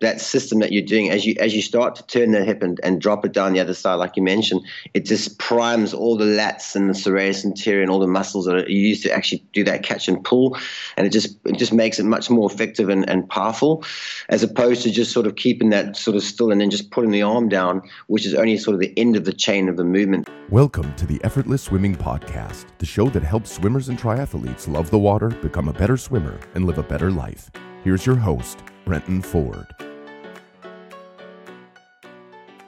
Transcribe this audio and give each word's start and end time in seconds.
that 0.00 0.20
system 0.20 0.58
that 0.58 0.72
you're 0.72 0.84
doing 0.84 1.08
as 1.08 1.24
you 1.24 1.34
as 1.40 1.54
you 1.54 1.62
start 1.62 1.94
to 1.96 2.06
turn 2.06 2.32
the 2.32 2.44
hip 2.44 2.62
and, 2.62 2.78
and 2.82 3.00
drop 3.00 3.24
it 3.24 3.32
down 3.32 3.54
the 3.54 3.60
other 3.60 3.72
side, 3.72 3.94
like 3.94 4.14
you 4.16 4.22
mentioned, 4.22 4.60
it 4.92 5.06
just 5.06 5.38
primes 5.38 5.94
all 5.94 6.18
the 6.18 6.24
lats 6.24 6.76
and 6.76 6.90
the 6.90 6.92
serratus 6.92 7.46
anterior 7.46 7.80
and 7.80 7.90
all 7.90 7.98
the 7.98 8.06
muscles 8.06 8.44
that 8.44 8.54
are 8.56 8.70
used 8.70 9.02
to 9.02 9.10
actually 9.10 9.42
do 9.54 9.64
that 9.64 9.82
catch 9.82 10.06
and 10.06 10.22
pull, 10.22 10.58
and 10.98 11.06
it 11.06 11.10
just 11.10 11.38
it 11.46 11.56
just 11.56 11.72
makes 11.72 11.98
it 11.98 12.04
much 12.04 12.28
more 12.28 12.50
effective 12.50 12.90
and, 12.90 13.08
and 13.08 13.26
powerful, 13.30 13.84
as 14.28 14.42
opposed 14.42 14.82
to 14.82 14.90
just 14.90 15.12
sort 15.12 15.26
of 15.26 15.36
keeping 15.36 15.70
that 15.70 15.96
sort 15.96 16.14
of 16.14 16.22
still 16.22 16.52
and 16.52 16.60
then 16.60 16.70
just 16.70 16.90
putting 16.90 17.10
the 17.10 17.22
arm 17.22 17.48
down, 17.48 17.80
which 18.08 18.26
is 18.26 18.34
only 18.34 18.58
sort 18.58 18.74
of 18.74 18.80
the 18.80 18.92
end 18.98 19.16
of 19.16 19.24
the 19.24 19.32
chain 19.32 19.66
of 19.66 19.78
the 19.78 19.84
movement. 19.84 20.28
Welcome 20.50 20.94
to 20.96 21.06
the 21.06 21.22
Effortless 21.24 21.62
Swimming 21.62 21.96
Podcast, 21.96 22.66
the 22.78 22.86
show 22.86 23.08
that 23.08 23.22
helps 23.22 23.50
swimmers 23.50 23.88
and 23.88 23.98
triathletes 23.98 24.68
love 24.68 24.90
the 24.90 24.98
water, 24.98 25.30
become 25.30 25.68
a 25.68 25.72
better 25.72 25.96
swimmer, 25.96 26.38
and 26.54 26.66
live 26.66 26.76
a 26.76 26.82
better 26.82 27.10
life. 27.10 27.50
Here's 27.82 28.04
your 28.04 28.16
host, 28.16 28.58
Brenton 28.84 29.22
Ford. 29.22 29.85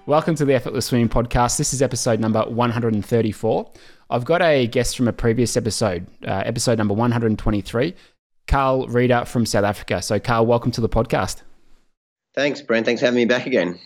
Welcome 0.09 0.37
to 0.37 0.47
the 0.47 0.55
Effortless 0.55 0.87
Swimming 0.87 1.11
Podcast. 1.11 1.59
This 1.59 1.75
is 1.75 1.83
episode 1.83 2.19
number 2.19 2.43
134. 2.45 3.71
I've 4.09 4.25
got 4.25 4.41
a 4.41 4.67
guest 4.67 4.97
from 4.97 5.07
a 5.07 5.13
previous 5.13 5.55
episode, 5.55 6.07
uh, 6.27 6.45
episode 6.47 6.79
number 6.79 6.95
123, 6.95 7.95
Carl 8.47 8.87
Reader 8.87 9.27
from 9.27 9.45
South 9.45 9.65
Africa. 9.65 10.01
So, 10.01 10.19
Carl, 10.19 10.47
welcome 10.47 10.71
to 10.71 10.81
the 10.81 10.89
podcast. 10.89 11.43
Thanks, 12.35 12.63
Brent. 12.63 12.87
Thanks 12.87 13.03
for 13.03 13.05
having 13.05 13.19
me 13.19 13.27
back 13.27 13.45
again. 13.45 13.79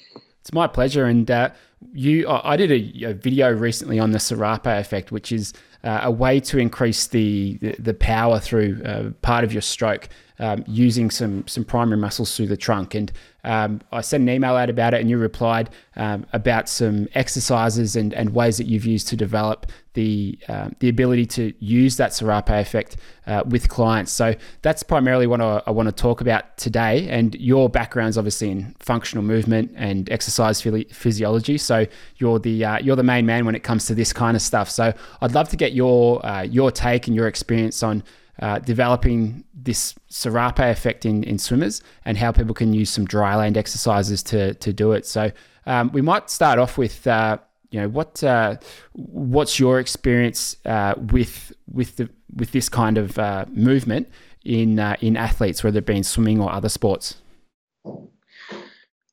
It's 0.42 0.52
my 0.52 0.68
pleasure. 0.68 1.06
And 1.06 1.28
uh, 1.28 1.50
you, 1.92 2.28
I 2.28 2.56
did 2.56 2.70
a, 2.70 3.10
a, 3.10 3.14
video 3.14 3.50
recently 3.50 3.98
on 3.98 4.12
the 4.12 4.20
Serape 4.20 4.66
effect, 4.66 5.10
which 5.10 5.32
is 5.32 5.52
uh, 5.82 6.02
a 6.04 6.10
way 6.12 6.38
to 6.38 6.58
increase 6.58 7.08
the 7.08 7.58
the, 7.60 7.74
the 7.80 7.94
power 7.94 8.38
through 8.38 8.80
uh, 8.84 9.10
part 9.22 9.42
of 9.42 9.52
your 9.52 9.62
stroke 9.62 10.08
um, 10.42 10.64
using 10.66 11.08
some 11.08 11.46
some 11.46 11.64
primary 11.64 11.96
muscles 11.96 12.36
through 12.36 12.48
the 12.48 12.56
trunk. 12.56 12.96
And 12.96 13.12
um, 13.44 13.80
I 13.92 14.00
sent 14.00 14.22
an 14.22 14.28
email 14.28 14.56
out 14.56 14.68
about 14.68 14.92
it, 14.92 15.00
and 15.00 15.08
you 15.08 15.16
replied 15.16 15.70
um, 15.94 16.26
about 16.32 16.68
some 16.68 17.08
exercises 17.14 17.94
and, 17.94 18.12
and 18.12 18.34
ways 18.34 18.56
that 18.56 18.66
you've 18.66 18.84
used 18.84 19.06
to 19.08 19.16
develop 19.16 19.66
the 19.94 20.36
uh, 20.48 20.70
the 20.80 20.88
ability 20.88 21.26
to 21.26 21.52
use 21.60 21.96
that 21.98 22.12
Serape 22.12 22.48
effect 22.48 22.96
uh, 23.28 23.44
with 23.46 23.68
clients. 23.68 24.10
So 24.10 24.34
that's 24.62 24.82
primarily 24.82 25.28
what 25.28 25.40
I, 25.40 25.62
I, 25.64 25.70
want 25.70 25.88
to 25.88 25.92
talk 25.92 26.20
about 26.20 26.56
today. 26.56 27.08
And 27.08 27.36
your 27.36 27.68
background's 27.68 28.18
obviously 28.18 28.50
in 28.50 28.74
functional 28.80 29.22
movement 29.22 29.72
and 29.76 30.10
exercise 30.10 30.60
physiology. 30.60 31.56
So 31.56 31.86
you're 32.16 32.40
the 32.40 32.64
uh, 32.64 32.78
you're 32.80 32.96
the 32.96 33.04
main 33.04 33.26
man 33.26 33.46
when 33.46 33.54
it 33.54 33.62
comes 33.62 33.86
to 33.86 33.94
this 33.94 34.12
kind 34.12 34.36
of 34.36 34.42
stuff. 34.42 34.68
So 34.68 34.92
I'd 35.20 35.34
love 35.34 35.50
to 35.50 35.56
get 35.56 35.72
your 35.72 36.24
uh, 36.26 36.42
your 36.42 36.72
take 36.72 37.06
and 37.06 37.14
your 37.14 37.28
experience 37.28 37.84
on 37.84 38.02
uh, 38.42 38.58
developing 38.58 39.44
this 39.54 39.94
Serape 40.08 40.58
effect 40.58 41.06
in, 41.06 41.22
in 41.22 41.38
swimmers 41.38 41.80
and 42.04 42.18
how 42.18 42.32
people 42.32 42.54
can 42.54 42.72
use 42.72 42.90
some 42.90 43.04
dry 43.04 43.36
land 43.36 43.56
exercises 43.56 44.20
to, 44.24 44.54
to 44.54 44.72
do 44.72 44.90
it. 44.90 45.06
So 45.06 45.30
um, 45.64 45.92
we 45.92 46.02
might 46.02 46.28
start 46.28 46.58
off 46.58 46.76
with, 46.76 47.06
uh, 47.06 47.38
you 47.70 47.80
know, 47.80 47.88
what 47.88 48.22
uh, 48.24 48.56
what's 48.94 49.60
your 49.60 49.78
experience 49.78 50.56
uh, 50.66 50.94
with 50.96 51.52
with 51.70 51.96
the 51.96 52.10
with 52.34 52.50
this 52.50 52.68
kind 52.68 52.98
of 52.98 53.16
movement 53.48 54.08
in 54.44 54.78
in 55.00 55.16
athletes, 55.16 55.62
whether 55.62 55.78
it 55.78 55.86
be 55.86 55.96
in 55.96 56.02
swimming 56.02 56.40
or 56.40 56.52
other 56.52 56.68
sports? 56.68 57.22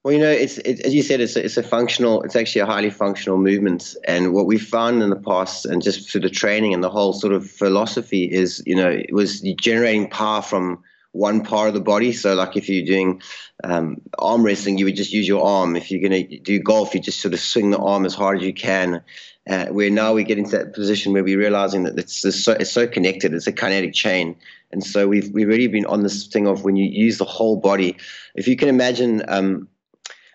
Well, 0.03 0.13
you 0.13 0.19
know, 0.19 0.31
it's 0.31 0.57
it, 0.59 0.79
as 0.85 0.93
you 0.93 1.03
said, 1.03 1.19
it's 1.19 1.35
a, 1.35 1.43
it's 1.43 1.57
a 1.57 1.63
functional. 1.63 2.21
It's 2.21 2.35
actually 2.35 2.61
a 2.61 2.65
highly 2.65 2.89
functional 2.89 3.37
movement, 3.37 3.95
and 4.07 4.33
what 4.33 4.45
we've 4.45 4.65
found 4.65 5.03
in 5.03 5.09
the 5.09 5.17
past, 5.17 5.65
and 5.65 5.81
just 5.81 6.09
through 6.09 6.21
the 6.21 6.29
training 6.29 6.73
and 6.73 6.81
the 6.81 6.89
whole 6.89 7.11
sort 7.11 7.33
of 7.33 7.49
philosophy, 7.49 8.23
is 8.23 8.63
you 8.65 8.75
know, 8.75 8.89
it 8.89 9.13
was 9.13 9.41
generating 9.41 10.09
power 10.09 10.41
from 10.41 10.81
one 11.11 11.43
part 11.43 11.67
of 11.67 11.73
the 11.73 11.81
body. 11.81 12.13
So, 12.13 12.33
like 12.33 12.55
if 12.55 12.69
you're 12.69 12.85
doing 12.85 13.21
um, 13.65 13.99
arm 14.19 14.43
wrestling, 14.43 14.77
you 14.77 14.85
would 14.85 14.95
just 14.95 15.11
use 15.11 15.27
your 15.27 15.45
arm. 15.45 15.75
If 15.75 15.91
you're 15.91 16.07
going 16.07 16.29
to 16.29 16.39
do 16.39 16.59
golf, 16.59 16.93
you 16.93 17.01
just 17.01 17.19
sort 17.19 17.33
of 17.33 17.41
swing 17.41 17.71
the 17.71 17.79
arm 17.79 18.05
as 18.05 18.15
hard 18.15 18.37
as 18.37 18.43
you 18.43 18.53
can. 18.53 19.01
Uh, 19.49 19.65
where 19.67 19.89
now 19.89 20.13
we 20.13 20.23
get 20.23 20.37
into 20.37 20.51
that 20.51 20.73
position 20.73 21.11
where 21.11 21.23
we're 21.23 21.39
realizing 21.39 21.83
that 21.83 21.97
it's, 21.97 22.23
it's, 22.23 22.43
so, 22.43 22.51
it's 22.51 22.71
so 22.71 22.85
connected, 22.85 23.33
it's 23.33 23.47
a 23.47 23.51
kinetic 23.51 23.93
chain. 23.93 24.35
And 24.71 24.83
so 24.83 25.07
we've, 25.07 25.31
we've 25.31 25.47
really 25.47 25.67
been 25.67 25.87
on 25.87 26.03
this 26.03 26.27
thing 26.27 26.45
of 26.45 26.63
when 26.63 26.75
you 26.75 26.85
use 26.85 27.17
the 27.17 27.25
whole 27.25 27.55
body. 27.55 27.97
If 28.35 28.47
you 28.47 28.55
can 28.55 28.69
imagine, 28.69 29.23
um, 29.27 29.67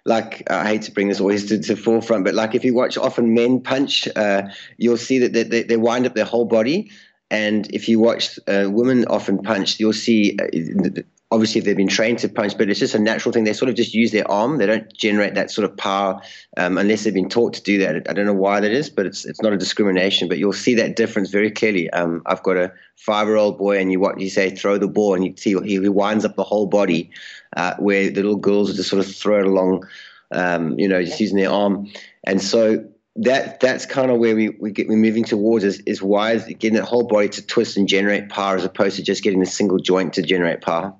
like 0.04 0.50
I 0.50 0.66
hate 0.66 0.82
to 0.82 0.92
bring 0.92 1.08
this 1.08 1.20
always 1.20 1.46
to, 1.46 1.58
the 1.58 1.76
forefront, 1.76 2.24
but 2.24 2.34
like 2.34 2.54
if 2.54 2.64
you 2.64 2.74
watch 2.74 2.98
often 2.98 3.34
men 3.34 3.60
punch, 3.60 4.06
uh, 4.16 4.42
you'll 4.76 4.96
see 4.96 5.18
that 5.20 5.32
they, 5.32 5.62
they, 5.62 5.76
wind 5.76 6.06
up 6.06 6.14
their 6.14 6.24
whole 6.24 6.44
body. 6.44 6.90
And 7.30 7.68
if 7.72 7.88
you 7.88 7.98
watch 7.98 8.38
uh, 8.46 8.68
women 8.70 9.06
often 9.06 9.42
punch, 9.42 9.80
you'll 9.80 9.94
see 9.94 10.36
uh, 10.40 11.02
obviously 11.34 11.60
they've 11.60 11.76
been 11.76 11.88
trained 11.88 12.20
to 12.20 12.28
punch, 12.28 12.56
but 12.56 12.70
it's 12.70 12.78
just 12.78 12.94
a 12.94 12.98
natural 12.98 13.32
thing. 13.32 13.42
They 13.42 13.52
sort 13.52 13.68
of 13.68 13.74
just 13.74 13.92
use 13.92 14.12
their 14.12 14.30
arm. 14.30 14.58
They 14.58 14.66
don't 14.66 14.90
generate 14.94 15.34
that 15.34 15.50
sort 15.50 15.68
of 15.68 15.76
power 15.76 16.20
um, 16.56 16.78
unless 16.78 17.02
they've 17.02 17.12
been 17.12 17.28
taught 17.28 17.54
to 17.54 17.62
do 17.62 17.76
that. 17.78 18.08
I 18.08 18.12
don't 18.12 18.24
know 18.24 18.32
why 18.32 18.60
that 18.60 18.70
is, 18.70 18.88
but 18.88 19.04
it's 19.04 19.24
it's 19.24 19.42
not 19.42 19.52
a 19.52 19.56
discrimination. 19.56 20.28
But 20.28 20.38
you'll 20.38 20.52
see 20.52 20.74
that 20.76 20.94
difference 20.94 21.30
very 21.30 21.50
clearly. 21.50 21.90
Um, 21.90 22.22
I've 22.26 22.44
got 22.44 22.56
a 22.56 22.72
five-year-old 22.96 23.58
boy, 23.58 23.80
and 23.80 23.90
you 23.90 23.98
what 23.98 24.20
you 24.20 24.30
say, 24.30 24.54
throw 24.54 24.78
the 24.78 24.86
ball, 24.86 25.14
and 25.14 25.24
you 25.24 25.34
see 25.36 25.54
he, 25.64 25.80
he 25.80 25.88
winds 25.88 26.24
up 26.24 26.36
the 26.36 26.44
whole 26.44 26.66
body 26.66 27.10
uh, 27.56 27.74
where 27.78 28.10
the 28.10 28.22
little 28.22 28.36
girls 28.36 28.72
just 28.76 28.88
sort 28.88 29.04
of 29.04 29.12
throw 29.12 29.40
it 29.40 29.46
along, 29.46 29.84
um, 30.30 30.78
you 30.78 30.86
know, 30.86 31.02
just 31.02 31.18
using 31.18 31.38
their 31.38 31.50
arm. 31.50 31.90
And 32.22 32.40
so 32.40 32.84
that 33.16 33.60
that's 33.60 33.86
kind 33.86 34.10
of 34.10 34.18
where 34.18 34.36
we, 34.36 34.50
we 34.60 34.70
get 34.70 34.88
we're 34.88 34.96
moving 34.96 35.24
towards 35.24 35.64
is, 35.64 35.80
is 35.86 36.00
why 36.00 36.32
is 36.32 36.44
getting 36.44 36.74
the 36.74 36.84
whole 36.84 37.06
body 37.06 37.28
to 37.28 37.46
twist 37.46 37.76
and 37.76 37.88
generate 37.88 38.28
power 38.28 38.56
as 38.56 38.64
opposed 38.64 38.96
to 38.96 39.02
just 39.02 39.22
getting 39.22 39.42
a 39.42 39.46
single 39.46 39.78
joint 39.78 40.12
to 40.14 40.22
generate 40.22 40.60
power. 40.60 40.94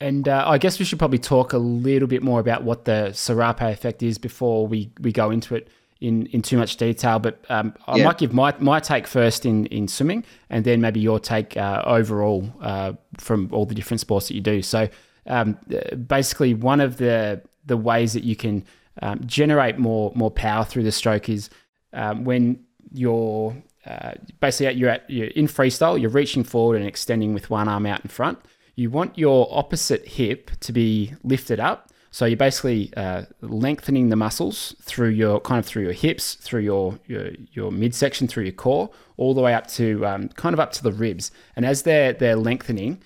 And 0.00 0.28
uh, 0.28 0.44
I 0.46 0.58
guess 0.58 0.78
we 0.78 0.84
should 0.84 0.98
probably 0.98 1.18
talk 1.18 1.52
a 1.52 1.58
little 1.58 2.08
bit 2.08 2.22
more 2.22 2.40
about 2.40 2.62
what 2.62 2.86
the 2.86 3.12
Serape 3.12 3.60
effect 3.60 4.02
is 4.02 4.16
before 4.16 4.66
we, 4.66 4.90
we 5.00 5.12
go 5.12 5.30
into 5.30 5.54
it 5.54 5.68
in, 6.00 6.26
in 6.26 6.40
too 6.40 6.56
much 6.56 6.78
detail. 6.78 7.18
But 7.18 7.44
um, 7.50 7.74
I 7.86 7.98
yeah. 7.98 8.04
might 8.06 8.18
give 8.18 8.32
my, 8.32 8.54
my 8.58 8.80
take 8.80 9.06
first 9.06 9.44
in, 9.44 9.66
in 9.66 9.88
swimming 9.88 10.24
and 10.48 10.64
then 10.64 10.80
maybe 10.80 11.00
your 11.00 11.20
take 11.20 11.56
uh, 11.56 11.82
overall 11.84 12.50
uh, 12.62 12.94
from 13.18 13.50
all 13.52 13.66
the 13.66 13.74
different 13.74 14.00
sports 14.00 14.28
that 14.28 14.34
you 14.34 14.40
do. 14.40 14.62
So 14.62 14.88
um, 15.26 15.58
basically 16.06 16.54
one 16.54 16.80
of 16.80 16.96
the 16.96 17.42
the 17.66 17.76
ways 17.76 18.14
that 18.14 18.24
you 18.24 18.34
can 18.34 18.64
um, 19.02 19.20
generate 19.26 19.78
more 19.78 20.12
more 20.14 20.30
power 20.30 20.64
through 20.64 20.82
the 20.82 20.92
stroke 20.92 21.28
is 21.28 21.50
um, 21.92 22.24
when 22.24 22.64
you're 22.92 23.54
uh, 23.86 24.12
basically 24.40 24.74
you're 24.74 24.90
at 24.90 25.08
you're 25.08 25.28
in 25.28 25.46
freestyle, 25.46 26.00
you're 26.00 26.10
reaching 26.10 26.42
forward 26.42 26.76
and 26.76 26.86
extending 26.86 27.34
with 27.34 27.50
one 27.50 27.68
arm 27.68 27.86
out 27.86 28.00
in 28.02 28.08
front. 28.08 28.38
You 28.74 28.90
want 28.90 29.18
your 29.18 29.48
opposite 29.50 30.06
hip 30.06 30.50
to 30.60 30.72
be 30.72 31.14
lifted 31.22 31.60
up. 31.60 31.90
So 32.12 32.24
you're 32.24 32.36
basically 32.36 32.92
uh, 32.96 33.22
lengthening 33.40 34.08
the 34.08 34.16
muscles 34.16 34.74
through 34.82 35.10
your 35.10 35.40
kind 35.40 35.60
of 35.60 35.66
through 35.66 35.84
your 35.84 35.92
hips, 35.92 36.34
through 36.34 36.62
your 36.62 36.98
your, 37.06 37.30
your 37.52 37.70
midsection, 37.70 38.26
through 38.26 38.44
your 38.44 38.52
core, 38.52 38.90
all 39.16 39.32
the 39.32 39.40
way 39.40 39.54
up 39.54 39.68
to 39.68 40.04
um, 40.04 40.28
kind 40.30 40.52
of 40.52 40.60
up 40.60 40.72
to 40.72 40.82
the 40.82 40.92
ribs. 40.92 41.30
And 41.54 41.64
as 41.64 41.82
they're 41.82 42.12
they're 42.12 42.36
lengthening, 42.36 43.00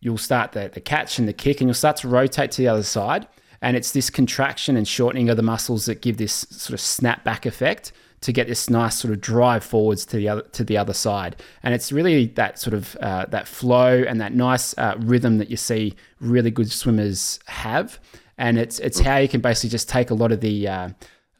you'll 0.00 0.18
start 0.18 0.52
the, 0.52 0.70
the 0.72 0.80
catch 0.80 1.18
and 1.18 1.26
the 1.26 1.32
kick 1.32 1.60
and 1.60 1.68
you'll 1.68 1.74
start 1.74 1.96
to 1.98 2.08
rotate 2.08 2.52
to 2.52 2.62
the 2.62 2.68
other 2.68 2.84
side. 2.84 3.26
And 3.60 3.76
it's 3.76 3.92
this 3.92 4.10
contraction 4.10 4.76
and 4.76 4.86
shortening 4.86 5.30
of 5.30 5.36
the 5.36 5.42
muscles 5.42 5.86
that 5.86 6.02
give 6.02 6.18
this 6.18 6.46
sort 6.50 6.74
of 6.74 6.80
snapback 6.80 7.46
effect 7.46 7.92
to 8.24 8.32
get 8.32 8.48
this 8.48 8.70
nice 8.70 8.96
sort 8.96 9.12
of 9.12 9.20
drive 9.20 9.62
forwards 9.62 10.06
to 10.06 10.16
the 10.16 10.30
other 10.30 10.42
to 10.52 10.64
the 10.64 10.78
other 10.78 10.94
side. 10.94 11.36
And 11.62 11.74
it's 11.74 11.92
really 11.92 12.26
that 12.36 12.58
sort 12.58 12.72
of 12.72 12.96
uh, 12.96 13.26
that 13.26 13.46
flow 13.46 14.02
and 14.08 14.18
that 14.22 14.32
nice 14.32 14.76
uh, 14.78 14.94
rhythm 14.98 15.36
that 15.38 15.50
you 15.50 15.58
see 15.58 15.94
really 16.20 16.50
good 16.50 16.70
swimmers 16.70 17.38
have. 17.46 18.00
And 18.38 18.58
it's 18.58 18.78
it's 18.78 18.98
how 19.00 19.18
you 19.18 19.28
can 19.28 19.42
basically 19.42 19.68
just 19.68 19.90
take 19.90 20.08
a 20.08 20.14
lot 20.14 20.32
of 20.32 20.40
the 20.40 20.66
uh, 20.66 20.88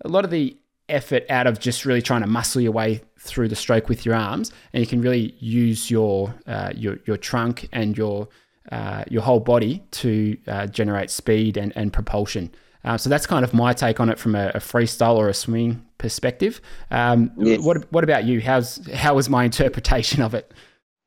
a 0.05 0.09
lot 0.09 0.27
of 0.27 0.31
the 0.31 0.59
effort 0.91 1.25
out 1.31 1.47
of 1.47 1.59
just 1.59 1.87
really 1.87 2.03
trying 2.03 2.21
to 2.21 2.27
muscle 2.27 2.61
your 2.61 2.73
way 2.73 3.01
through 3.19 3.49
the 3.49 3.57
stroke 3.57 3.89
with 3.89 4.05
your 4.05 4.15
arms, 4.15 4.53
and 4.75 4.83
you 4.83 4.87
can 4.87 5.01
really 5.01 5.35
use 5.39 5.91
your 5.91 6.35
uh, 6.47 6.71
your 6.75 6.99
your 7.07 7.17
trunk 7.17 7.67
and 7.73 7.97
your 7.97 8.29
uh, 8.71 9.05
your 9.09 9.23
whole 9.23 9.41
body 9.41 9.83
to 9.93 10.37
uh, 10.49 10.67
generate 10.67 11.11
speed 11.11 11.57
and, 11.57 11.73
and 11.77 11.95
propulsion. 11.95 12.51
So 12.99 13.09
that's 13.09 13.27
kind 13.27 13.47
of 13.47 13.55
my 13.55 13.73
take 13.73 13.99
on 13.99 14.11
it 14.11 14.19
from 14.19 14.35
a, 14.35 14.49
a 14.49 14.59
freestyle 14.59 15.17
or 15.17 15.31
a 15.31 15.33
swing 15.33 15.83
perspective. 16.05 16.61
Um, 16.91 17.31
yes. 17.39 17.63
What 17.63 17.91
What 17.91 18.05
about 18.05 18.25
you? 18.25 18.43
How's 18.43 18.79
how 18.93 19.15
was 19.15 19.31
my 19.31 19.45
interpretation 19.45 20.21
of 20.21 20.35
it? 20.35 20.53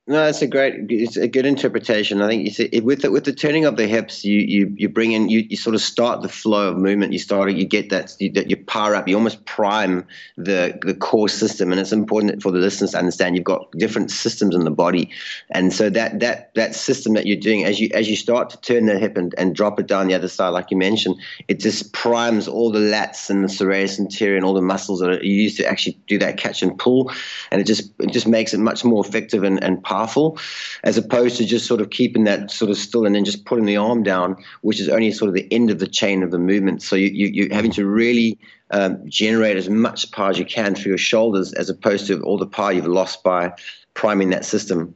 No, 0.09 0.25
it's 0.25 0.41
a 0.41 0.47
great, 0.47 0.89
it's 0.89 1.17
a 1.17 1.27
good 1.27 1.45
interpretation. 1.45 2.21
I 2.21 2.29
think 2.29 2.45
you 2.45 2.51
see, 2.51 2.79
with 2.79 3.01
the, 3.01 3.11
with 3.11 3.25
the 3.25 3.33
turning 3.33 3.65
of 3.65 3.75
the 3.75 3.87
hips, 3.87 4.23
you 4.23 4.39
you 4.39 4.73
you 4.77 4.87
bring 4.87 5.11
in, 5.11 5.27
you, 5.27 5.39
you 5.49 5.57
sort 5.57 5.75
of 5.75 5.81
start 5.81 6.21
the 6.21 6.29
flow 6.29 6.69
of 6.69 6.77
movement. 6.77 7.11
You 7.11 7.19
start, 7.19 7.49
it, 7.49 7.57
you 7.57 7.65
get 7.65 7.89
that 7.89 8.15
you, 8.17 8.31
that 8.31 8.49
you 8.49 8.55
power 8.55 8.95
up. 8.95 9.09
You 9.09 9.17
almost 9.17 9.43
prime 9.43 10.07
the 10.37 10.79
the 10.81 10.93
core 10.93 11.27
system, 11.27 11.73
and 11.73 11.81
it's 11.81 11.91
important 11.91 12.41
for 12.41 12.53
the 12.53 12.59
listeners 12.59 12.91
to 12.91 12.99
understand. 12.99 13.35
You've 13.35 13.43
got 13.43 13.69
different 13.73 14.09
systems 14.09 14.55
in 14.55 14.63
the 14.63 14.71
body, 14.71 15.11
and 15.49 15.73
so 15.73 15.89
that 15.89 16.21
that 16.21 16.53
that 16.55 16.73
system 16.73 17.13
that 17.15 17.25
you're 17.25 17.35
doing 17.35 17.65
as 17.65 17.81
you 17.81 17.89
as 17.93 18.09
you 18.09 18.15
start 18.15 18.49
to 18.51 18.61
turn 18.61 18.85
the 18.85 18.97
hip 18.97 19.17
and, 19.17 19.35
and 19.37 19.53
drop 19.53 19.77
it 19.77 19.87
down 19.87 20.07
the 20.07 20.13
other 20.13 20.29
side, 20.29 20.51
like 20.51 20.71
you 20.71 20.77
mentioned, 20.77 21.17
it 21.49 21.59
just 21.59 21.91
primes 21.91 22.47
all 22.47 22.71
the 22.71 22.79
lats 22.79 23.29
and 23.29 23.43
the 23.43 23.49
serratus 23.49 23.99
anterior 23.99 24.37
and 24.37 24.45
all 24.45 24.53
the 24.53 24.61
muscles 24.61 25.01
that 25.01 25.09
are 25.09 25.21
used 25.25 25.57
to 25.57 25.67
actually 25.67 25.99
do 26.07 26.17
that 26.17 26.37
catch 26.37 26.63
and 26.63 26.79
pull, 26.79 27.11
and 27.51 27.59
it 27.59 27.65
just 27.65 27.91
it 27.99 28.11
just 28.13 28.25
makes 28.25 28.53
it 28.53 28.59
much 28.61 28.85
more 28.85 29.05
effective 29.05 29.43
and 29.43 29.61
and 29.61 29.83
powerful 29.83 29.96
powerful, 29.97 30.37
as 30.83 30.97
opposed 30.97 31.37
to 31.37 31.45
just 31.45 31.65
sort 31.65 31.81
of 31.81 31.89
keeping 31.89 32.23
that 32.25 32.51
sort 32.51 32.69
of 32.71 32.77
still 32.77 33.05
and 33.05 33.15
then 33.15 33.25
just 33.25 33.45
putting 33.45 33.65
the 33.65 33.77
arm 33.77 34.03
down, 34.03 34.35
which 34.61 34.79
is 34.79 34.89
only 34.89 35.11
sort 35.11 35.29
of 35.29 35.35
the 35.35 35.47
end 35.51 35.71
of 35.71 35.79
the 35.79 35.87
chain 35.87 36.23
of 36.23 36.31
the 36.31 36.37
movement. 36.37 36.81
So 36.81 36.95
you, 36.95 37.07
you 37.07 37.27
you're 37.27 37.53
having 37.53 37.71
to 37.71 37.85
really 37.85 38.37
um, 38.71 38.99
generate 39.09 39.57
as 39.57 39.69
much 39.69 40.11
power 40.11 40.29
as 40.29 40.39
you 40.39 40.45
can 40.45 40.75
through 40.75 40.91
your 40.91 40.97
shoulders, 40.97 41.53
as 41.53 41.69
opposed 41.69 42.07
to 42.07 42.21
all 42.23 42.37
the 42.37 42.47
power 42.47 42.71
you've 42.71 42.85
lost 42.85 43.23
by 43.23 43.53
priming 43.93 44.29
that 44.29 44.45
system. 44.45 44.95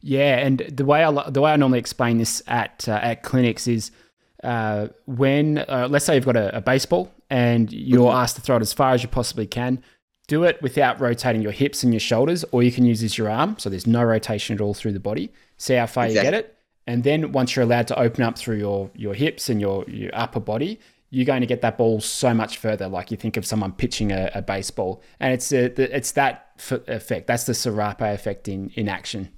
Yeah, 0.00 0.38
and 0.38 0.58
the 0.70 0.84
way 0.84 1.02
I 1.02 1.30
the 1.30 1.40
way 1.40 1.52
I 1.52 1.56
normally 1.56 1.78
explain 1.78 2.18
this 2.18 2.42
at 2.46 2.86
uh, 2.88 3.00
at 3.02 3.22
clinics 3.22 3.66
is 3.66 3.90
uh, 4.42 4.88
when 5.06 5.58
uh, 5.58 5.88
let's 5.90 6.04
say 6.04 6.14
you've 6.14 6.26
got 6.26 6.36
a, 6.36 6.58
a 6.58 6.60
baseball 6.60 7.10
and 7.30 7.72
you're 7.72 8.08
mm-hmm. 8.08 8.22
asked 8.22 8.36
to 8.36 8.42
throw 8.42 8.56
it 8.56 8.62
as 8.62 8.74
far 8.74 8.92
as 8.92 9.02
you 9.02 9.08
possibly 9.08 9.46
can. 9.46 9.82
Do 10.26 10.44
it 10.44 10.60
without 10.62 11.00
rotating 11.00 11.42
your 11.42 11.52
hips 11.52 11.82
and 11.82 11.92
your 11.92 12.00
shoulders, 12.00 12.44
or 12.50 12.62
you 12.62 12.72
can 12.72 12.84
use 12.84 13.00
this 13.00 13.18
your 13.18 13.28
arm. 13.28 13.56
So 13.58 13.68
there's 13.68 13.86
no 13.86 14.02
rotation 14.02 14.54
at 14.54 14.60
all 14.60 14.72
through 14.72 14.92
the 14.92 15.00
body. 15.00 15.32
See 15.58 15.74
how 15.74 15.86
far 15.86 16.06
exactly. 16.06 16.26
you 16.26 16.30
get 16.30 16.38
it, 16.40 16.56
and 16.86 17.04
then 17.04 17.32
once 17.32 17.54
you're 17.54 17.64
allowed 17.64 17.88
to 17.88 17.98
open 17.98 18.22
up 18.22 18.38
through 18.38 18.56
your 18.56 18.90
your 18.94 19.14
hips 19.14 19.50
and 19.50 19.60
your 19.60 19.84
your 19.88 20.10
upper 20.14 20.40
body, 20.40 20.80
you're 21.10 21.26
going 21.26 21.42
to 21.42 21.46
get 21.46 21.60
that 21.60 21.78
ball 21.78 22.00
so 22.00 22.34
much 22.34 22.58
further. 22.58 22.88
Like 22.88 23.10
you 23.10 23.16
think 23.16 23.36
of 23.36 23.46
someone 23.46 23.72
pitching 23.72 24.12
a, 24.12 24.30
a 24.34 24.42
baseball, 24.42 25.02
and 25.20 25.32
it's 25.32 25.52
uh, 25.52 25.68
a, 25.76 25.96
it's 25.96 26.12
that 26.12 26.50
effect. 26.68 27.26
That's 27.26 27.44
the 27.44 27.54
Serape 27.54 28.00
effect 28.00 28.48
in 28.48 28.70
in 28.70 28.88
action. 28.88 29.30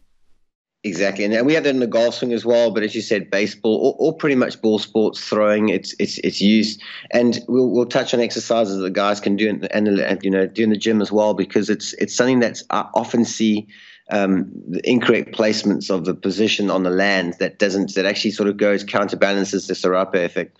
Exactly, 0.86 1.24
and 1.24 1.44
we 1.44 1.52
have 1.54 1.64
that 1.64 1.70
in 1.70 1.80
the 1.80 1.86
golf 1.88 2.14
swing 2.14 2.32
as 2.32 2.46
well. 2.46 2.70
But 2.70 2.84
as 2.84 2.94
you 2.94 3.02
said, 3.02 3.28
baseball 3.28 3.74
or, 3.74 3.96
or, 3.98 4.16
pretty 4.16 4.36
much 4.36 4.62
ball 4.62 4.78
sports, 4.78 5.18
throwing, 5.18 5.68
it's 5.68 5.96
it's 5.98 6.18
it's 6.18 6.40
used, 6.40 6.80
and 7.10 7.40
we'll 7.48 7.68
we'll 7.68 7.86
touch 7.86 8.14
on 8.14 8.20
exercises 8.20 8.78
that 8.78 8.92
guys 8.92 9.18
can 9.18 9.34
do 9.34 9.60
and, 9.72 10.22
you 10.22 10.30
know 10.30 10.46
do 10.46 10.62
in 10.62 10.70
the 10.70 10.76
gym 10.76 11.02
as 11.02 11.10
well 11.10 11.34
because 11.34 11.68
it's 11.68 11.92
it's 11.94 12.14
something 12.14 12.38
that's 12.38 12.62
I 12.70 12.88
often 12.94 13.24
see 13.24 13.66
um, 14.12 14.48
the 14.68 14.88
incorrect 14.88 15.36
placements 15.36 15.90
of 15.90 16.04
the 16.04 16.14
position 16.14 16.70
on 16.70 16.84
the 16.84 16.90
land 16.90 17.34
that 17.40 17.58
doesn't 17.58 17.96
that 17.96 18.06
actually 18.06 18.30
sort 18.30 18.48
of 18.48 18.56
goes 18.56 18.84
counterbalances 18.84 19.66
the 19.66 19.74
Serape 19.74 20.14
effect. 20.14 20.56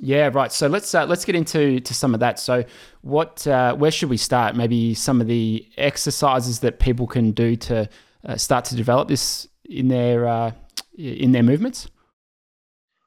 Yeah, 0.00 0.30
right. 0.32 0.50
So 0.50 0.68
let's 0.68 0.94
uh, 0.94 1.04
let's 1.04 1.26
get 1.26 1.34
into 1.34 1.80
to 1.80 1.92
some 1.92 2.14
of 2.14 2.20
that. 2.20 2.40
So, 2.40 2.64
what 3.02 3.46
uh, 3.46 3.74
where 3.74 3.90
should 3.90 4.08
we 4.08 4.16
start? 4.16 4.56
Maybe 4.56 4.94
some 4.94 5.20
of 5.20 5.26
the 5.26 5.68
exercises 5.76 6.60
that 6.60 6.78
people 6.78 7.06
can 7.06 7.32
do 7.32 7.56
to 7.56 7.90
uh, 8.24 8.36
start 8.36 8.64
to 8.66 8.76
develop 8.76 9.08
this 9.08 9.48
in 9.64 9.88
their 9.88 10.26
uh, 10.26 10.52
in 10.96 11.32
their 11.32 11.42
movements? 11.42 11.88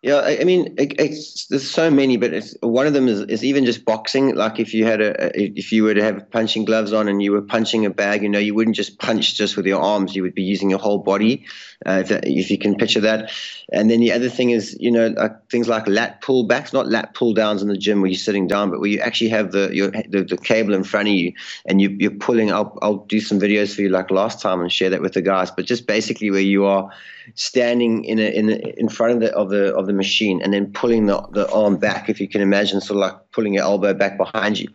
Yeah, 0.03 0.15
I, 0.15 0.39
I 0.41 0.43
mean, 0.45 0.73
it, 0.79 0.97
there's 0.97 1.69
so 1.69 1.91
many, 1.91 2.17
but 2.17 2.33
one 2.61 2.87
of 2.87 2.93
them 2.93 3.07
is, 3.07 3.21
is 3.21 3.45
even 3.45 3.65
just 3.65 3.85
boxing. 3.85 4.33
Like 4.33 4.59
if 4.59 4.73
you 4.73 4.83
had 4.83 4.99
a, 4.99 5.39
if 5.39 5.71
you 5.71 5.83
were 5.83 5.93
to 5.93 6.03
have 6.03 6.31
punching 6.31 6.65
gloves 6.65 6.91
on 6.91 7.07
and 7.07 7.21
you 7.21 7.31
were 7.31 7.41
punching 7.43 7.85
a 7.85 7.91
bag, 7.91 8.23
you 8.23 8.29
know, 8.29 8.39
you 8.39 8.55
wouldn't 8.55 8.75
just 8.75 8.97
punch 8.97 9.35
just 9.35 9.55
with 9.55 9.67
your 9.67 9.79
arms. 9.79 10.15
You 10.15 10.23
would 10.23 10.33
be 10.33 10.41
using 10.41 10.71
your 10.71 10.79
whole 10.79 10.97
body, 10.97 11.45
uh, 11.85 12.01
if, 12.03 12.09
if 12.11 12.49
you 12.49 12.57
can 12.57 12.77
picture 12.77 13.01
that. 13.01 13.31
And 13.71 13.91
then 13.91 13.99
the 13.99 14.11
other 14.11 14.27
thing 14.27 14.49
is, 14.49 14.75
you 14.79 14.89
know, 14.89 15.09
like 15.09 15.47
things 15.51 15.67
like 15.67 15.87
lat 15.87 16.21
pull 16.21 16.45
backs, 16.47 16.73
not 16.73 16.87
lat 16.87 17.13
pull 17.13 17.35
downs 17.35 17.61
in 17.61 17.67
the 17.67 17.77
gym 17.77 18.01
where 18.01 18.09
you're 18.09 18.17
sitting 18.17 18.47
down, 18.47 18.71
but 18.71 18.79
where 18.79 18.89
you 18.89 18.99
actually 18.99 19.29
have 19.29 19.51
the 19.51 19.69
your 19.71 19.91
the, 19.91 20.23
the 20.27 20.37
cable 20.37 20.73
in 20.73 20.83
front 20.83 21.09
of 21.09 21.13
you 21.13 21.33
and 21.67 21.79
you, 21.79 21.95
you're 21.99 22.09
pulling. 22.09 22.51
I'll 22.51 22.75
I'll 22.81 23.05
do 23.05 23.19
some 23.19 23.39
videos 23.39 23.75
for 23.75 23.83
you 23.83 23.89
like 23.89 24.09
last 24.09 24.41
time 24.41 24.61
and 24.61 24.71
share 24.71 24.89
that 24.89 25.01
with 25.01 25.13
the 25.13 25.21
guys. 25.21 25.51
But 25.51 25.65
just 25.65 25.85
basically 25.85 26.31
where 26.31 26.41
you 26.41 26.65
are 26.65 26.89
standing 27.35 28.03
in 28.03 28.19
a, 28.19 28.29
in 28.35 28.49
a, 28.49 28.79
in 28.79 28.89
front 28.89 29.13
of 29.13 29.19
the 29.19 29.35
of 29.35 29.49
the 29.49 29.75
of 29.75 29.85
the 29.85 29.90
machine 29.93 30.41
and 30.41 30.53
then 30.53 30.71
pulling 30.73 31.05
the, 31.05 31.21
the 31.31 31.51
arm 31.51 31.77
back 31.77 32.09
if 32.09 32.19
you 32.19 32.27
can 32.27 32.41
imagine 32.41 32.81
sort 32.81 32.97
of 32.97 33.01
like 33.01 33.31
pulling 33.31 33.53
your 33.53 33.63
elbow 33.63 33.93
back 33.93 34.17
behind 34.17 34.59
you 34.59 34.67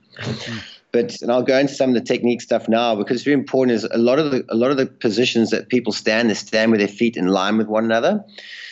but 0.92 1.20
and 1.22 1.30
I'll 1.30 1.42
go 1.42 1.58
into 1.58 1.74
some 1.74 1.90
of 1.90 1.94
the 1.94 2.00
technique 2.00 2.40
stuff 2.40 2.68
now 2.68 2.94
because 2.94 3.16
it's 3.16 3.24
very 3.24 3.34
important 3.34 3.76
is 3.76 3.84
a 3.84 3.98
lot 3.98 4.18
of 4.18 4.30
the 4.30 4.44
a 4.48 4.56
lot 4.56 4.70
of 4.70 4.76
the 4.76 4.86
positions 4.86 5.50
that 5.50 5.68
people 5.68 5.92
stand 5.92 6.30
they 6.30 6.34
stand 6.34 6.70
with 6.70 6.80
their 6.80 6.88
feet 6.88 7.16
in 7.16 7.28
line 7.28 7.58
with 7.58 7.66
one 7.66 7.84
another 7.84 8.24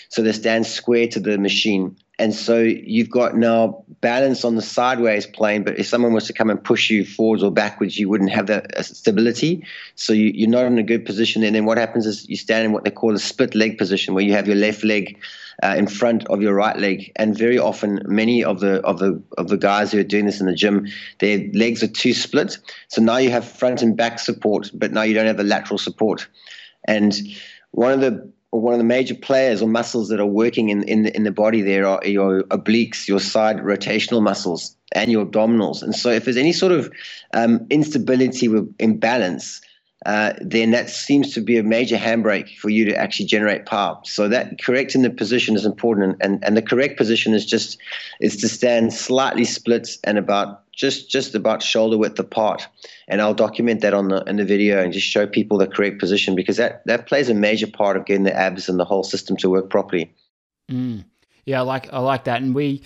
so 0.09 0.23
they 0.23 0.33
stand 0.33 0.67
square 0.67 1.09
to 1.09 1.21
the 1.21 1.39
machine 1.39 1.97
and 2.19 2.33
so 2.33 2.61
you've 2.61 3.11
got 3.11 3.37
now 3.37 3.83
balance 4.01 4.45
on 4.45 4.55
the 4.55 4.63
sideways 4.63 5.27
plane, 5.27 5.65
but 5.65 5.79
if 5.79 5.87
someone 5.87 6.13
was 6.13 6.27
to 6.29 6.33
come 6.33 6.49
and 6.49 6.63
push 6.63 6.89
you 6.89 7.05
forwards 7.05 7.43
or 7.43 7.51
backwards, 7.51 7.99
you 7.99 8.09
wouldn't 8.09 8.31
have 8.31 8.47
that 8.47 8.77
uh, 8.77 8.83
stability. 8.83 9.67
So 9.97 10.13
you, 10.13 10.47
are 10.47 10.51
not 10.51 10.67
in 10.67 10.79
a 10.79 10.85
good 10.85 11.05
position. 11.05 11.43
And 11.43 11.57
then 11.57 11.65
what 11.65 11.77
happens 11.77 12.07
is 12.07 12.29
you 12.29 12.37
stand 12.37 12.67
in 12.67 12.73
what 12.73 12.85
they 12.85 12.91
call 12.91 13.15
a 13.15 13.19
split 13.19 13.57
leg 13.57 13.79
position, 13.79 14.15
where 14.15 14.23
you 14.23 14.33
have 14.33 14.47
your 14.47 14.57
left 14.57 14.85
leg 14.85 15.19
uh, 15.63 15.75
in 15.77 15.87
front 15.87 16.27
of 16.27 16.43
your 16.43 16.55
right 16.55 16.77
leg. 16.77 17.13
And 17.17 17.37
very 17.37 17.59
often, 17.59 18.03
many 18.07 18.45
of 18.45 18.61
the 18.61 18.81
of 18.83 18.99
the 18.99 19.23
of 19.39 19.49
the 19.49 19.57
guys 19.57 19.93
who 19.93 19.99
are 19.99 20.05
doing 20.05 20.27
this 20.27 20.41
in 20.41 20.47
the 20.47 20.55
gym, 20.55 20.87
their 21.19 21.47
legs 21.53 21.83
are 21.83 21.89
too 21.89 22.15
split. 22.15 22.59
So 22.89 23.03
now 23.03 23.19
you 23.19 23.31
have 23.31 23.45
front 23.45 23.83
and 23.83 23.97
back 23.97 24.19
support, 24.19 24.71
but 24.75 24.93
now 24.93 25.03
you 25.03 25.15
don't 25.15 25.27
have 25.27 25.37
the 25.37 25.45
lateral 25.45 25.79
support. 25.79 26.29
And 26.87 27.15
one 27.71 27.93
of 27.93 28.01
the 28.01 28.33
one 28.51 28.73
of 28.73 28.79
the 28.79 28.85
major 28.85 29.15
players 29.15 29.61
or 29.61 29.69
muscles 29.69 30.09
that 30.09 30.21
are 30.21 30.27
working 30.27 30.69
in, 30.69 30.85
in, 30.85 31.03
the, 31.03 31.17
in 31.17 31.25
the 31.25 31.33
body 31.33 31.61
there 31.61 31.87
are 31.87 32.01
your 32.07 32.43
obliques, 32.45 33.09
your 33.09 33.19
side 33.19 33.57
rotational 33.57 34.23
muscles, 34.23 34.77
and 34.93 35.11
your 35.11 35.27
abdominals. 35.27 35.83
And 35.83 35.95
so, 35.95 36.11
if 36.11 36.25
there's 36.25 36.37
any 36.37 36.53
sort 36.53 36.73
of 36.73 36.93
um, 37.33 37.67
instability 37.71 38.49
with 38.49 38.73
imbalance, 38.79 39.61
uh, 40.05 40.35
then 40.41 40.71
that 40.73 40.91
seems 40.91 41.33
to 41.35 41.41
be 41.41 41.57
a 41.57 41.63
major 41.63 41.97
handbrake 41.97 42.57
for 42.59 42.69
you 42.69 42.85
to 42.85 42.95
actually 42.95 43.27
generate 43.27 43.65
power. 43.65 43.99
So 44.05 44.29
that 44.29 44.61
correcting 44.61 45.03
the 45.03 45.11
position 45.11 45.57
is 45.57 45.65
important, 45.65 46.17
and, 46.21 46.45
and 46.45 46.57
the 46.57 46.63
correct 46.63 46.99
position 46.99 47.33
is 47.33 47.47
just 47.47 47.79
is 48.21 48.37
to 48.39 48.49
stand 48.49 48.93
slightly 48.93 49.45
split 49.45 49.89
and 50.05 50.19
about 50.19 50.71
just 50.73 51.11
just 51.11 51.35
about 51.35 51.63
shoulder 51.63 51.97
width 51.97 52.19
apart. 52.19 52.69
And 53.09 53.23
I'll 53.23 53.35
document 53.35 53.81
that 53.81 53.95
on 53.95 54.09
the 54.09 54.23
in 54.25 54.37
the 54.37 54.45
video 54.45 54.83
and 54.83 54.93
just 54.93 55.07
show 55.07 55.27
people 55.27 55.57
the 55.57 55.67
correct 55.67 56.01
position 56.01 56.35
because 56.35 56.59
that 56.59 56.85
that 56.87 57.07
plays 57.07 57.31
a 57.31 57.35
major 57.35 57.67
part 57.67 57.97
of 57.97 58.05
getting 58.05 58.25
the 58.25 58.37
abs 58.37 58.69
and 58.69 58.79
the 58.79 58.85
whole 58.85 59.05
system 59.05 59.37
to 59.39 59.49
work 59.49 59.71
properly. 59.71 60.13
Mm. 60.71 61.05
Yeah, 61.47 61.61
I 61.61 61.63
like 61.63 61.93
I 61.93 62.01
like 62.01 62.25
that, 62.25 62.43
and 62.43 62.55
we 62.55 62.83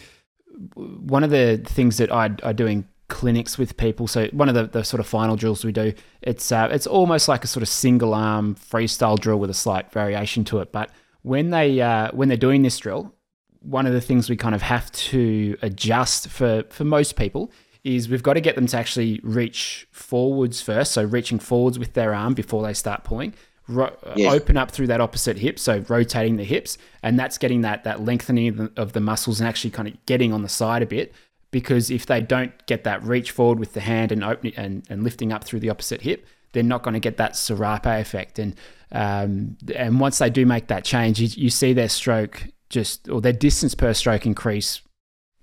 one 0.75 1.25
of 1.25 1.31
the 1.31 1.61
things 1.65 1.97
that 1.97 2.12
I 2.12 2.31
I 2.43 2.53
doing 2.53 2.87
clinics 3.08 3.58
with 3.58 3.76
people. 3.76 4.06
So 4.06 4.28
one 4.28 4.49
of 4.49 4.55
the, 4.55 4.66
the 4.66 4.84
sort 4.84 5.00
of 5.00 5.06
final 5.06 5.37
drills 5.37 5.64
we 5.64 5.72
do, 5.72 5.93
it's 6.22 6.52
uh, 6.52 6.69
it's 6.70 6.87
almost 6.87 7.28
like 7.28 7.44
a 7.44 7.46
sort 7.46 7.62
of 7.62 7.69
single 7.69 8.14
arm 8.14 8.55
freestyle 8.55 9.19
drill 9.19 9.38
with 9.38 9.50
a 9.50 9.55
slight 9.55 9.90
variation 9.93 10.44
to 10.44 10.60
it. 10.60 10.72
But 10.72 10.90
when 11.22 11.50
they 11.50 11.81
uh, 11.81 12.10
when 12.12 12.28
they're 12.28 12.37
doing 12.37 12.62
this 12.62 12.78
drill, 12.78 13.14
one 13.60 13.87
of 13.87 13.93
the 13.93 14.00
things 14.00 14.31
we 14.31 14.37
kind 14.37 14.55
of 14.55 14.62
have 14.62 14.90
to 14.93 15.56
adjust 15.62 16.28
for 16.28 16.64
for 16.70 16.84
most 16.84 17.16
people 17.16 17.50
is 17.84 18.08
we've 18.08 18.22
got 18.22 18.34
to 18.34 18.40
get 18.40 18.55
them 18.55 18.66
to 18.66 18.76
actually 18.76 19.20
reach 19.22 19.87
forwards 19.90 20.60
first. 20.60 20.93
So 20.93 21.02
reaching 21.02 21.38
forwards 21.38 21.78
with 21.78 21.94
their 21.94 22.14
arm 22.14 22.34
before 22.34 22.62
they 22.62 22.75
start 22.75 23.05
pulling. 23.05 23.34
Ro- 23.69 23.96
yes. 24.16 24.32
Open 24.32 24.56
up 24.56 24.70
through 24.70 24.87
that 24.87 25.00
opposite 25.00 25.37
hip, 25.37 25.58
so 25.58 25.84
rotating 25.88 26.37
the 26.37 26.44
hips, 26.44 26.78
and 27.02 27.19
that's 27.19 27.37
getting 27.37 27.60
that 27.62 27.84
that 27.84 28.02
lengthening 28.02 28.49
of 28.49 28.56
the, 28.56 28.72
of 28.76 28.93
the 28.94 29.00
muscles 29.00 29.40
and 29.40 29.49
actually 29.49 29.70
kind 29.70 29.88
of 29.88 30.06
getting 30.06 30.32
on 30.32 30.43
the 30.43 30.49
side 30.49 30.82
a 30.82 30.87
bit 30.87 31.12
because 31.50 31.90
if 31.90 32.06
they 32.06 32.20
don't 32.20 32.52
get 32.67 32.84
that 32.84 33.02
reach 33.02 33.31
forward 33.31 33.58
with 33.58 33.72
the 33.72 33.81
hand 33.81 34.12
and 34.12 34.22
opening 34.22 34.55
and, 34.56 34.84
and 34.90 35.02
lifting 35.02 35.32
up 35.32 35.44
through 35.44 35.60
the 35.60 35.70
opposite 35.70 36.02
hip, 36.02 36.26
they're 36.52 36.62
not 36.62 36.82
going 36.82 36.94
to 36.94 37.00
get 37.00 37.17
that 37.19 37.36
serape 37.36 37.86
effect. 37.86 38.38
And 38.38 38.55
um, 38.93 39.56
and 39.74 40.00
once 40.00 40.19
they 40.19 40.31
do 40.31 40.46
make 40.46 40.69
that 40.69 40.84
change, 40.84 41.20
you, 41.20 41.28
you, 41.36 41.50
see 41.50 41.74
their 41.74 41.90
stroke 41.90 42.46
just 42.70 43.08
or 43.08 43.20
their 43.20 43.34
distance 43.34 43.74
per 43.74 43.93
stroke 43.93 44.24
increase 44.24 44.81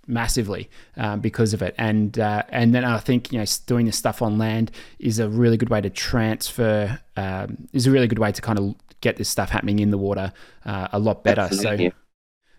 massively 0.07 0.69
um, 0.97 1.19
because 1.19 1.53
of 1.53 1.62
it. 1.62 1.75
And 1.77 2.17
uh, 2.17 2.43
and 2.50 2.74
then 2.74 2.83
I 2.83 2.97
think 3.00 3.31
you 3.31 3.39
know 3.39 3.45
doing 3.67 3.85
this 3.85 3.97
stuff 3.97 4.21
on 4.21 4.38
land 4.38 4.71
is 5.00 5.19
a 5.19 5.29
really 5.29 5.57
good 5.57 5.69
way 5.69 5.81
to 5.81 5.89
transfer. 5.89 7.00
Um, 7.17 7.67
is 7.71 7.88
a 7.88 7.91
really 7.91 8.07
good 8.07 8.19
way 8.19 8.31
to 8.31 8.41
kind 8.41 8.57
of 8.57 8.75
get 9.01 9.17
this 9.17 9.29
stuff 9.29 9.50
happening 9.50 9.79
in 9.79 9.91
the 9.91 9.97
water 9.97 10.33
uh, 10.65 10.88
a 10.91 11.00
lot 11.00 11.24
better. 11.24 11.41
Absolutely. 11.41 11.89
So 11.89 11.95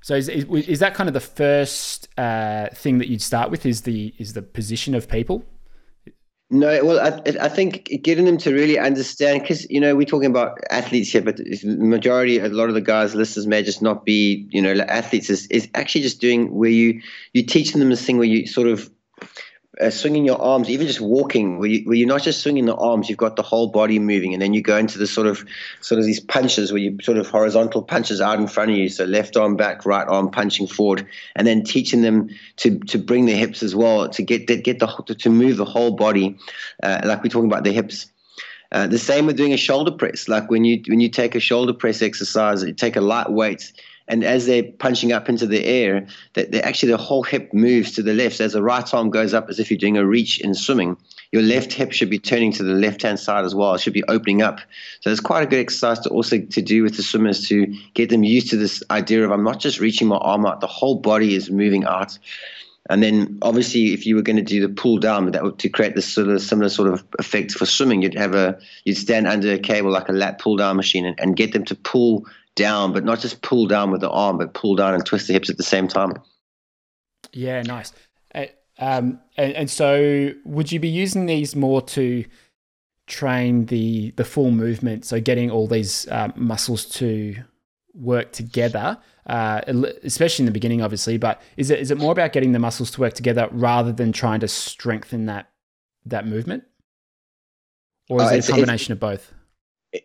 so 0.07 0.15
is, 0.15 0.29
is, 0.29 0.45
is 0.45 0.79
that 0.79 0.95
kind 0.95 1.09
of 1.09 1.15
the 1.15 1.21
first 1.21 2.07
uh, 2.17 2.69
thing 2.73 2.99
that 2.99 3.09
you'd 3.09 3.21
start 3.21 3.51
with? 3.51 3.67
Is 3.67 3.83
the 3.83 4.15
is 4.19 4.35
the 4.35 4.43
position 4.43 4.95
of 4.95 5.09
people? 5.09 5.45
No, 6.49 6.85
well, 6.85 7.01
I, 7.01 7.21
I 7.41 7.49
think 7.49 7.91
getting 8.05 8.25
them 8.25 8.39
to 8.39 8.55
really 8.55 8.79
understand, 8.79 9.41
because 9.41 9.69
you 9.69 9.81
know 9.81 9.97
we're 9.97 10.07
talking 10.07 10.31
about 10.31 10.59
athletes 10.71 11.11
here, 11.11 11.23
but 11.23 11.39
the 11.39 11.59
majority, 11.65 12.39
a 12.39 12.49
lot 12.49 12.69
of 12.69 12.77
the 12.77 12.81
guys, 12.81 13.17
listeners 13.17 13.49
may 13.49 13.65
just 13.65 13.83
not 13.83 14.05
be, 14.05 14.49
you 14.53 14.63
know, 14.63 14.75
athletes. 14.85 15.29
Is, 15.29 15.49
is 15.49 15.69
actually 15.75 16.03
just 16.03 16.21
doing 16.21 16.55
where 16.55 16.71
you 16.71 17.03
you 17.33 17.45
teach 17.45 17.73
them 17.73 17.91
this 17.91 18.07
thing 18.07 18.17
where 18.17 18.29
you 18.29 18.47
sort 18.47 18.69
of 18.69 18.89
uh, 19.81 19.91
swinging 19.91 20.25
your 20.25 20.41
arms, 20.41 20.71
even 20.71 20.87
just 20.87 21.01
walking, 21.01 21.59
where, 21.59 21.69
you, 21.69 21.85
where 21.85 21.97
you're 21.97 22.09
not 22.09 22.23
just 22.23 22.43
swinging 22.43 22.65
the 22.65 22.75
arms, 22.75 23.09
you've 23.09 23.19
got 23.19 23.37
the 23.37 23.43
whole 23.43 23.69
body 23.69 23.99
moving, 23.99 24.33
and 24.33 24.41
then 24.41 24.55
you 24.55 24.63
go 24.63 24.77
into 24.77 24.99
the 24.99 25.07
sort 25.07 25.27
of 25.27 25.45
sort 25.81 25.99
of 25.99 26.07
these 26.07 26.21
punches 26.21 26.73
where 26.73 26.81
you 26.81 26.97
sort 27.03 27.19
of 27.19 27.29
horizontal 27.29 27.83
punches 27.83 28.21
out 28.21 28.39
in 28.39 28.47
front 28.47 28.71
of 28.71 28.77
you, 28.77 28.89
so 28.89 29.05
left 29.05 29.37
arm 29.37 29.57
back, 29.57 29.85
right 29.85 30.07
arm 30.09 30.31
punching 30.31 30.67
forward, 30.67 31.07
and 31.35 31.47
then 31.47 31.63
teaching 31.63 32.03
them 32.03 32.31
to 32.57 32.79
to 32.81 32.99
bring 32.99 33.27
the 33.27 33.35
hips 33.35 33.63
as 33.63 33.75
well 33.75 34.09
to 34.09 34.23
get 34.23 34.47
get 34.47 34.79
the 34.79 35.15
to 35.19 35.31
move 35.31 35.57
the 35.57 35.65
whole 35.65 35.93
body, 35.93 36.39
uh, 36.83 37.03
like 37.05 37.23
we're 37.23 37.29
talking 37.29 37.51
about 37.51 37.65
the 37.65 37.73
hips. 37.73 38.07
Uh, 38.77 38.87
the 38.87 38.99
same 38.99 39.25
with 39.25 39.39
doing 39.39 39.55
a 39.55 39.57
shoulder 39.57 39.91
press. 39.91 40.29
Like 40.29 40.51
when 40.51 40.67
you 40.67 40.83
when 40.87 41.01
you 41.01 41.09
take 41.09 41.35
a 41.35 41.41
shoulder 41.41 41.73
press 41.73 42.03
exercise, 42.03 42.63
you 42.63 42.75
take 42.75 42.95
a 42.95 43.01
light 43.01 43.31
weight 43.33 43.73
and 44.07 44.23
as 44.23 44.45
they're 44.45 44.65
punching 44.65 45.13
up 45.13 45.31
into 45.31 45.47
the 45.47 45.65
air, 45.65 46.07
that 46.35 46.53
they 46.53 46.61
actually 46.61 46.93
the 46.93 46.99
whole 46.99 47.23
hip 47.23 47.55
moves 47.55 47.93
to 47.93 48.03
the 48.03 48.13
left. 48.13 48.37
So 48.37 48.45
as 48.45 48.53
the 48.53 48.63
right 48.63 48.93
arm 48.93 49.09
goes 49.09 49.33
up, 49.33 49.49
as 49.49 49.59
if 49.59 49.71
you're 49.71 49.79
doing 49.79 49.97
a 49.97 50.05
reach 50.05 50.39
in 50.43 50.53
swimming, 50.53 50.99
your 51.33 51.41
left 51.41 51.73
hip 51.73 51.93
should 51.93 52.11
be 52.11 52.19
turning 52.19 52.53
to 52.53 52.63
the 52.63 52.75
left 52.75 53.01
hand 53.01 53.19
side 53.19 53.47
as 53.47 53.55
well. 53.55 53.75
It 53.75 53.81
should 53.81 53.95
be 53.95 54.05
opening 54.09 54.43
up. 54.43 54.61
So 55.01 55.09
it's 55.11 55.21
quite 55.21 55.43
a 55.43 55.47
good 55.47 55.59
exercise 55.59 55.99
to 56.01 56.11
also 56.11 56.39
to 56.39 56.61
do 56.61 56.83
with 56.83 56.99
the 56.99 57.03
swimmers 57.03 57.49
to 57.49 57.67
get 57.95 58.11
them 58.11 58.25
used 58.25 58.51
to 58.51 58.59
this 58.59 58.83
idea 58.91 59.25
of 59.25 59.33
I'm 59.33 59.43
not 59.43 59.59
just 59.59 59.81
reaching 59.81 60.07
my 60.07 60.19
arm 60.19 60.45
out, 60.45 60.61
the 60.61 60.67
whole 60.67 60.97
body 60.97 61.35
is 61.35 61.51
moving 61.51 61.87
out. 61.87 62.19
And 62.89 63.03
then 63.03 63.39
obviously, 63.43 63.93
if 63.93 64.07
you 64.07 64.15
were 64.15 64.23
going 64.23 64.37
to 64.37 64.43
do 64.43 64.61
the 64.61 64.69
pull 64.69 64.99
down, 64.99 65.31
that 65.31 65.43
would 65.43 65.59
to 65.59 65.69
create 65.69 65.95
this 65.95 66.07
sort 66.07 66.29
of 66.29 66.41
similar 66.41 66.69
sort 66.69 66.93
of 66.93 67.05
effect 67.19 67.53
for 67.53 67.67
swimming, 67.67 68.03
you'd 68.03 68.15
have 68.15 68.35
a 68.35 68.59
you'd 68.85 68.97
stand 68.97 69.27
under 69.27 69.53
a 69.53 69.59
cable 69.59 69.91
like 69.91 70.09
a 70.09 70.13
lat 70.13 70.39
pull 70.39 70.57
down 70.57 70.77
machine 70.77 71.05
and, 71.05 71.19
and 71.19 71.37
get 71.37 71.53
them 71.53 71.65
to 71.65 71.75
pull 71.75 72.27
down, 72.55 72.93
but 72.93 73.05
not 73.05 73.21
just 73.21 73.43
pull 73.43 73.67
down 73.67 73.91
with 73.91 74.01
the 74.01 74.11
arm, 74.11 74.39
but 74.39 74.55
pull 74.55 74.77
down 74.77 74.95
and 74.95 75.05
twist 75.05 75.27
the 75.27 75.33
hips 75.33 75.51
at 75.51 75.57
the 75.57 75.63
same 75.63 75.89
time. 75.89 76.13
Yeah, 77.33 77.63
nice. 77.63 77.93
Uh, 78.35 78.47
um, 78.79 79.21
and, 79.37 79.53
and 79.53 79.71
so, 79.71 80.33
would 80.45 80.73
you 80.73 80.81
be 80.81 80.89
using 80.89 81.27
these 81.27 81.57
more 81.57 81.83
to 81.83 82.25
train 83.07 83.67
the 83.67 84.13
the 84.13 84.25
full 84.25 84.51
movement? 84.51 85.05
So, 85.05 85.21
getting 85.21 85.51
all 85.51 85.67
these 85.67 86.09
uh, 86.09 86.29
muscles 86.35 86.85
to 86.97 87.37
work 87.95 88.33
together, 88.33 88.99
uh, 89.27 89.61
especially 90.05 90.43
in 90.43 90.47
the 90.47 90.53
beginning, 90.53 90.83
obviously. 90.83 91.19
But 91.19 91.43
is 91.57 91.71
it 91.71 91.81
is 91.81 91.91
it 91.91 91.99
more 91.99 92.13
about 92.13 92.33
getting 92.33 92.53
the 92.53 92.59
muscles 92.59 92.91
to 92.93 93.01
work 93.01 93.15
together 93.15 93.49
rather 93.51 93.93
than 93.93 94.13
trying 94.13 94.41
to 94.41 94.49
strengthen 94.49 95.27
that 95.27 95.51
that 96.05 96.27
movement, 96.27 96.65
or 98.09 98.23
is 98.23 98.31
uh, 98.31 98.35
it 98.35 98.49
a 98.49 98.53
combination 98.53 98.93
of 98.93 99.01
both? 99.01 99.33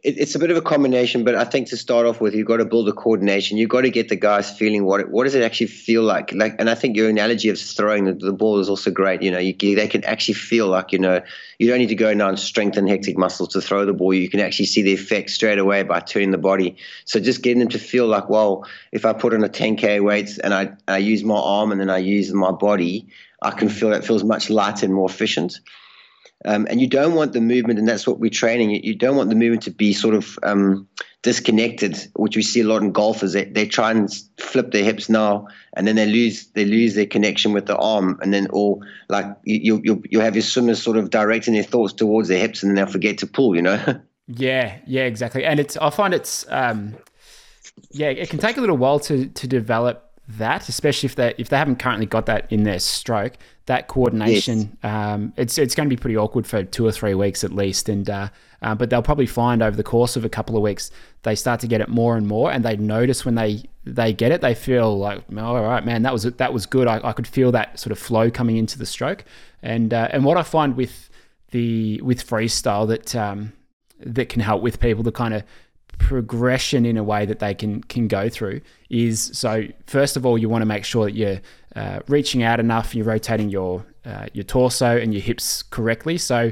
It, 0.03 0.17
it's 0.17 0.35
a 0.35 0.39
bit 0.39 0.51
of 0.51 0.57
a 0.57 0.61
combination, 0.61 1.23
but 1.23 1.35
I 1.35 1.43
think 1.43 1.67
to 1.69 1.77
start 1.77 2.05
off 2.05 2.21
with, 2.21 2.33
you've 2.33 2.47
got 2.47 2.57
to 2.57 2.65
build 2.65 2.87
a 2.87 2.93
coordination. 2.93 3.57
You've 3.57 3.69
got 3.69 3.81
to 3.81 3.89
get 3.89 4.09
the 4.09 4.15
guys 4.15 4.55
feeling 4.55 4.85
what 4.85 5.01
it, 5.01 5.09
what 5.09 5.25
does 5.25 5.35
it 5.35 5.43
actually 5.43 5.67
feel 5.67 6.03
like. 6.03 6.31
Like, 6.33 6.55
and 6.59 6.69
I 6.69 6.75
think 6.75 6.95
your 6.95 7.09
analogy 7.09 7.49
of 7.49 7.59
throwing 7.59 8.05
the, 8.05 8.13
the 8.13 8.31
ball 8.31 8.59
is 8.59 8.69
also 8.69 8.91
great. 8.91 9.21
You 9.21 9.31
know, 9.31 9.39
you, 9.39 9.53
they 9.53 9.87
can 9.87 10.03
actually 10.05 10.35
feel 10.35 10.67
like 10.67 10.91
you 10.91 10.99
know 10.99 11.21
you 11.59 11.67
don't 11.67 11.79
need 11.79 11.87
to 11.87 11.95
go 11.95 12.09
and 12.09 12.39
strengthen 12.39 12.87
hectic 12.87 13.17
muscles 13.17 13.49
to 13.49 13.61
throw 13.61 13.85
the 13.85 13.93
ball. 13.93 14.13
You 14.13 14.29
can 14.29 14.39
actually 14.39 14.65
see 14.65 14.81
the 14.81 14.93
effect 14.93 15.29
straight 15.29 15.59
away 15.59 15.83
by 15.83 15.99
turning 15.99 16.31
the 16.31 16.37
body. 16.37 16.77
So 17.05 17.19
just 17.19 17.41
getting 17.41 17.59
them 17.59 17.69
to 17.69 17.79
feel 17.79 18.07
like, 18.07 18.29
well, 18.29 18.65
if 18.91 19.05
I 19.05 19.13
put 19.13 19.33
on 19.33 19.43
a 19.43 19.49
10k 19.49 20.03
weights 20.03 20.37
and 20.37 20.53
I 20.53 20.71
I 20.87 20.97
use 20.97 21.23
my 21.23 21.37
arm 21.37 21.71
and 21.71 21.81
then 21.81 21.89
I 21.89 21.97
use 21.97 22.31
my 22.33 22.51
body, 22.51 23.07
I 23.41 23.51
can 23.51 23.69
feel 23.69 23.89
that 23.89 24.05
feels 24.05 24.23
much 24.23 24.49
lighter 24.49 24.85
and 24.85 24.93
more 24.93 25.09
efficient. 25.09 25.59
Um, 26.45 26.67
and 26.69 26.81
you 26.81 26.87
don't 26.87 27.13
want 27.13 27.33
the 27.33 27.41
movement, 27.41 27.77
and 27.77 27.87
that's 27.87 28.07
what 28.07 28.19
we're 28.19 28.31
training. 28.31 28.71
You 28.83 28.95
don't 28.95 29.15
want 29.15 29.29
the 29.29 29.35
movement 29.35 29.63
to 29.63 29.71
be 29.71 29.93
sort 29.93 30.15
of 30.15 30.39
um, 30.41 30.87
disconnected, 31.21 31.97
which 32.15 32.35
we 32.35 32.41
see 32.41 32.61
a 32.61 32.63
lot 32.63 32.81
in 32.81 32.91
golfers. 32.91 33.33
They, 33.33 33.45
they 33.45 33.67
try 33.67 33.91
and 33.91 34.11
flip 34.37 34.71
their 34.71 34.83
hips 34.83 35.07
now, 35.07 35.47
and 35.73 35.87
then 35.87 35.95
they 35.95 36.07
lose 36.07 36.47
they 36.47 36.65
lose 36.65 36.95
their 36.95 37.05
connection 37.05 37.53
with 37.53 37.67
the 37.67 37.77
arm, 37.77 38.17
and 38.21 38.33
then 38.33 38.47
or 38.49 38.79
like 39.07 39.25
you 39.43 39.81
you 39.83 40.01
you 40.09 40.19
have 40.19 40.35
your 40.35 40.41
swimmers 40.41 40.81
sort 40.81 40.97
of 40.97 41.11
directing 41.11 41.53
their 41.53 41.63
thoughts 41.63 41.93
towards 41.93 42.27
their 42.27 42.39
hips, 42.39 42.63
and 42.63 42.71
then 42.71 42.75
they'll 42.75 42.91
forget 42.91 43.19
to 43.19 43.27
pull. 43.27 43.55
You 43.55 43.61
know. 43.61 44.01
yeah, 44.27 44.77
yeah, 44.87 45.03
exactly. 45.03 45.45
And 45.45 45.59
it's 45.59 45.77
I 45.77 45.91
find 45.91 46.13
it's 46.13 46.45
um, 46.49 46.95
yeah, 47.91 48.07
it 48.07 48.29
can 48.29 48.39
take 48.39 48.57
a 48.57 48.61
little 48.61 48.77
while 48.77 48.99
to 49.01 49.27
to 49.27 49.47
develop 49.47 50.10
that, 50.37 50.69
especially 50.69 51.07
if 51.07 51.15
they 51.15 51.33
if 51.37 51.49
they 51.49 51.57
haven't 51.57 51.79
currently 51.79 52.05
got 52.05 52.25
that 52.25 52.51
in 52.51 52.63
their 52.63 52.79
stroke, 52.79 53.33
that 53.65 53.87
coordination, 53.87 54.77
yes. 54.83 54.93
um, 54.93 55.33
it's 55.37 55.57
it's 55.57 55.75
going 55.75 55.89
to 55.89 55.95
be 55.95 55.99
pretty 55.99 56.17
awkward 56.17 56.45
for 56.45 56.63
two 56.63 56.85
or 56.85 56.91
three 56.91 57.13
weeks 57.13 57.43
at 57.43 57.51
least. 57.51 57.89
And 57.89 58.09
uh, 58.09 58.29
uh, 58.61 58.75
but 58.75 58.89
they'll 58.89 59.01
probably 59.01 59.25
find 59.25 59.63
over 59.63 59.75
the 59.75 59.83
course 59.83 60.15
of 60.15 60.25
a 60.25 60.29
couple 60.29 60.55
of 60.55 60.61
weeks 60.61 60.91
they 61.23 61.35
start 61.35 61.59
to 61.61 61.67
get 61.67 61.81
it 61.81 61.89
more 61.89 62.17
and 62.17 62.27
more, 62.27 62.51
and 62.51 62.65
they 62.65 62.77
notice 62.77 63.25
when 63.25 63.35
they 63.35 63.63
they 63.83 64.13
get 64.13 64.31
it, 64.31 64.41
they 64.41 64.53
feel 64.53 64.97
like, 64.97 65.23
oh, 65.35 65.39
all 65.39 65.63
right, 65.63 65.85
man, 65.85 66.03
that 66.03 66.13
was 66.13 66.23
that 66.23 66.53
was 66.53 66.65
good. 66.65 66.87
I, 66.87 66.99
I 67.03 67.13
could 67.13 67.27
feel 67.27 67.51
that 67.51 67.79
sort 67.79 67.91
of 67.91 67.99
flow 67.99 68.29
coming 68.29 68.57
into 68.57 68.77
the 68.77 68.85
stroke. 68.85 69.23
And 69.63 69.93
uh, 69.93 70.09
and 70.11 70.25
what 70.25 70.37
I 70.37 70.43
find 70.43 70.75
with 70.75 71.09
the 71.51 72.01
with 72.01 72.27
freestyle 72.27 72.87
that 72.87 73.15
um, 73.15 73.53
that 73.99 74.29
can 74.29 74.41
help 74.41 74.61
with 74.61 74.79
people 74.79 75.03
to 75.03 75.11
kind 75.11 75.33
of 75.33 75.43
progression 76.01 76.85
in 76.85 76.97
a 76.97 77.03
way 77.03 77.25
that 77.25 77.39
they 77.39 77.53
can 77.53 77.81
can 77.83 78.07
go 78.07 78.27
through 78.27 78.59
is 78.89 79.31
so 79.33 79.63
first 79.85 80.17
of 80.17 80.25
all 80.25 80.37
you 80.37 80.49
want 80.49 80.61
to 80.61 80.65
make 80.65 80.83
sure 80.83 81.05
that 81.05 81.13
you're 81.13 81.39
uh, 81.75 81.99
reaching 82.07 82.43
out 82.43 82.59
enough 82.59 82.95
you're 82.95 83.05
rotating 83.05 83.49
your 83.49 83.85
uh, 84.05 84.25
your 84.33 84.43
torso 84.43 84.97
and 84.97 85.13
your 85.13 85.21
hips 85.21 85.63
correctly 85.63 86.17
so 86.17 86.51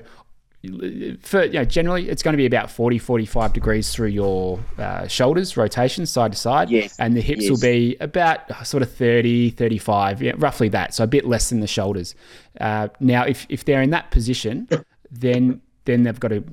for 1.21 1.45
you 1.45 1.53
know 1.53 1.65
generally 1.65 2.09
it's 2.09 2.21
going 2.21 2.33
to 2.33 2.37
be 2.37 2.45
about 2.45 2.69
40 2.69 2.99
45 2.99 3.53
degrees 3.53 3.91
through 3.91 4.07
your 4.07 4.59
uh, 4.77 5.07
shoulders 5.07 5.57
rotation 5.57 6.05
side 6.05 6.33
to 6.33 6.37
side 6.37 6.69
yes. 6.69 6.95
and 6.99 7.15
the 7.17 7.21
hips 7.21 7.43
yes. 7.43 7.49
will 7.49 7.59
be 7.59 7.97
about 7.99 8.67
sort 8.67 8.83
of 8.83 8.91
30 8.91 9.51
35 9.51 10.21
yeah, 10.21 10.33
roughly 10.37 10.69
that 10.69 10.93
so 10.93 11.03
a 11.03 11.07
bit 11.07 11.25
less 11.25 11.49
than 11.49 11.59
the 11.59 11.67
shoulders 11.67 12.13
uh, 12.61 12.87
now 12.99 13.23
if, 13.23 13.47
if 13.49 13.65
they're 13.65 13.81
in 13.81 13.89
that 13.89 14.11
position 14.11 14.67
then 15.11 15.61
then 15.89 16.03
they've 16.03 16.19
got 16.19 16.31
a, 16.31 16.43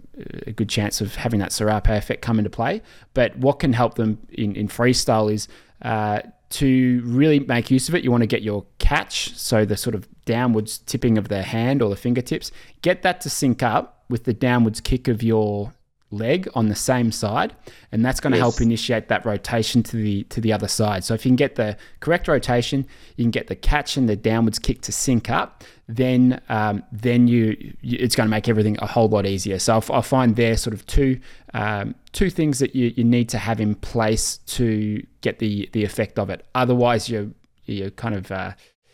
a, 0.46 0.52
good 0.52 0.68
chance 0.68 1.00
of 1.00 1.14
having 1.14 1.38
that 1.40 1.52
Serape 1.52 1.88
effect 1.88 2.22
come 2.22 2.38
into 2.38 2.50
play. 2.50 2.80
But 3.12 3.36
what 3.36 3.58
can 3.58 3.74
help 3.74 3.94
them 3.94 4.18
in, 4.30 4.56
in 4.56 4.66
freestyle 4.66 5.30
is 5.30 5.46
uh, 5.82 6.22
to 6.48 7.02
really 7.04 7.40
make 7.40 7.70
use 7.70 7.88
of 7.88 7.94
it. 7.94 8.02
You 8.02 8.10
want 8.10 8.22
to 8.22 8.26
get 8.26 8.42
your 8.42 8.64
catch, 8.78 9.36
so 9.36 9.64
the 9.66 9.76
sort 9.76 9.94
of 9.94 10.08
downwards 10.24 10.78
tipping 10.78 11.18
of 11.18 11.28
the 11.28 11.42
hand 11.42 11.82
or 11.82 11.90
the 11.90 11.96
fingertips, 11.96 12.50
get 12.80 13.02
that 13.02 13.20
to 13.20 13.30
sync 13.30 13.62
up 13.62 14.04
with 14.08 14.24
the 14.24 14.32
downwards 14.32 14.80
kick 14.80 15.06
of 15.06 15.22
your 15.22 15.72
leg 16.10 16.48
on 16.54 16.68
the 16.68 16.74
same 16.74 17.10
side 17.10 17.54
and 17.90 18.04
that's 18.04 18.20
going 18.20 18.30
to 18.30 18.38
yes. 18.38 18.42
help 18.42 18.60
initiate 18.60 19.08
that 19.08 19.26
rotation 19.26 19.82
to 19.82 19.96
the 19.96 20.22
to 20.24 20.40
the 20.40 20.52
other 20.52 20.68
side. 20.68 21.04
So 21.04 21.14
if 21.14 21.24
you 21.24 21.30
can 21.30 21.36
get 21.36 21.56
the 21.56 21.76
correct 22.00 22.28
rotation 22.28 22.86
you 23.16 23.24
can 23.24 23.30
get 23.30 23.48
the 23.48 23.56
catch 23.56 23.96
and 23.96 24.08
the 24.08 24.16
downwards 24.16 24.58
kick 24.58 24.82
to 24.82 24.92
sync 24.92 25.30
up 25.30 25.64
then 25.88 26.40
um, 26.48 26.82
then 26.90 27.28
you, 27.28 27.56
you, 27.80 27.98
it's 28.00 28.16
going 28.16 28.26
to 28.26 28.30
make 28.30 28.48
everything 28.48 28.76
a 28.80 28.86
whole 28.86 29.08
lot 29.08 29.24
easier. 29.24 29.58
So 29.58 29.80
I, 29.90 30.00
find 30.00 30.34
there 30.34 30.56
sort 30.56 30.74
of 30.74 30.84
two 30.86 31.20
um, 31.54 31.94
two 32.12 32.30
things 32.30 32.58
that 32.58 32.74
you, 32.74 32.92
you 32.96 33.04
need 33.04 33.28
to 33.30 33.38
have 33.38 33.60
in 33.60 33.74
place 33.76 34.38
to 34.38 35.04
get 35.20 35.38
the 35.38 35.68
the 35.72 35.84
effect 35.84 36.18
of 36.18 36.30
it. 36.30 36.44
Otherwise 36.54 37.08
you're 37.08 37.28
you're 37.66 37.90
kind 37.90 38.14
of 38.14 38.30
uh, 38.30 38.52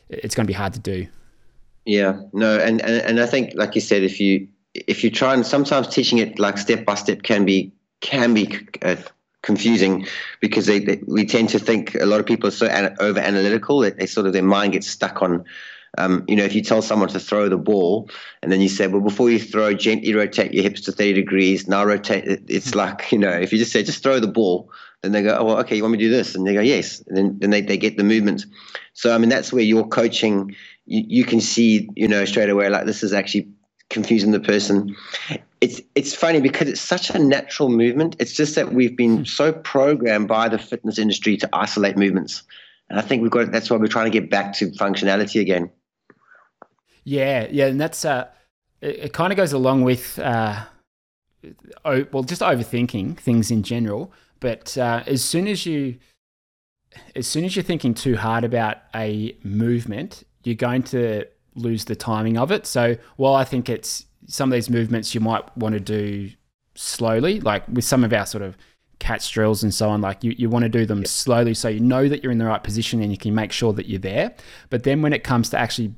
it's 0.09 0.35
going 0.35 0.47
to 0.47 0.51
be 0.51 0.55
hard 0.55 0.75
to 0.75 0.81
do. 0.81 1.07
Yeah. 1.85 2.21
No 2.33 2.59
and, 2.59 2.81
and 2.83 3.03
and 3.03 3.21
i 3.21 3.27
think 3.27 3.53
like 3.57 3.75
you 3.75 3.81
said 3.81 4.03
if 4.03 4.21
you 4.21 4.47
if 4.75 5.05
you 5.05 5.11
try 5.11 5.35
and 5.35 5.47
sometimes 5.47 5.89
teaching 5.89 6.19
it 6.19 6.39
like 6.39 6.59
step 6.59 6.85
by 6.85 6.95
step 6.95 7.23
can 7.23 7.45
be 7.45 7.73
can 8.01 8.35
be 8.35 8.59
uh, 8.83 8.97
confusing 9.43 10.07
because 10.41 10.67
they, 10.67 10.79
they, 10.79 11.01
we 11.07 11.27
tend 11.27 11.49
to 11.51 11.59
think 11.59 11.95
a 11.97 12.07
lot 12.07 12.21
of 12.21 12.27
people 12.27 12.49
are 12.49 12.53
so 12.53 12.67
over 13.01 13.21
analytical 13.21 13.81
that 13.81 13.99
they 13.99 14.07
sort 14.07 14.27
of 14.27 14.33
their 14.33 14.43
mind 14.43 14.73
gets 14.73 14.87
stuck 14.87 15.21
on 15.21 15.45
um, 15.99 16.25
you 16.27 16.37
know 16.37 16.45
if 16.45 16.55
you 16.55 16.63
tell 16.63 16.81
someone 16.81 17.09
to 17.09 17.21
throw 17.21 17.49
the 17.49 17.59
ball 17.59 18.09
and 18.43 18.51
then 18.51 18.61
you 18.61 18.69
say 18.69 18.87
well 18.87 19.03
before 19.03 19.31
you 19.31 19.39
throw 19.39 19.75
gently 19.75 20.15
rotate 20.15 20.55
your 20.55 20.63
hips 20.63 20.81
to 20.83 20.93
30 20.93 21.13
degrees. 21.13 21.69
Now 21.69 21.85
rotate 21.85 22.25
it's 22.49 22.71
hmm. 22.71 22.79
like 22.79 23.13
you 23.13 23.19
know 23.19 23.31
if 23.31 23.53
you 23.53 23.59
just 23.59 23.73
say 23.73 23.83
just 23.83 24.03
throw 24.03 24.19
the 24.19 24.29
ball 24.29 24.71
then 25.03 25.13
they 25.13 25.23
go 25.23 25.37
oh 25.39 25.45
well, 25.45 25.59
okay 25.59 25.77
you 25.77 25.83
want 25.83 25.93
me 25.93 25.99
to 25.99 26.05
do 26.05 26.11
this? 26.11 26.35
And 26.35 26.47
they 26.47 26.55
go 26.55 26.61
yes. 26.61 27.03
And 27.09 27.17
then, 27.17 27.39
then 27.41 27.51
they, 27.51 27.61
they 27.61 27.77
get 27.77 27.97
the 27.97 28.05
movement. 28.05 28.47
So 28.95 29.15
i 29.15 29.19
mean 29.19 29.29
that's 29.29 29.53
where 29.53 29.63
your 29.63 29.87
coaching 29.87 30.57
you, 30.87 31.05
you 31.07 31.25
can 31.25 31.43
see 31.43 31.91
you 31.95 32.09
know 32.09 32.25
straight 32.25 32.49
away 32.49 32.71
like 32.71 32.87
this 32.87 33.03
is 33.03 33.13
actually 33.13 33.49
confusing 33.93 34.33
the 34.33 34.41
person. 34.41 34.97
It's 35.61 35.81
it's 35.95 36.15
funny 36.15 36.41
because 36.41 36.69
it's 36.69 36.81
such 36.81 37.11
a 37.11 37.19
natural 37.19 37.69
movement. 37.69 38.17
It's 38.19 38.35
just 38.35 38.57
that 38.57 38.73
we've 38.73 38.97
been 38.97 39.25
so 39.25 39.53
programmed 39.53 40.29
by 40.29 40.49
the 40.49 40.59
fitness 40.59 40.99
industry 40.99 41.37
to 41.37 41.49
isolate 41.53 41.97
movements, 41.97 42.43
and 42.91 42.99
I 42.99 43.03
think 43.03 43.23
we've 43.23 43.31
got. 43.31 43.53
That's 43.53 43.71
why 43.71 43.77
we're 43.77 43.87
trying 43.87 44.11
to 44.11 44.21
get 44.21 44.31
back 44.31 44.55
to 44.55 44.71
functionality 44.73 45.41
again. 45.41 45.71
Yeah, 47.05 47.47
yeah, 47.51 47.67
and 47.67 47.81
that's 47.81 48.05
uh, 48.05 48.27
it, 48.81 48.99
it 48.99 49.13
kind 49.13 49.33
of 49.33 49.37
goes 49.37 49.53
along 49.53 49.83
with 49.83 50.19
uh, 50.19 50.65
oh, 51.85 52.07
well, 52.13 52.23
just 52.23 52.43
overthinking 52.43 53.19
things 53.19 53.51
in 53.51 53.63
general. 53.63 54.13
But 54.41 54.77
uh, 54.77 55.03
as 55.07 55.23
soon 55.23 55.47
as 55.47 55.67
you 55.67 55.99
as 57.15 57.27
soon 57.27 57.45
as 57.45 57.57
you're 57.57 57.63
thinking 57.63 57.95
too 57.95 58.17
hard 58.17 58.45
about 58.45 58.79
a 58.95 59.37
movement, 59.43 60.25
you're 60.45 60.55
going 60.55 60.83
to 60.83 61.25
lose 61.55 61.85
the 61.85 61.97
timing 61.97 62.39
of 62.39 62.51
it. 62.51 62.67
So 62.67 62.97
while 63.17 63.35
I 63.35 63.45
think 63.45 63.69
it's 63.69 64.07
some 64.27 64.51
of 64.51 64.55
these 64.55 64.71
movements 64.71 65.15
you 65.15 65.21
might 65.21 65.57
want 65.57 65.75
to 65.75 65.81
do 65.81 66.31
slowly, 66.75 67.41
like 67.41 67.67
with 67.69 67.85
some 67.85 68.05
of 68.05 68.13
our 68.13 68.27
sort 68.27 68.43
of 68.43 68.57
catch 68.99 69.33
drills 69.33 69.63
and 69.63 69.75
so 69.75 69.89
on, 69.91 70.01
like 70.01 70.23
you, 70.23 70.35
you 70.39 70.49
want 70.49 70.63
to 70.65 70.69
do 70.69 70.87
them 70.87 71.05
slowly 71.05 71.55
so 71.55 71.69
you 71.69 71.81
know 71.81 72.09
that 72.09 72.23
you're 72.23 72.33
in 72.33 72.39
the 72.39 72.47
right 72.47 72.63
position 72.63 73.03
and 73.03 73.11
you 73.11 73.19
can 73.19 73.35
make 73.35 73.53
sure 73.53 73.73
that 73.73 73.87
you're 73.87 73.99
there. 73.99 74.35
But 74.71 74.85
then 74.85 75.03
when 75.03 75.13
it 75.13 75.25
comes 75.25 75.51
to 75.51 75.59
actually 75.59 75.95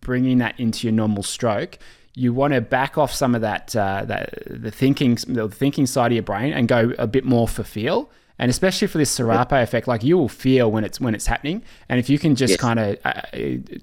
bringing 0.00 0.38
that 0.38 0.58
into 0.58 0.86
your 0.86 0.94
normal 0.94 1.22
stroke, 1.22 1.78
you 2.14 2.32
want 2.32 2.54
to 2.54 2.60
back 2.60 2.98
off 2.98 3.12
some 3.12 3.34
of 3.34 3.42
that, 3.42 3.76
uh, 3.76 4.04
that 4.06 4.42
the 4.46 4.70
thinking, 4.70 5.18
the 5.28 5.48
thinking 5.48 5.86
side 5.86 6.10
of 6.10 6.14
your 6.14 6.22
brain 6.22 6.52
and 6.52 6.66
go 6.66 6.92
a 6.98 7.06
bit 7.06 7.24
more 7.24 7.46
for 7.46 7.62
feel 7.62 8.10
and 8.38 8.50
especially 8.50 8.86
for 8.88 8.98
this 8.98 9.10
Serape 9.10 9.52
effect, 9.52 9.88
like 9.88 10.04
you 10.04 10.16
will 10.16 10.28
feel 10.28 10.70
when 10.70 10.84
it's 10.84 11.00
when 11.00 11.14
it's 11.14 11.26
happening, 11.26 11.62
and 11.88 11.98
if 11.98 12.08
you 12.08 12.18
can 12.18 12.34
just 12.34 12.52
yes. 12.52 12.60
kind 12.60 12.78
of 12.78 12.98
uh, 13.04 13.22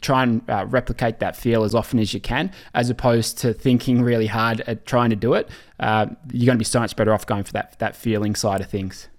try 0.01 0.23
and 0.23 0.49
uh, 0.49 0.65
replicate 0.67 1.19
that 1.19 1.35
feel 1.35 1.63
as 1.63 1.75
often 1.75 1.99
as 1.99 2.13
you 2.13 2.19
can, 2.19 2.51
as 2.73 2.89
opposed 2.89 3.37
to 3.39 3.53
thinking 3.53 4.01
really 4.01 4.27
hard 4.27 4.61
at 4.61 4.85
trying 4.85 5.09
to 5.09 5.15
do 5.15 5.33
it, 5.33 5.49
uh, 5.79 6.07
you're 6.31 6.45
going 6.45 6.57
to 6.57 6.59
be 6.59 6.65
so 6.65 6.79
much 6.79 6.95
better 6.95 7.13
off 7.13 7.25
going 7.25 7.43
for 7.43 7.53
that 7.53 7.77
that 7.79 7.95
feeling 7.95 8.35
side 8.35 8.61
of 8.61 8.69
things. 8.69 9.09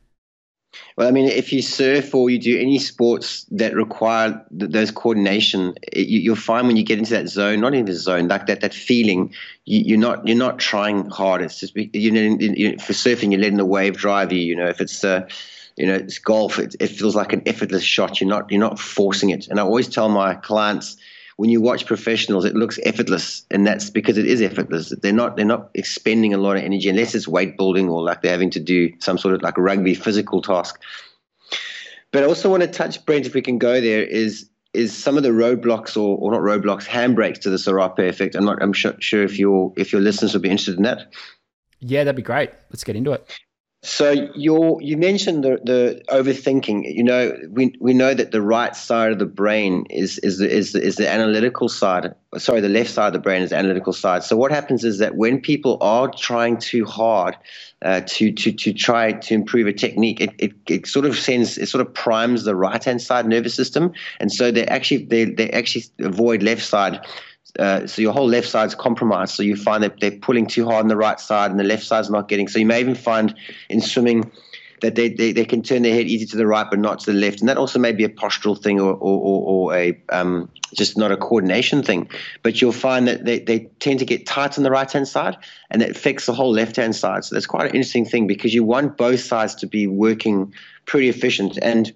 Well, 0.96 1.06
I 1.06 1.10
mean, 1.10 1.28
if 1.28 1.52
you 1.52 1.60
surf 1.60 2.14
or 2.14 2.30
you 2.30 2.38
do 2.38 2.58
any 2.58 2.78
sports 2.78 3.44
that 3.50 3.74
require 3.74 4.42
th- 4.58 4.70
those 4.70 4.90
coordination, 4.90 5.74
it, 5.92 6.06
you, 6.06 6.30
will 6.30 6.36
find 6.36 6.66
when 6.66 6.76
you 6.76 6.84
get 6.84 6.98
into 6.98 7.10
that 7.10 7.28
zone, 7.28 7.60
not 7.60 7.74
even 7.74 7.84
the 7.84 7.94
zone, 7.94 8.28
like 8.28 8.46
that 8.46 8.62
that 8.62 8.72
feeling, 8.72 9.34
you, 9.66 9.96
are 9.96 9.98
not 9.98 10.26
you're 10.26 10.36
not 10.36 10.58
trying 10.58 11.10
hard. 11.10 11.42
It's 11.42 11.60
just 11.60 11.76
you 11.76 12.10
know, 12.10 12.36
you, 12.40 12.78
for 12.78 12.94
surfing, 12.94 13.30
you're 13.32 13.40
letting 13.40 13.58
the 13.58 13.66
wave 13.66 13.96
drive 13.96 14.32
you. 14.32 14.40
You 14.40 14.56
know, 14.56 14.68
if 14.68 14.80
it's 14.80 15.04
uh, 15.04 15.28
you 15.76 15.86
know, 15.86 15.94
it's 15.94 16.18
golf, 16.18 16.58
it, 16.58 16.74
it 16.80 16.88
feels 16.88 17.14
like 17.14 17.34
an 17.34 17.42
effortless 17.46 17.84
shot. 17.84 18.20
You're 18.20 18.30
not 18.30 18.50
you're 18.50 18.60
not 18.60 18.78
forcing 18.78 19.30
it. 19.30 19.48
And 19.48 19.60
I 19.60 19.64
always 19.64 19.88
tell 19.88 20.08
my 20.08 20.34
clients 20.34 20.96
when 21.36 21.50
you 21.50 21.60
watch 21.60 21.84
professionals, 21.84 22.44
it 22.44 22.54
looks 22.54 22.78
effortless, 22.84 23.44
and 23.50 23.66
that's 23.66 23.90
because 23.90 24.16
it 24.16 24.26
is 24.26 24.40
effortless. 24.40 24.90
They're 25.02 25.12
not 25.12 25.36
they're 25.36 25.44
not 25.44 25.70
expending 25.74 26.32
a 26.32 26.38
lot 26.38 26.56
of 26.56 26.62
energy 26.62 26.88
unless 26.88 27.14
it's 27.14 27.28
weight 27.28 27.56
building 27.56 27.88
or 27.88 28.02
like 28.02 28.22
they're 28.22 28.32
having 28.32 28.50
to 28.50 28.60
do 28.60 28.92
some 29.00 29.18
sort 29.18 29.34
of 29.34 29.42
like 29.42 29.58
rugby 29.58 29.94
physical 29.94 30.40
task. 30.40 30.80
But 32.10 32.22
I 32.22 32.26
also 32.26 32.50
want 32.50 32.62
to 32.62 32.68
touch, 32.68 33.04
Brent, 33.04 33.26
if 33.26 33.34
we 33.34 33.42
can 33.42 33.58
go 33.58 33.80
there, 33.80 34.02
is 34.02 34.48
is 34.72 34.96
some 34.96 35.16
of 35.16 35.22
the 35.22 35.30
roadblocks 35.30 35.96
or, 35.96 36.18
or 36.18 36.30
not 36.30 36.40
roadblocks, 36.40 36.86
handbrakes 36.86 37.40
to 37.40 37.50
the 37.50 37.58
Serape 37.58 37.98
effect. 37.98 38.34
I'm 38.34 38.44
not 38.44 38.62
I'm 38.62 38.72
sure, 38.72 38.94
sure 39.00 39.22
if 39.22 39.38
your 39.38 39.72
if 39.76 39.92
your 39.92 40.00
listeners 40.00 40.32
would 40.32 40.42
be 40.42 40.50
interested 40.50 40.76
in 40.76 40.84
that. 40.84 41.12
Yeah, 41.80 42.04
that'd 42.04 42.16
be 42.16 42.22
great. 42.22 42.50
Let's 42.70 42.84
get 42.84 42.96
into 42.96 43.12
it. 43.12 43.38
So 43.82 44.10
you 44.34 44.80
you 44.80 44.96
mentioned 44.96 45.44
the, 45.44 45.60
the 45.62 46.02
overthinking. 46.08 46.92
You 46.92 47.04
know, 47.04 47.36
we 47.50 47.72
we 47.78 47.94
know 47.94 48.14
that 48.14 48.32
the 48.32 48.42
right 48.42 48.74
side 48.74 49.12
of 49.12 49.18
the 49.20 49.26
brain 49.26 49.86
is 49.90 50.18
is 50.18 50.38
the, 50.38 50.50
is 50.50 50.74
is 50.74 50.96
the 50.96 51.08
analytical 51.08 51.68
side. 51.68 52.12
Sorry, 52.36 52.60
the 52.60 52.68
left 52.68 52.90
side 52.90 53.08
of 53.08 53.12
the 53.12 53.20
brain 53.20 53.42
is 53.42 53.50
the 53.50 53.56
analytical 53.56 53.92
side. 53.92 54.24
So 54.24 54.36
what 54.36 54.50
happens 54.50 54.82
is 54.82 54.98
that 54.98 55.14
when 55.16 55.40
people 55.40 55.78
are 55.80 56.10
trying 56.10 56.56
too 56.58 56.84
hard 56.84 57.36
uh, 57.82 58.00
to 58.06 58.32
to 58.32 58.50
to 58.50 58.72
try 58.72 59.12
to 59.12 59.34
improve 59.34 59.68
a 59.68 59.72
technique, 59.72 60.20
it, 60.20 60.30
it, 60.38 60.52
it 60.68 60.86
sort 60.88 61.04
of 61.04 61.16
sends 61.16 61.56
it 61.56 61.68
sort 61.68 61.86
of 61.86 61.94
primes 61.94 62.42
the 62.42 62.56
right 62.56 62.82
hand 62.82 63.00
side 63.00 63.26
nervous 63.26 63.54
system, 63.54 63.92
and 64.18 64.32
so 64.32 64.50
they 64.50 64.66
actually 64.66 65.04
they 65.04 65.26
they 65.26 65.50
actually 65.50 65.84
avoid 66.00 66.42
left 66.42 66.64
side 66.64 67.06
uh, 67.58 67.86
so 67.86 68.02
your 68.02 68.12
whole 68.12 68.28
left 68.28 68.48
side's 68.48 68.74
compromised. 68.74 69.34
So 69.34 69.42
you 69.42 69.56
find 69.56 69.82
that 69.82 70.00
they're 70.00 70.10
pulling 70.10 70.46
too 70.46 70.64
hard 70.64 70.82
on 70.82 70.88
the 70.88 70.96
right 70.96 71.18
side, 71.18 71.50
and 71.50 71.58
the 71.58 71.64
left 71.64 71.84
side's 71.84 72.10
not 72.10 72.28
getting. 72.28 72.48
So 72.48 72.58
you 72.58 72.66
may 72.66 72.80
even 72.80 72.94
find 72.94 73.34
in 73.68 73.80
swimming 73.80 74.30
that 74.82 74.94
they, 74.94 75.08
they, 75.08 75.32
they 75.32 75.44
can 75.44 75.62
turn 75.62 75.82
their 75.82 75.94
head 75.94 76.06
easy 76.06 76.26
to 76.26 76.36
the 76.36 76.46
right 76.46 76.66
but 76.68 76.78
not 76.78 77.00
to 77.00 77.12
the 77.12 77.18
left, 77.18 77.40
and 77.40 77.48
that 77.48 77.56
also 77.56 77.78
may 77.78 77.92
be 77.92 78.04
a 78.04 78.08
postural 78.08 78.60
thing 78.60 78.80
or 78.80 78.92
or, 78.92 79.20
or, 79.20 79.42
or 79.46 79.74
a 79.74 79.98
um, 80.10 80.50
just 80.74 80.98
not 80.98 81.12
a 81.12 81.16
coordination 81.16 81.82
thing. 81.82 82.10
But 82.42 82.60
you'll 82.60 82.72
find 82.72 83.08
that 83.08 83.24
they, 83.24 83.38
they 83.38 83.70
tend 83.80 84.00
to 84.00 84.04
get 84.04 84.26
tight 84.26 84.58
on 84.58 84.64
the 84.64 84.70
right 84.70 84.90
hand 84.90 85.08
side, 85.08 85.36
and 85.70 85.80
that 85.80 85.90
affects 85.90 86.26
the 86.26 86.34
whole 86.34 86.52
left 86.52 86.76
hand 86.76 86.94
side. 86.94 87.24
So 87.24 87.34
that's 87.34 87.46
quite 87.46 87.70
an 87.70 87.74
interesting 87.74 88.04
thing 88.04 88.26
because 88.26 88.52
you 88.54 88.64
want 88.64 88.96
both 88.96 89.20
sides 89.20 89.54
to 89.56 89.66
be 89.66 89.86
working 89.86 90.52
pretty 90.84 91.08
efficient 91.08 91.58
and 91.62 91.92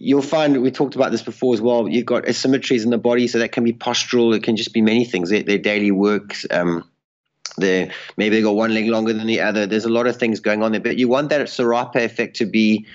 you'll 0.00 0.22
find 0.22 0.60
we 0.62 0.70
talked 0.70 0.96
about 0.96 1.12
this 1.12 1.22
before 1.22 1.54
as 1.54 1.60
well. 1.60 1.86
You've 1.86 2.06
got 2.06 2.24
asymmetries 2.24 2.82
in 2.82 2.90
the 2.90 2.98
body, 2.98 3.28
so 3.28 3.38
that 3.38 3.52
can 3.52 3.62
be 3.62 3.72
postural. 3.72 4.34
It 4.34 4.42
can 4.42 4.56
just 4.56 4.72
be 4.72 4.80
many 4.80 5.04
things. 5.04 5.28
Their, 5.28 5.42
their 5.42 5.58
daily 5.58 5.90
work, 5.90 6.34
um, 6.50 6.88
maybe 7.58 7.92
they 8.16 8.42
got 8.42 8.56
one 8.56 8.74
leg 8.74 8.86
longer 8.86 9.12
than 9.12 9.26
the 9.26 9.40
other. 9.40 9.66
There's 9.66 9.84
a 9.84 9.90
lot 9.90 10.06
of 10.06 10.16
things 10.16 10.40
going 10.40 10.62
on 10.62 10.72
there, 10.72 10.80
but 10.80 10.96
you 10.96 11.06
want 11.06 11.28
that 11.28 11.46
Serape 11.48 11.96
effect 11.96 12.36
to 12.36 12.46
be, 12.46 12.86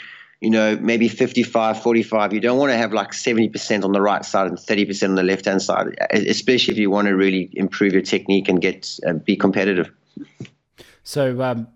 you 0.41 0.49
know, 0.49 0.77
maybe 0.77 1.07
55, 1.07 1.81
45. 1.81 2.33
You 2.33 2.39
don't 2.39 2.57
want 2.57 2.71
to 2.71 2.77
have 2.77 2.91
like 2.91 3.11
70% 3.11 3.83
on 3.83 3.91
the 3.91 4.01
right 4.01 4.25
side 4.25 4.47
and 4.47 4.57
30% 4.57 5.09
on 5.09 5.15
the 5.15 5.23
left 5.23 5.45
hand 5.45 5.61
side, 5.61 5.95
especially 6.11 6.73
if 6.73 6.79
you 6.79 6.89
want 6.89 7.07
to 7.07 7.15
really 7.15 7.51
improve 7.53 7.93
your 7.93 8.01
technique 8.01 8.49
and 8.49 8.59
get 8.59 8.99
uh, 9.07 9.13
be 9.13 9.35
competitive. 9.35 9.91
So, 11.03 11.39
um, 11.43 11.67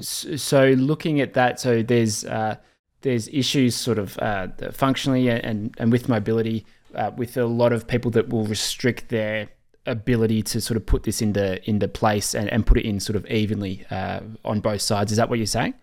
so 0.00 0.68
looking 0.72 1.22
at 1.22 1.32
that, 1.32 1.58
so 1.60 1.82
there's. 1.82 2.26
Uh, 2.26 2.56
there's 3.04 3.28
issues 3.28 3.76
sort 3.76 3.98
of 3.98 4.18
uh, 4.18 4.48
functionally 4.72 5.28
and, 5.28 5.74
and 5.78 5.92
with 5.92 6.08
mobility 6.08 6.64
uh, 6.94 7.10
with 7.16 7.36
a 7.36 7.44
lot 7.44 7.72
of 7.72 7.86
people 7.86 8.10
that 8.10 8.30
will 8.30 8.44
restrict 8.44 9.10
their 9.10 9.48
ability 9.86 10.42
to 10.42 10.60
sort 10.60 10.76
of 10.76 10.86
put 10.86 11.02
this 11.02 11.20
into 11.20 11.62
into 11.68 11.86
place 11.86 12.34
and, 12.34 12.48
and 12.50 12.66
put 12.66 12.78
it 12.78 12.86
in 12.86 12.98
sort 12.98 13.16
of 13.16 13.26
evenly 13.26 13.84
uh, 13.90 14.20
on 14.44 14.60
both 14.60 14.80
sides. 14.80 15.12
Is 15.12 15.18
that 15.18 15.28
what 15.28 15.38
you're 15.38 15.46
saying? 15.46 15.74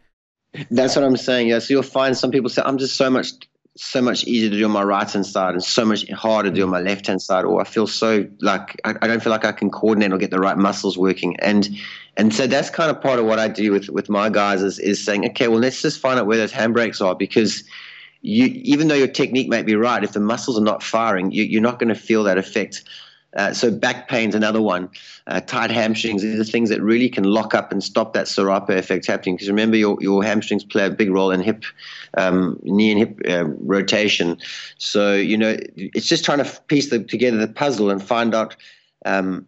That's 0.72 0.96
what 0.96 1.06
I'm 1.06 1.16
saying. 1.16 1.50
Yeah. 1.50 1.60
So 1.60 1.75
you'll 1.75 1.84
find 1.84 2.18
some 2.18 2.32
people 2.32 2.50
say, 2.50 2.63
I'm 2.66 2.80
just 2.80 2.96
so 2.96 3.10
much 3.10 3.34
so 3.78 4.01
much 4.01 4.25
easier 4.25 4.50
to 4.50 4.58
do 4.58 4.66
on 4.66 4.72
my 4.72 4.84
right 4.84 5.10
hand 5.10 5.25
side 5.25 5.54
and 5.54 5.63
so 5.63 5.86
much 5.86 6.10
harder 6.10 6.50
to 6.50 6.56
do 6.56 6.63
on 6.63 6.70
my 6.70 6.82
left 6.82 7.08
hand 7.08 7.22
side 7.22 7.46
or 7.46 7.62
i 7.62 7.63
feel 7.63 7.88
so 7.88 8.28
like 8.42 8.80
I, 8.84 8.96
I, 9.01 9.08
don't 9.08 9.24
feel 9.24 9.32
like 9.32 9.46
i 9.46 9.54
can 9.54 9.70
coordinate 9.70 10.12
or 10.12 10.18
get 10.18 10.29
the 10.29 10.40
right 10.40 10.57
muscles 10.57 10.98
working 10.98 11.38
and 11.40 11.70
and 12.18 12.34
so 12.34 12.48
that's 12.48 12.70
kind 12.70 12.90
of 12.92 13.02
part 13.02 13.20
of 13.20 13.26
what 13.26 13.40
i 13.40 13.48
do 13.48 13.72
with 13.72 13.90
with 13.90 14.10
my 14.10 14.30
guys 14.30 14.62
is 14.62 14.80
is 14.80 15.04
saying 15.04 15.26
okay 15.26 15.48
well 15.48 15.60
let's 15.60 15.82
just 15.82 16.00
find 16.00 16.20
out 16.20 16.26
where 16.26 16.38
those 16.38 16.52
handbrakes 16.52 17.04
are 17.04 17.16
because 17.16 17.64
you 18.22 18.46
even 18.48 18.88
though 18.88 18.96
your 18.96 19.08
technique 19.08 19.50
might 19.50 19.66
be 19.66 19.76
right 19.76 20.04
if 20.04 20.14
the 20.14 20.20
muscles 20.20 20.58
are 20.58 20.64
not 20.64 20.84
firing 20.84 21.32
you, 21.32 21.44
you're 21.44 21.62
not 21.62 21.80
going 21.80 21.90
to 21.90 21.96
feel 21.96 22.24
that 22.24 22.38
effect 22.38 22.84
uh, 23.38 23.54
so 23.54 23.72
back 23.72 24.10
pain's 24.10 24.36
another 24.36 24.62
one. 24.62 24.90
Uh, 25.28 25.40
tight 25.40 25.72
hamstrings. 25.72 26.22
These 26.22 26.40
are 26.40 26.44
things 26.44 26.70
that 26.70 26.82
really 26.82 27.10
can 27.10 27.24
lock 27.24 27.54
up 27.54 27.72
and 27.72 27.84
stop 27.84 28.14
that 28.14 28.28
Serape 28.28 28.70
effect 28.70 29.06
happening. 29.08 29.36
Because 29.36 29.48
remember, 29.48 29.78
your, 29.78 29.98
your 30.02 30.24
hamstrings 30.24 30.64
play 30.64 30.86
a 30.86 30.90
big 30.90 31.10
role 31.10 31.32
in 31.32 31.40
hip, 31.40 31.64
um, 32.18 32.60
knee 32.64 32.92
and 32.92 33.00
hip 33.00 33.22
uh, 33.30 33.46
rotation. 33.46 34.38
So 34.78 35.16
you 35.16 35.38
know, 35.38 35.58
it's 35.76 36.08
just 36.08 36.26
trying 36.26 36.40
to 36.40 36.62
piece 36.68 36.90
the, 36.90 37.04
together 37.04 37.38
the 37.38 37.48
puzzle 37.48 37.90
and 37.90 38.04
find 38.04 38.36
out 38.36 38.56
um, 39.06 39.48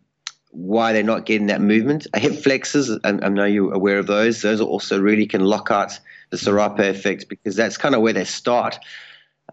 why 0.53 0.93
they're 0.93 1.03
not 1.03 1.25
getting 1.25 1.47
that 1.47 1.61
movement. 1.61 2.07
Hip 2.15 2.35
flexors. 2.43 2.91
I, 3.03 3.09
I, 3.09 3.29
know 3.29 3.45
you're 3.45 3.73
aware 3.73 3.97
of 3.97 4.07
those. 4.07 4.41
Those 4.41 4.61
also 4.61 5.01
really 5.01 5.25
can 5.25 5.41
lock 5.41 5.71
out 5.71 5.99
the 6.29 6.37
Serape 6.37 6.79
effect 6.79 7.27
because 7.27 7.55
that's 7.55 7.75
kind 7.75 7.95
of 7.95 8.01
where 8.01 8.13
they 8.13 8.23
start. 8.23 8.79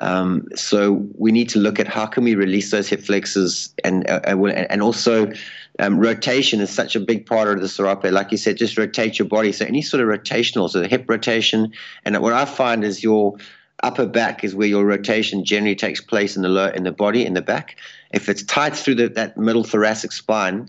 Um, 0.03 0.47
so 0.55 1.07
we 1.19 1.33
need 1.33 1.49
to 1.51 1.59
look 1.59 1.81
at 1.81 1.89
how 1.89 2.07
can 2.07 2.25
we 2.25 2.35
release 2.35 2.71
those 2.71 2.89
hip 2.89 3.03
flexors 3.03 3.75
and 3.85 4.09
uh, 4.09 4.21
and 4.25 4.83
also 4.83 5.33
um, 5.79 5.99
rotation 5.99 6.61
is 6.61 6.71
such 6.71 6.97
a 6.97 7.01
big 7.01 7.27
part 7.27 7.49
of 7.49 7.61
the 7.61 7.69
serape. 7.69 8.05
Like 8.05 8.31
you 8.31 8.39
said, 8.39 8.57
just 8.57 8.79
rotate 8.79 9.19
your 9.19 9.29
body. 9.29 9.53
So 9.53 9.65
any 9.65 9.83
sort 9.83 10.03
of 10.03 10.09
rotational, 10.09 10.71
so 10.71 10.83
hip 10.87 11.07
rotation, 11.09 11.73
and 12.05 12.19
what 12.21 12.33
I 12.33 12.45
find 12.45 12.85
is 12.85 13.03
your 13.03 13.37
upper 13.83 14.07
back 14.07 14.45
is 14.45 14.55
where 14.55 14.69
your 14.69 14.85
rotation 14.85 15.45
generally 15.45 15.75
takes 15.75 16.01
place 16.01 16.37
in 16.37 16.43
the 16.43 16.49
lower, 16.49 16.71
in 16.71 16.85
the 16.85 16.93
body 16.93 17.25
in 17.25 17.35
the 17.35 17.43
back. 17.43 17.77
If 18.13 18.29
it's 18.29 18.43
tight 18.43 18.77
through 18.77 18.97
the, 18.97 19.09
that 19.09 19.37
middle 19.37 19.65
thoracic 19.65 20.13
spine, 20.13 20.69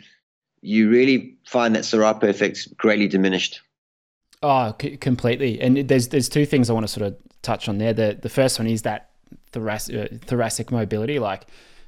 you 0.62 0.90
really 0.90 1.36
find 1.46 1.76
that 1.76 1.86
serape 1.86 2.24
effect 2.24 2.76
greatly 2.78 3.08
diminished. 3.08 3.62
Oh, 4.44 4.76
c- 4.82 4.98
completely. 4.98 5.62
And 5.62 5.78
there's 5.88 6.10
there's 6.10 6.30
two 6.30 6.46
things 6.46 6.70
I 6.70 6.74
want 6.74 6.86
to 6.86 6.92
sort 6.92 7.08
of 7.08 7.16
touch 7.42 7.68
on 7.70 7.78
there. 7.78 7.94
The 7.94 8.18
the 8.22 8.30
first 8.30 8.60
one 8.60 8.68
is 8.68 8.84
that 8.84 9.12
thoracic, 9.52 10.14
uh, 10.14 10.16
thoracic 10.26 10.72
mobility. 10.72 11.20
Like 11.20 11.46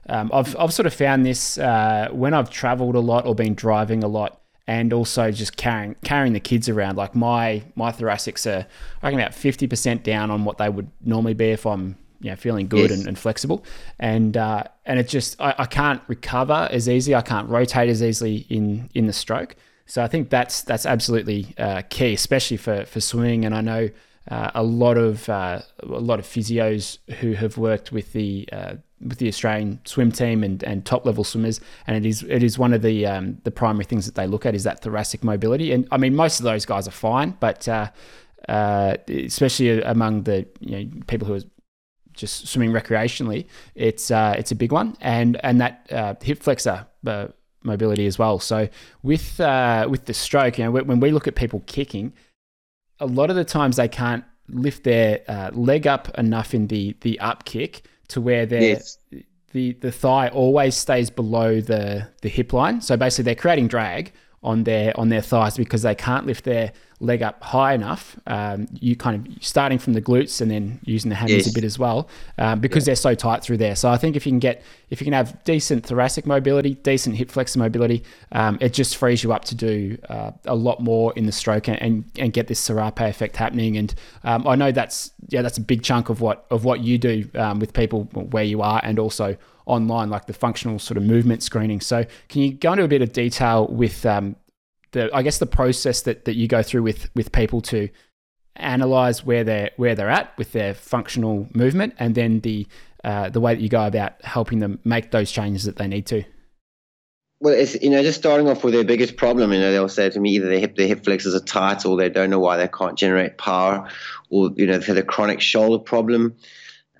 um, 0.10 0.30
I've 0.34 0.56
I've 0.58 0.74
sort 0.74 0.86
of 0.86 0.94
found 0.94 1.26
this 1.26 1.58
uh, 1.58 2.10
when 2.12 2.34
I've 2.34 2.50
travelled 2.50 2.96
a 2.96 3.00
lot 3.00 3.26
or 3.26 3.36
been 3.36 3.56
driving 3.56 4.04
a 4.04 4.08
lot, 4.08 4.42
and 4.68 4.94
also 4.94 5.32
just 5.32 5.58
carrying 5.58 5.96
carrying 6.04 6.34
the 6.34 6.40
kids 6.40 6.70
around. 6.70 6.96
Like 6.96 7.16
my 7.16 7.64
my 7.76 7.92
thoracics 7.92 8.46
are 8.46 8.68
I 9.02 9.08
reckon 9.08 9.20
about 9.20 9.34
fifty 9.34 9.68
percent 9.68 10.04
down 10.04 10.30
on 10.30 10.46
what 10.46 10.58
they 10.58 10.70
would 10.70 10.90
normally 11.02 11.34
be 11.34 11.52
if 11.52 11.66
I'm 11.66 11.98
you 12.24 12.30
know, 12.30 12.36
feeling 12.36 12.68
good 12.68 12.90
yes. 12.90 13.00
and, 13.00 13.08
and, 13.08 13.20
flexible, 13.20 13.64
and 14.00 14.36
uh, 14.36 14.64
and 14.86 15.00
it 15.00 15.08
just 15.08 15.40
I, 15.40 15.54
I 15.60 15.66
can't 15.66 16.02
recover 16.08 16.68
as 16.72 16.90
easy. 16.90 17.14
I 17.14 17.22
can't 17.22 17.50
rotate 17.50 17.90
as 17.90 18.02
easily 18.02 18.48
in 18.50 18.90
in 18.96 19.06
the 19.06 19.14
stroke. 19.14 19.56
So 19.86 20.02
I 20.02 20.08
think 20.08 20.30
that's 20.30 20.62
that's 20.64 20.86
absolutely 20.86 21.54
uh, 21.58 21.84
key, 21.90 22.14
especially 22.14 22.58
for 22.58 22.86
for 22.86 23.02
swimming. 23.02 23.46
And 23.46 23.54
I 23.54 23.62
know 23.62 23.90
uh, 24.32 24.52
a 24.56 24.64
lot 24.64 24.98
of 24.98 25.28
uh, 25.28 25.62
a 25.82 25.86
lot 25.86 26.20
of 26.20 26.26
physios 26.26 26.98
who 27.20 27.34
have 27.34 27.58
worked 27.58 27.92
with 27.92 28.14
the 28.14 28.48
uh, 28.52 28.76
with 29.02 29.18
the 29.18 29.28
Australian 29.28 29.82
swim 29.86 30.12
team 30.12 30.44
and, 30.44 30.64
and 30.64 30.86
top 30.86 31.06
level 31.06 31.26
swimmers, 31.26 31.60
and 31.88 31.98
it 31.98 32.08
is 32.08 32.24
it 32.24 32.42
is 32.42 32.58
one 32.58 32.74
of 32.74 32.82
the 32.82 33.06
um, 33.06 33.38
the 33.44 33.52
primary 33.52 33.84
things 33.84 34.06
that 34.06 34.16
they 34.16 34.28
look 34.28 34.46
at 34.46 34.56
is 34.56 34.64
that 34.64 34.82
thoracic 34.82 35.24
mobility. 35.24 35.74
And 35.74 35.88
I 35.92 35.98
mean, 35.98 36.16
most 36.16 36.40
of 36.40 36.46
those 36.46 36.66
guys 36.66 36.88
are 36.88 36.92
fine, 36.92 37.36
but 37.42 37.68
uh, 37.68 37.90
uh, 38.48 38.98
especially 39.08 39.82
among 39.82 40.24
the 40.24 40.46
you 40.62 40.86
know 40.86 40.92
people 41.08 41.28
who 41.28 41.36
are 41.36 41.42
just 42.14 42.48
swimming 42.48 42.72
recreationally, 42.72 43.46
it's 43.76 44.12
uh, 44.12 44.36
it's 44.38 44.52
a 44.52 44.56
big 44.56 44.72
one, 44.72 44.96
and 45.02 45.40
and 45.44 45.62
that 45.62 46.18
hip 46.22 46.42
flexor 46.42 46.86
mobility 47.64 48.06
as 48.06 48.20
well. 48.20 48.40
So 48.40 48.68
with 49.02 49.40
with 49.40 50.06
the 50.06 50.14
stroke, 50.14 50.58
you 50.58 50.66
know, 50.66 50.72
when 50.72 51.00
we 51.00 51.12
look 51.12 51.28
at 51.28 51.36
people 51.36 51.64
kicking 51.66 52.14
a 53.00 53.06
lot 53.06 53.30
of 53.30 53.36
the 53.36 53.44
times 53.44 53.76
they 53.76 53.88
can't 53.88 54.24
lift 54.48 54.84
their 54.84 55.22
uh, 55.28 55.52
leg 55.54 55.88
up 55.88 56.18
enough 56.18 56.54
in 56.54 56.68
the 56.68 56.96
the 57.02 57.20
up 57.20 57.46
kick 57.46 57.84
to 58.10 58.22
where 58.22 58.46
their 58.46 58.62
yes. 58.62 58.98
the 59.52 59.74
the 59.74 59.92
thigh 59.92 60.30
always 60.30 60.76
stays 60.76 61.10
below 61.10 61.62
the 61.62 62.08
the 62.22 62.30
hip 62.30 62.54
line. 62.54 62.82
So 62.82 62.98
basically, 62.98 63.26
they're 63.26 63.36
creating 63.36 63.68
drag 63.68 64.12
on 64.44 64.64
their 64.64 64.98
on 65.00 65.10
their 65.10 65.22
thighs 65.22 65.58
because 65.58 65.82
they 65.82 65.96
can't 65.96 66.26
lift 66.26 66.44
their 66.44 66.72
leg 67.04 67.22
up 67.22 67.44
high 67.44 67.74
enough. 67.74 68.18
Um, 68.28 68.68
you 68.80 68.96
kind 68.96 69.28
of 69.28 69.44
starting 69.44 69.78
from 69.78 69.94
the 69.94 70.02
glutes 70.02 70.42
and 70.42 70.50
then 70.50 70.80
using 70.84 71.10
the 71.10 71.16
hammies 71.16 71.30
yes. 71.30 71.52
a 71.52 71.54
bit 71.54 71.64
as 71.64 71.78
well 71.78 72.08
um, 72.38 72.60
because 72.62 72.84
yeah. 72.84 72.92
they're 72.92 72.96
so 72.96 73.14
tight 73.14 73.44
through 73.44 73.58
there. 73.58 73.76
So 73.76 73.90
I 73.90 73.98
think 73.98 74.16
if 74.16 74.26
you 74.26 74.32
can 74.32 74.40
get 74.40 74.64
if 74.90 75.02
you 75.02 75.06
can 75.06 75.14
have 75.14 75.44
decent 75.44 75.86
thoracic 75.86 76.26
mobility, 76.26 76.76
decent 76.76 77.16
hip 77.16 77.30
flexor 77.30 77.60
mobility, 77.60 78.04
um, 78.32 78.58
it 78.62 78.74
just 78.74 78.96
frees 78.96 79.24
you 79.24 79.34
up 79.34 79.46
to 79.46 79.56
do 79.56 79.98
uh, 80.10 80.32
a 80.46 80.56
lot 80.56 80.80
more 80.80 81.14
in 81.14 81.26
the 81.26 81.32
stroke 81.32 81.68
and, 81.68 81.82
and, 81.82 82.12
and 82.18 82.34
get 82.34 82.48
this 82.48 82.60
Serape 82.60 83.00
effect 83.02 83.36
happening. 83.36 83.78
And 83.78 83.94
um, 84.24 84.48
I 84.48 84.56
know 84.56 84.72
that's 84.72 85.12
yeah 85.30 85.42
that's 85.42 85.58
a 85.58 85.62
big 85.62 85.84
chunk 85.84 86.10
of 86.10 86.22
what 86.22 86.46
of 86.50 86.64
what 86.64 86.80
you 86.80 86.98
do 86.98 87.30
um, 87.36 87.60
with 87.60 87.74
people 87.74 88.04
where 88.14 88.44
you 88.44 88.62
are 88.62 88.80
and 88.84 88.98
also 88.98 89.38
online, 89.66 90.10
like 90.10 90.26
the 90.26 90.34
functional 90.34 90.80
sort 90.80 90.98
of 90.98 91.04
movement 91.04 91.44
screening. 91.44 91.82
So, 91.82 92.06
can 92.30 92.42
you 92.42 92.54
go 92.54 92.74
into 92.74 92.84
a 92.84 92.88
bit 92.88 93.02
of 93.02 93.14
detail 93.14 93.68
with 93.68 94.06
um, 94.06 94.36
the, 94.92 95.10
I 95.14 95.22
guess, 95.22 95.38
the 95.38 95.46
process 95.46 96.02
that, 96.04 96.26
that 96.26 96.36
you 96.36 96.48
go 96.48 96.64
through 96.64 96.84
with 96.84 97.10
with 97.16 97.32
people 97.32 97.62
to 97.62 97.90
analyze 98.56 99.26
where 99.26 99.44
they're 99.44 99.72
where 99.78 99.96
they're 99.96 100.10
at 100.10 100.38
with 100.38 100.52
their 100.52 100.74
functional 100.74 101.48
movement, 101.54 101.94
and 102.00 102.16
then 102.16 102.40
the 102.42 102.68
uh, 103.04 103.30
the 103.30 103.40
way 103.40 103.54
that 103.56 103.62
you 103.62 103.70
go 103.70 103.86
about 103.86 104.24
helping 104.24 104.60
them 104.60 104.80
make 104.84 105.12
those 105.12 105.32
changes 105.32 105.66
that 105.66 105.76
they 105.76 105.88
need 105.88 106.06
to. 106.08 106.24
Well, 107.40 107.54
it's 107.54 107.76
you 107.82 107.90
know 107.90 108.02
just 108.02 108.20
starting 108.20 108.48
off 108.48 108.64
with 108.64 108.74
their 108.74 108.86
biggest 108.86 109.18
problem. 109.18 109.52
You 109.52 109.60
know, 109.60 109.72
they'll 109.72 109.90
say 109.90 110.10
to 110.10 110.20
me 110.20 110.32
either 110.36 110.48
their 110.48 110.60
hip 110.60 110.76
their 110.76 110.88
hip 110.88 111.04
flexors 111.04 111.36
are 111.36 111.42
tight, 111.42 111.86
or 111.86 111.98
they 111.98 112.10
don't 112.10 112.30
know 112.30 112.40
why 112.40 112.58
they 112.58 112.68
can't 112.68 112.98
generate 112.98 113.38
power, 113.38 113.90
or 114.30 114.52
you 114.56 114.66
know 114.66 114.74
they've 114.78 114.88
had 114.88 114.98
a 114.98 115.04
chronic 115.04 115.42
shoulder 115.42 115.84
problem 115.84 116.36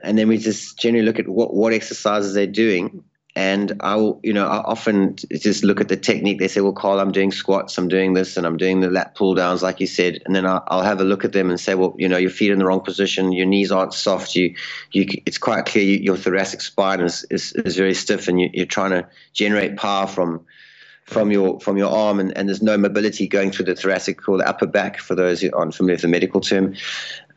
and 0.04 0.18
then 0.18 0.28
we 0.28 0.38
just 0.38 0.78
generally 0.78 1.06
look 1.06 1.20
at 1.20 1.28
what, 1.28 1.54
what 1.54 1.74
exercises 1.74 2.34
they're 2.34 2.46
doing. 2.46 3.04
And 3.36 3.78
I'll, 3.80 4.20
you 4.22 4.32
know, 4.32 4.46
I 4.46 4.58
often 4.58 5.16
just 5.16 5.64
look 5.64 5.82
at 5.82 5.88
the 5.88 5.98
technique. 5.98 6.38
They 6.38 6.48
say, 6.48 6.62
well, 6.62 6.72
Carl, 6.72 7.00
I'm 7.00 7.12
doing 7.12 7.32
squats, 7.32 7.80
I'm 7.80 7.88
doing 7.88 8.14
this, 8.14 8.38
and 8.38 8.46
I'm 8.46 8.58
doing 8.58 8.82
the 8.82 8.92
lat 8.92 9.16
pull 9.16 9.34
downs, 9.34 9.64
like 9.64 9.80
you 9.80 9.88
said. 9.88 10.22
And 10.26 10.36
then 10.36 10.46
I'll, 10.46 10.64
I'll 10.68 10.84
have 10.84 11.02
a 11.02 11.04
look 11.04 11.26
at 11.26 11.34
them 11.34 11.50
and 11.50 11.60
say, 11.60 11.74
well, 11.74 11.96
you 11.98 12.08
know, 12.08 12.18
your 12.18 12.30
feet 12.30 12.52
are 12.52 12.54
in 12.54 12.60
the 12.60 12.66
wrong 12.68 12.82
position, 12.82 13.32
your 13.32 13.48
knees 13.48 13.72
aren't 13.72 13.96
soft. 13.96 14.36
You, 14.36 14.54
you, 14.92 15.08
it's 15.26 15.40
quite 15.40 15.66
clear 15.66 15.84
you, 15.84 15.98
your 15.98 16.16
thoracic 16.16 16.62
spine 16.62 17.02
is, 17.02 17.26
is, 17.32 17.54
is 17.54 17.76
very 17.76 17.96
stiff, 17.96 18.28
and 18.28 18.40
you, 18.40 18.52
you're 18.54 18.68
trying 18.68 18.92
to 18.92 19.08
generate 19.34 19.78
power 19.78 20.06
from 20.06 20.46
from 21.06 21.32
your 21.32 21.60
from 21.60 21.76
your 21.78 21.92
arm 21.92 22.18
and, 22.18 22.36
and 22.38 22.48
there's 22.48 22.62
no 22.62 22.78
mobility 22.78 23.28
going 23.28 23.52
through 23.52 23.66
the 23.66 23.76
thoracic 23.76 24.30
or 24.30 24.38
the 24.38 24.48
upper 24.48 24.66
back 24.66 25.00
for 25.00 25.16
those 25.16 25.42
who 25.42 25.50
aren't 25.52 25.76
familiar 25.76 25.96
with 25.96 26.02
the 26.02 26.08
medical 26.08 26.40
term. 26.40 26.74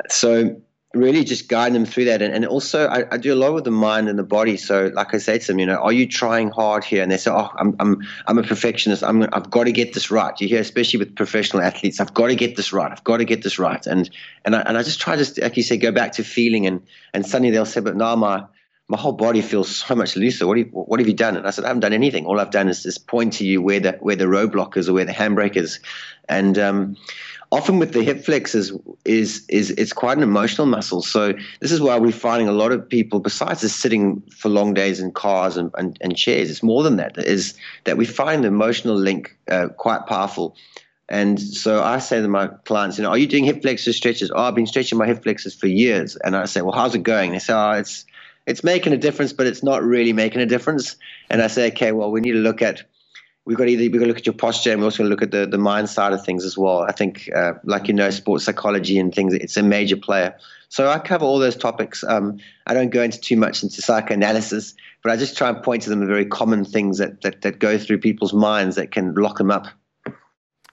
So 0.08 0.56
really 0.98 1.24
just 1.24 1.48
guide 1.48 1.72
them 1.72 1.84
through 1.84 2.06
that. 2.06 2.22
And, 2.22 2.34
and 2.34 2.46
also, 2.46 2.86
I, 2.86 3.04
I, 3.10 3.16
do 3.16 3.32
a 3.32 3.36
lot 3.36 3.54
with 3.54 3.64
the 3.64 3.70
mind 3.70 4.08
and 4.08 4.18
the 4.18 4.24
body. 4.24 4.56
So, 4.56 4.90
like 4.94 5.14
I 5.14 5.18
say 5.18 5.38
to 5.38 5.46
them, 5.46 5.58
you 5.58 5.66
know, 5.66 5.76
are 5.76 5.92
you 5.92 6.06
trying 6.06 6.50
hard 6.50 6.84
here? 6.84 7.02
And 7.02 7.10
they 7.10 7.16
say, 7.16 7.30
oh, 7.30 7.50
I'm, 7.56 7.76
I'm, 7.78 8.02
I'm 8.26 8.38
a 8.38 8.42
perfectionist. 8.42 9.02
I'm, 9.02 9.22
I've 9.32 9.50
got 9.50 9.64
to 9.64 9.72
get 9.72 9.94
this 9.94 10.10
right. 10.10 10.38
You 10.40 10.48
hear, 10.48 10.60
especially 10.60 10.98
with 10.98 11.14
professional 11.16 11.62
athletes, 11.62 12.00
I've 12.00 12.14
got 12.14 12.28
to 12.28 12.36
get 12.36 12.56
this 12.56 12.72
right. 12.72 12.90
I've 12.90 13.04
got 13.04 13.18
to 13.18 13.24
get 13.24 13.42
this 13.42 13.58
right. 13.58 13.86
And 13.86 14.10
and 14.44 14.56
I, 14.56 14.60
and 14.60 14.78
I 14.78 14.82
just 14.82 15.00
try 15.00 15.16
to, 15.16 15.42
like 15.42 15.56
you 15.56 15.62
say, 15.62 15.76
go 15.76 15.92
back 15.92 16.12
to 16.12 16.24
feeling. 16.24 16.66
And 16.66 16.82
and 17.14 17.26
suddenly 17.26 17.50
they'll 17.50 17.66
say, 17.66 17.80
but 17.80 17.96
now 17.96 18.16
my 18.16 18.44
my 18.88 18.96
whole 18.96 19.12
body 19.12 19.42
feels 19.42 19.76
so 19.76 19.94
much 19.94 20.16
looser. 20.16 20.46
What 20.46 20.58
have, 20.58 20.66
you, 20.66 20.72
what 20.72 21.00
have 21.00 21.08
you 21.08 21.14
done? 21.14 21.36
And 21.36 21.46
I 21.46 21.50
said, 21.50 21.64
I 21.64 21.68
haven't 21.68 21.80
done 21.80 21.92
anything. 21.92 22.26
All 22.26 22.38
I've 22.38 22.52
done 22.52 22.68
is 22.68 22.84
just 22.84 23.06
point 23.06 23.34
to 23.34 23.44
you 23.44 23.60
where 23.60 23.80
the 23.80 23.92
where 24.00 24.16
the 24.16 24.26
roadblock 24.26 24.76
is 24.76 24.88
or 24.88 24.92
where 24.94 25.04
the 25.04 25.12
handbrake 25.12 25.56
is. 25.56 25.80
And 26.28 26.56
um, 26.58 26.96
often 27.52 27.78
with 27.78 27.92
the 27.92 28.02
hip 28.02 28.24
flexors 28.24 28.72
is 29.04 29.46
is 29.48 29.70
it's 29.70 29.92
quite 29.92 30.16
an 30.16 30.22
emotional 30.22 30.66
muscle. 30.66 31.02
So 31.02 31.32
this 31.60 31.72
is 31.72 31.80
why 31.80 31.98
we're 31.98 32.12
finding 32.12 32.48
a 32.48 32.52
lot 32.52 32.72
of 32.72 32.88
people, 32.88 33.20
besides 33.20 33.60
just 33.60 33.80
sitting 33.80 34.20
for 34.30 34.48
long 34.48 34.74
days 34.74 35.00
in 35.00 35.12
cars 35.12 35.56
and, 35.56 35.70
and, 35.78 35.96
and 36.00 36.16
chairs, 36.16 36.50
it's 36.50 36.62
more 36.62 36.82
than 36.82 36.96
that. 36.96 37.18
Is 37.18 37.54
that 37.84 37.96
we 37.96 38.04
find 38.04 38.44
the 38.44 38.48
emotional 38.48 38.96
link 38.96 39.36
uh, 39.50 39.68
quite 39.68 40.06
powerful. 40.06 40.56
And 41.08 41.40
so 41.40 41.84
I 41.84 41.98
say 41.98 42.20
to 42.20 42.26
my 42.26 42.48
clients, 42.48 42.98
you 42.98 43.04
know, 43.04 43.10
are 43.10 43.18
you 43.18 43.28
doing 43.28 43.44
hip 43.44 43.62
flexor 43.62 43.92
stretches? 43.92 44.32
Oh, 44.34 44.42
I've 44.42 44.56
been 44.56 44.66
stretching 44.66 44.98
my 44.98 45.06
hip 45.06 45.22
flexors 45.22 45.54
for 45.54 45.68
years. 45.68 46.16
And 46.16 46.34
I 46.34 46.46
say, 46.46 46.62
well, 46.62 46.72
how's 46.72 46.96
it 46.96 47.04
going? 47.04 47.30
They 47.30 47.38
say, 47.38 47.52
oh, 47.52 47.72
it's 47.72 48.04
it's 48.46 48.62
making 48.62 48.92
a 48.92 48.96
difference, 48.96 49.32
but 49.32 49.46
it's 49.46 49.62
not 49.62 49.82
really 49.82 50.12
making 50.12 50.40
a 50.40 50.46
difference. 50.46 50.96
And 51.30 51.42
I 51.42 51.48
say, 51.48 51.68
okay, 51.68 51.92
well, 51.92 52.10
we 52.10 52.20
need 52.20 52.32
to 52.32 52.38
look 52.38 52.62
at 52.62 52.84
we've 53.46 53.56
got 53.56 53.68
either 53.68 53.82
we've 53.82 53.92
got 53.92 54.00
to 54.00 54.06
look 54.06 54.18
at 54.18 54.26
your 54.26 54.34
posture 54.34 54.72
and 54.72 54.80
we're 54.80 54.86
also 54.86 54.98
going 54.98 55.08
to 55.08 55.14
look 55.14 55.22
at 55.22 55.30
the, 55.30 55.46
the 55.46 55.58
mind 55.58 55.88
side 55.88 56.12
of 56.12 56.22
things 56.24 56.44
as 56.44 56.58
well. 56.58 56.80
I 56.82 56.92
think, 56.92 57.30
uh, 57.34 57.54
like 57.64 57.88
you 57.88 57.94
know, 57.94 58.10
sports 58.10 58.44
psychology 58.44 58.98
and 58.98 59.14
things, 59.14 59.32
it's 59.32 59.56
a 59.56 59.62
major 59.62 59.96
player. 59.96 60.36
So 60.68 60.90
I 60.90 60.98
cover 60.98 61.24
all 61.24 61.38
those 61.38 61.56
topics. 61.56 62.04
Um, 62.04 62.38
I 62.66 62.74
don't 62.74 62.90
go 62.90 63.02
into 63.02 63.20
too 63.20 63.36
much 63.36 63.62
into 63.62 63.80
psychoanalysis, 63.80 64.74
but 65.02 65.12
I 65.12 65.16
just 65.16 65.38
try 65.38 65.48
and 65.48 65.62
point 65.62 65.82
to 65.82 65.90
them 65.90 66.00
the 66.00 66.06
very 66.06 66.26
common 66.26 66.64
things 66.64 66.98
that, 66.98 67.22
that, 67.22 67.42
that 67.42 67.60
go 67.60 67.78
through 67.78 67.98
people's 67.98 68.32
minds 68.32 68.76
that 68.76 68.90
can 68.90 69.14
lock 69.14 69.38
them 69.38 69.50
up. 69.50 69.68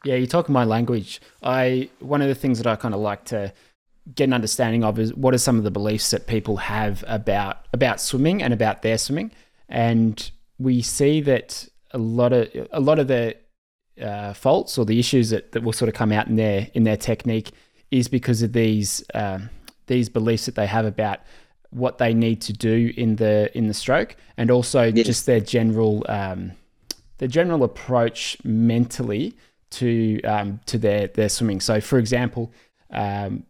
Yeah, 0.04 0.16
you're 0.16 0.28
talking 0.28 0.52
my 0.52 0.66
language. 0.66 1.22
I 1.44 1.90
one 2.00 2.22
of 2.22 2.28
the 2.28 2.36
things 2.36 2.58
that 2.58 2.68
I 2.68 2.76
kind 2.76 2.94
of 2.94 3.00
like 3.00 3.24
to 3.26 3.54
get 4.16 4.26
an 4.26 4.34
understanding 4.34 4.84
of 4.84 5.00
is 5.00 5.14
what 5.14 5.34
are 5.34 5.38
some 5.38 5.58
of 5.58 5.64
the 5.64 5.72
beliefs 5.72 6.12
that 6.12 6.28
people 6.28 6.58
have 6.58 7.06
about 7.08 7.66
about 7.72 8.02
swimming 8.02 8.44
and 8.44 8.54
about 8.54 8.82
their 8.82 8.98
swimming, 8.98 9.32
and 9.70 10.30
we 10.60 10.82
see 10.82 11.22
that 11.22 11.70
a 11.94 11.98
lot 11.98 12.34
of 12.34 12.50
a 12.72 12.80
lot 12.80 13.00
of 13.00 13.08
the 13.08 13.36
uh, 14.02 14.34
faults 14.34 14.78
or 14.78 14.86
the 14.86 15.00
issues 15.00 15.30
that, 15.30 15.52
that 15.52 15.64
will 15.64 15.74
sort 15.74 15.90
of 15.90 15.96
come 15.96 16.12
out 16.12 16.28
in 16.28 16.36
their 16.36 16.68
in 16.74 16.84
their 16.84 16.98
technique 16.98 17.52
is 17.92 18.08
because 18.08 18.42
of 18.42 18.54
these 18.54 19.04
um, 19.14 19.50
these 19.88 20.10
beliefs 20.10 20.46
that 20.46 20.56
they 20.56 20.68
have 20.68 20.86
about 20.86 21.20
what 21.70 21.98
they 21.98 22.14
need 22.14 22.42
to 22.42 22.54
do 22.54 22.94
in 22.98 23.16
the 23.16 23.56
in 23.58 23.68
the 23.68 23.74
stroke 23.74 24.16
and 24.38 24.52
also 24.52 24.84
yes. 24.84 25.06
just 25.06 25.26
their 25.26 25.40
general 25.40 26.06
um, 26.10 26.52
their 27.18 27.28
general 27.28 27.64
approach 27.64 28.38
mentally 28.44 29.36
to 29.70 30.22
um, 30.24 30.60
to 30.66 30.78
their 30.78 31.08
their 31.08 31.30
swimming. 31.30 31.60
So, 31.60 31.82
for 31.82 32.00
example, 32.00 32.52
um, 32.92 33.44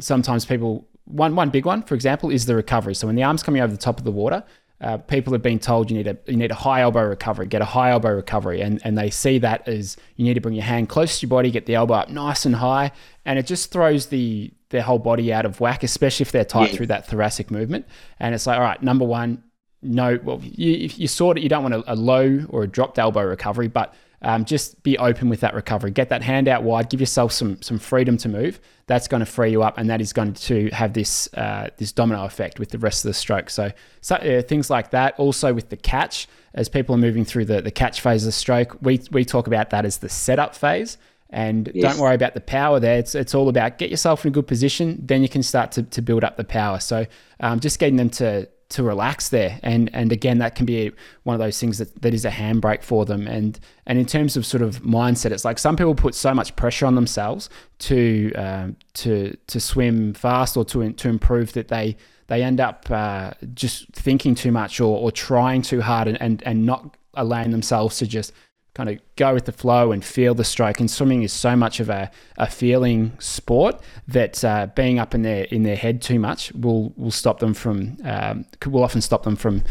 sometimes 0.00 0.44
people 0.44 0.86
one 1.04 1.36
one 1.36 1.50
big 1.50 1.64
one, 1.64 1.82
for 1.82 1.94
example, 1.94 2.30
is 2.30 2.46
the 2.46 2.56
recovery. 2.56 2.94
So 2.94 3.06
when 3.06 3.16
the 3.16 3.22
arm's 3.22 3.42
coming 3.42 3.62
over 3.62 3.72
the 3.72 3.78
top 3.78 3.98
of 3.98 4.04
the 4.04 4.12
water, 4.12 4.42
uh, 4.80 4.98
people 4.98 5.32
have 5.32 5.42
been 5.42 5.58
told 5.58 5.90
you 5.90 5.96
need 5.96 6.06
a 6.06 6.18
you 6.26 6.36
need 6.36 6.50
a 6.50 6.54
high 6.54 6.82
elbow 6.82 7.02
recovery, 7.02 7.46
get 7.46 7.62
a 7.62 7.66
high 7.66 7.90
elbow 7.90 8.10
recovery, 8.10 8.60
and 8.60 8.80
and 8.84 8.96
they 8.98 9.08
see 9.08 9.38
that 9.38 9.66
as 9.66 9.96
you 10.16 10.24
need 10.24 10.34
to 10.34 10.40
bring 10.40 10.54
your 10.54 10.64
hand 10.64 10.88
close 10.88 11.18
to 11.18 11.26
your 11.26 11.30
body, 11.30 11.50
get 11.50 11.66
the 11.66 11.74
elbow 11.74 11.94
up 11.94 12.10
nice 12.10 12.44
and 12.44 12.56
high, 12.56 12.92
and 13.24 13.38
it 13.38 13.46
just 13.46 13.72
throws 13.72 14.06
the 14.06 14.52
their 14.70 14.82
whole 14.82 14.98
body 14.98 15.32
out 15.32 15.46
of 15.46 15.60
whack, 15.60 15.82
especially 15.82 16.24
if 16.24 16.32
they're 16.32 16.44
tight 16.44 16.70
yeah. 16.70 16.76
through 16.76 16.86
that 16.86 17.06
thoracic 17.06 17.50
movement. 17.50 17.86
And 18.20 18.34
it's 18.34 18.46
like, 18.46 18.58
all 18.58 18.64
right, 18.64 18.82
number 18.82 19.04
one, 19.04 19.42
no, 19.80 20.18
well, 20.22 20.40
you 20.42 20.90
you 20.94 21.08
sort 21.08 21.38
it. 21.38 21.42
you 21.42 21.48
don't 21.48 21.62
want 21.62 21.74
a, 21.74 21.92
a 21.92 21.94
low 21.94 22.44
or 22.50 22.64
a 22.64 22.66
dropped 22.66 22.98
elbow 22.98 23.22
recovery, 23.22 23.68
but 23.68 23.94
um, 24.22 24.44
just 24.44 24.82
be 24.82 24.96
open 24.98 25.28
with 25.28 25.40
that 25.40 25.54
recovery. 25.54 25.90
Get 25.90 26.08
that 26.08 26.22
hand 26.22 26.48
out 26.48 26.62
wide. 26.62 26.90
Give 26.90 27.00
yourself 27.00 27.32
some 27.32 27.60
some 27.62 27.78
freedom 27.78 28.16
to 28.18 28.28
move. 28.28 28.60
That's 28.86 29.08
going 29.08 29.20
to 29.20 29.26
free 29.26 29.50
you 29.50 29.62
up, 29.62 29.78
and 29.78 29.90
that 29.90 30.00
is 30.00 30.12
going 30.12 30.34
to 30.34 30.68
have 30.70 30.92
this 30.92 31.32
uh, 31.34 31.70
this 31.76 31.92
domino 31.92 32.24
effect 32.24 32.58
with 32.58 32.70
the 32.70 32.78
rest 32.78 33.04
of 33.04 33.10
the 33.10 33.14
stroke. 33.14 33.50
So, 33.50 33.72
so 34.00 34.16
uh, 34.16 34.42
things 34.42 34.70
like 34.70 34.90
that. 34.90 35.18
Also 35.18 35.52
with 35.52 35.68
the 35.68 35.76
catch, 35.76 36.28
as 36.54 36.68
people 36.68 36.94
are 36.94 36.98
moving 36.98 37.24
through 37.24 37.46
the 37.46 37.60
the 37.60 37.70
catch 37.70 38.00
phase 38.00 38.22
of 38.22 38.28
the 38.28 38.32
stroke, 38.32 38.78
we 38.80 39.00
we 39.10 39.24
talk 39.24 39.46
about 39.46 39.70
that 39.70 39.84
as 39.84 39.98
the 39.98 40.08
setup 40.08 40.54
phase. 40.54 40.98
And 41.28 41.70
yes. 41.74 41.92
don't 41.92 42.00
worry 42.00 42.14
about 42.14 42.34
the 42.34 42.40
power 42.40 42.78
there. 42.78 42.98
It's, 42.98 43.16
it's 43.16 43.34
all 43.34 43.48
about 43.48 43.78
get 43.78 43.90
yourself 43.90 44.24
in 44.24 44.28
a 44.28 44.32
good 44.32 44.46
position, 44.46 45.00
then 45.04 45.22
you 45.22 45.28
can 45.28 45.42
start 45.42 45.72
to, 45.72 45.82
to 45.82 46.00
build 46.00 46.22
up 46.22 46.36
the 46.36 46.44
power. 46.44 46.78
So 46.78 47.04
um, 47.40 47.58
just 47.58 47.80
getting 47.80 47.96
them 47.96 48.10
to 48.10 48.48
to 48.68 48.82
relax 48.82 49.28
there. 49.28 49.58
And 49.62 49.90
and 49.94 50.12
again, 50.12 50.38
that 50.38 50.54
can 50.54 50.66
be 50.66 50.92
one 51.22 51.34
of 51.34 51.40
those 51.40 51.58
things 51.58 51.78
that, 51.78 52.02
that 52.02 52.14
is 52.14 52.24
a 52.24 52.30
handbrake 52.30 52.82
for 52.82 53.04
them. 53.04 53.26
And 53.26 53.58
and 53.86 53.98
in 53.98 54.06
terms 54.06 54.36
of 54.36 54.44
sort 54.44 54.62
of 54.62 54.82
mindset, 54.82 55.30
it's 55.30 55.44
like 55.44 55.58
some 55.58 55.76
people 55.76 55.94
put 55.94 56.14
so 56.14 56.34
much 56.34 56.56
pressure 56.56 56.86
on 56.86 56.94
themselves 56.94 57.48
to 57.80 58.32
um, 58.34 58.76
to 58.94 59.36
to 59.46 59.60
swim 59.60 60.14
fast 60.14 60.56
or 60.56 60.64
to 60.66 60.92
to 60.92 61.08
improve 61.08 61.52
that 61.52 61.68
they 61.68 61.96
they 62.26 62.42
end 62.42 62.60
up 62.60 62.90
uh, 62.90 63.32
just 63.54 63.86
thinking 63.92 64.34
too 64.34 64.50
much 64.50 64.80
or, 64.80 64.98
or 64.98 65.12
trying 65.12 65.62
too 65.62 65.80
hard 65.80 66.08
and, 66.08 66.20
and, 66.20 66.42
and 66.42 66.66
not 66.66 66.96
allowing 67.14 67.50
themselves 67.50 67.98
to 67.98 68.06
just 68.06 68.32
kind 68.76 68.90
of 68.90 68.98
go 69.16 69.32
with 69.32 69.46
the 69.46 69.52
flow 69.52 69.90
and 69.90 70.04
feel 70.04 70.34
the 70.34 70.44
stroke. 70.44 70.80
And 70.80 70.90
swimming 70.90 71.22
is 71.22 71.32
so 71.32 71.56
much 71.56 71.80
of 71.80 71.88
a, 71.88 72.10
a 72.36 72.46
feeling 72.46 73.12
sport 73.18 73.80
that 74.06 74.44
uh, 74.44 74.66
being 74.74 74.98
up 74.98 75.14
in 75.14 75.22
their 75.22 75.44
in 75.44 75.62
their 75.62 75.76
head 75.76 76.02
too 76.02 76.18
much 76.18 76.52
will 76.52 76.92
will 76.96 77.10
stop 77.10 77.38
them 77.38 77.54
from 77.54 77.96
um, 78.04 78.44
will 78.66 78.84
often 78.84 79.00
stop 79.00 79.22
them 79.22 79.34
from 79.34 79.64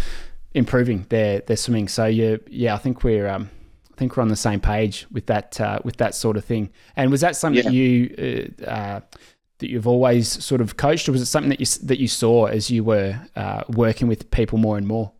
improving 0.55 1.05
their 1.09 1.41
their 1.41 1.55
swimming. 1.57 1.87
So 1.87 2.05
yeah, 2.05 2.37
yeah, 2.49 2.73
I 2.73 2.77
think 2.77 3.03
we're 3.03 3.27
um, 3.27 3.51
I 3.93 3.95
think 3.95 4.17
we're 4.17 4.23
on 4.23 4.29
the 4.29 4.35
same 4.35 4.59
page 4.59 5.05
with 5.11 5.27
that 5.27 5.61
uh, 5.61 5.79
with 5.83 5.97
that 5.97 6.15
sort 6.15 6.35
of 6.35 6.43
thing. 6.43 6.71
And 6.95 7.11
was 7.11 7.21
that 7.21 7.35
something 7.35 7.63
yeah. 7.63 7.69
that 7.69 7.73
you 7.73 8.51
uh, 8.65 8.69
uh, 8.69 8.99
that 9.59 9.69
you've 9.69 9.87
always 9.87 10.43
sort 10.43 10.61
of 10.61 10.77
coached, 10.77 11.07
or 11.07 11.11
was 11.11 11.21
it 11.21 11.27
something 11.27 11.51
that 11.51 11.59
you 11.59 11.67
that 11.83 11.99
you 11.99 12.07
saw 12.07 12.45
as 12.45 12.71
you 12.71 12.83
were 12.83 13.19
uh, 13.35 13.61
working 13.69 14.07
with 14.07 14.31
people 14.31 14.57
more 14.57 14.77
and 14.77 14.87
more? 14.87 15.11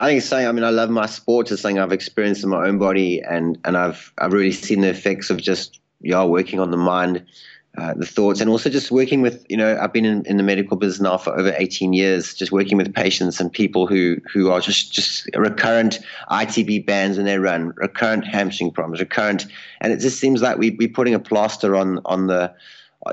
I 0.00 0.06
think 0.06 0.18
it's 0.18 0.28
saying. 0.28 0.48
I 0.48 0.52
mean, 0.52 0.64
I 0.64 0.70
love 0.70 0.90
my 0.90 1.06
sport. 1.06 1.52
It's 1.52 1.62
something 1.62 1.78
I've 1.78 1.92
experienced 1.92 2.42
in 2.42 2.48
my 2.50 2.66
own 2.66 2.78
body, 2.78 3.20
and 3.20 3.58
and 3.64 3.76
I've 3.76 4.12
I've 4.18 4.32
really 4.32 4.52
seen 4.52 4.80
the 4.80 4.88
effects 4.88 5.30
of 5.30 5.36
just 5.36 5.78
yeah 6.00 6.24
working 6.24 6.58
on 6.58 6.70
the 6.70 6.76
mind 6.76 7.24
uh, 7.78 7.94
the 7.94 8.06
thoughts 8.06 8.40
and 8.40 8.50
also 8.50 8.68
just 8.68 8.90
working 8.90 9.22
with 9.22 9.46
you 9.48 9.56
know 9.56 9.78
i've 9.80 9.92
been 9.92 10.04
in, 10.04 10.24
in 10.26 10.36
the 10.36 10.42
medical 10.42 10.76
business 10.76 11.00
now 11.00 11.16
for 11.16 11.38
over 11.38 11.54
18 11.56 11.92
years 11.92 12.34
just 12.34 12.50
working 12.50 12.76
with 12.76 12.92
patients 12.92 13.38
and 13.38 13.52
people 13.52 13.86
who 13.86 14.16
who 14.32 14.50
are 14.50 14.60
just 14.60 14.92
just 14.92 15.28
recurrent 15.36 16.00
itb 16.30 16.84
bands 16.84 17.16
in 17.16 17.26
their 17.26 17.40
run 17.40 17.72
recurrent 17.76 18.26
hamstring 18.26 18.72
problems 18.72 18.98
recurrent 18.98 19.46
and 19.80 19.92
it 19.92 20.00
just 20.00 20.18
seems 20.18 20.42
like 20.42 20.58
we, 20.58 20.70
we're 20.70 20.88
putting 20.88 21.14
a 21.14 21.20
plaster 21.20 21.76
on 21.76 22.00
on 22.06 22.26
the 22.26 22.52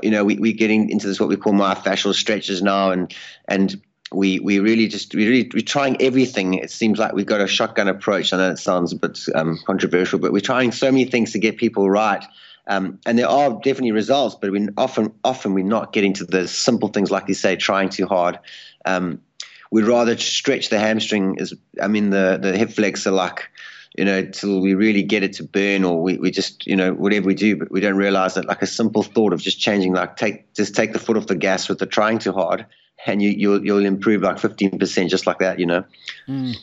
you 0.02 0.10
know 0.10 0.24
we, 0.24 0.36
we're 0.38 0.52
getting 0.52 0.90
into 0.90 1.06
this 1.06 1.20
what 1.20 1.28
we 1.28 1.36
call 1.36 1.52
myofascial 1.52 2.12
stretches 2.12 2.60
now 2.60 2.90
and 2.90 3.14
and 3.46 3.80
we 4.12 4.38
we 4.38 4.58
really 4.58 4.88
just 4.88 5.14
we 5.14 5.28
really 5.28 5.50
we're 5.52 5.60
trying 5.60 6.00
everything. 6.00 6.54
It 6.54 6.70
seems 6.70 6.98
like 6.98 7.12
we've 7.12 7.26
got 7.26 7.40
a 7.40 7.46
shotgun 7.46 7.88
approach. 7.88 8.32
I 8.32 8.38
know 8.38 8.50
it 8.50 8.58
sounds 8.58 8.92
a 8.92 8.96
bit 8.96 9.18
um, 9.34 9.58
controversial, 9.66 10.18
but 10.18 10.32
we're 10.32 10.40
trying 10.40 10.72
so 10.72 10.90
many 10.90 11.04
things 11.04 11.32
to 11.32 11.38
get 11.38 11.58
people 11.58 11.88
right. 11.90 12.24
Um, 12.66 13.00
and 13.06 13.18
there 13.18 13.28
are 13.28 13.50
definitely 13.50 13.92
results, 13.92 14.36
but 14.40 14.50
we 14.50 14.68
often 14.76 15.14
often 15.24 15.54
we're 15.54 15.64
not 15.64 15.92
getting 15.92 16.12
to 16.14 16.24
the 16.24 16.46
simple 16.46 16.88
things 16.88 17.10
like 17.10 17.28
you 17.28 17.34
say, 17.34 17.56
trying 17.56 17.88
too 17.88 18.06
hard. 18.06 18.38
Um, 18.84 19.22
we'd 19.70 19.84
rather 19.84 20.16
stretch 20.16 20.68
the 20.68 20.78
hamstring. 20.78 21.38
As 21.40 21.54
I 21.80 21.88
mean, 21.88 22.10
the 22.10 22.38
the 22.40 22.56
hip 22.56 22.70
flexor 22.70 23.10
like 23.10 23.50
you 23.96 24.04
know 24.04 24.24
till 24.24 24.60
we 24.60 24.74
really 24.74 25.02
get 25.02 25.22
it 25.22 25.34
to 25.34 25.44
burn, 25.44 25.84
or 25.84 26.02
we, 26.02 26.18
we 26.18 26.30
just 26.30 26.66
you 26.66 26.76
know 26.76 26.92
whatever 26.92 27.26
we 27.26 27.34
do, 27.34 27.56
but 27.56 27.70
we 27.70 27.80
don't 27.80 27.96
realize 27.96 28.34
that 28.34 28.46
like 28.46 28.62
a 28.62 28.66
simple 28.66 29.02
thought 29.02 29.32
of 29.32 29.40
just 29.40 29.58
changing, 29.58 29.94
like 29.94 30.16
take 30.16 30.52
just 30.54 30.74
take 30.74 30.92
the 30.92 30.98
foot 30.98 31.16
off 31.16 31.26
the 31.26 31.36
gas 31.36 31.68
with 31.68 31.78
the 31.78 31.86
trying 31.86 32.18
too 32.18 32.32
hard, 32.32 32.66
and 33.06 33.22
you 33.22 33.30
you'll 33.30 33.64
you'll 33.64 33.84
improve 33.84 34.22
like 34.22 34.38
fifteen 34.38 34.78
percent 34.78 35.10
just 35.10 35.26
like 35.26 35.38
that. 35.38 35.58
You 35.58 35.66
know. 35.66 35.84
Mm. 36.28 36.56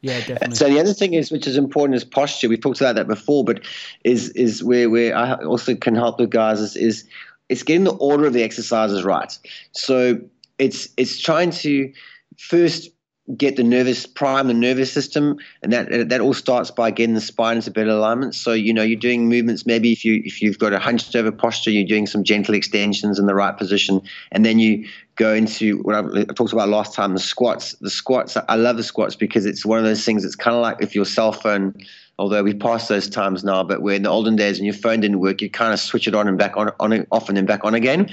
Yeah, 0.00 0.18
definitely. 0.18 0.56
So 0.56 0.68
the 0.68 0.78
other 0.78 0.92
thing 0.92 1.14
is, 1.14 1.32
which 1.32 1.46
is 1.46 1.56
important, 1.56 1.96
is 1.96 2.04
posture. 2.04 2.48
We've 2.50 2.60
talked 2.60 2.78
about 2.78 2.94
that 2.96 3.08
before, 3.08 3.42
but 3.42 3.64
is 4.04 4.28
is 4.30 4.62
where 4.62 4.90
where 4.90 5.16
I 5.16 5.34
also 5.44 5.74
can 5.74 5.94
help 5.94 6.18
the 6.18 6.26
guys 6.26 6.60
is 6.60 6.76
is 6.76 7.04
it's 7.48 7.62
getting 7.62 7.84
the 7.84 7.94
order 7.94 8.26
of 8.26 8.34
the 8.34 8.42
exercises 8.42 9.02
right. 9.02 9.36
So 9.72 10.20
it's 10.58 10.88
it's 10.98 11.18
trying 11.20 11.50
to 11.52 11.92
first 12.36 12.90
get 13.38 13.56
the 13.56 13.64
nervous 13.64 14.04
prime 14.04 14.48
the 14.48 14.54
nervous 14.54 14.92
system 14.92 15.38
and 15.62 15.72
that 15.72 16.10
that 16.10 16.20
all 16.20 16.34
starts 16.34 16.70
by 16.70 16.90
getting 16.90 17.14
the 17.14 17.20
spine 17.22 17.56
into 17.56 17.70
better 17.70 17.90
alignment. 17.90 18.34
So 18.34 18.52
you 18.52 18.72
know 18.72 18.82
you're 18.82 19.00
doing 19.00 19.28
movements 19.30 19.64
maybe 19.64 19.92
if 19.92 20.04
you 20.04 20.20
if 20.26 20.42
you've 20.42 20.58
got 20.58 20.74
a 20.74 20.78
hunched 20.78 21.16
over 21.16 21.32
posture 21.32 21.70
you're 21.70 21.88
doing 21.88 22.06
some 22.06 22.22
gentle 22.22 22.54
extensions 22.54 23.18
in 23.18 23.24
the 23.24 23.34
right 23.34 23.56
position 23.56 24.02
and 24.30 24.44
then 24.44 24.58
you 24.58 24.86
go 25.16 25.32
into 25.32 25.78
what 25.82 25.94
I 25.94 26.24
talked 26.34 26.52
about 26.52 26.68
last 26.68 26.92
time 26.92 27.14
the 27.14 27.20
squats. 27.20 27.72
The 27.80 27.88
squats 27.88 28.36
I 28.48 28.56
love 28.56 28.76
the 28.76 28.82
squats 28.82 29.16
because 29.16 29.46
it's 29.46 29.64
one 29.64 29.78
of 29.78 29.84
those 29.84 30.04
things 30.04 30.22
it's 30.22 30.36
kind 30.36 30.54
of 30.54 30.60
like 30.60 30.76
if 30.80 30.94
your 30.94 31.06
cell 31.06 31.32
phone 31.32 31.74
although 32.18 32.42
we've 32.42 32.60
passed 32.60 32.90
those 32.90 33.08
times 33.08 33.42
now 33.42 33.64
but 33.64 33.80
where 33.80 33.94
in 33.94 34.02
the 34.02 34.10
olden 34.10 34.36
days 34.36 34.58
when 34.58 34.66
your 34.66 34.74
phone 34.74 35.00
didn't 35.00 35.20
work 35.20 35.40
you 35.40 35.48
kind 35.48 35.72
of 35.72 35.80
switch 35.80 36.06
it 36.06 36.14
on 36.14 36.28
and 36.28 36.36
back 36.36 36.58
on 36.58 36.70
on 36.78 37.06
off 37.10 37.28
and 37.28 37.38
then 37.38 37.46
back 37.46 37.64
on 37.64 37.74
again. 37.74 38.10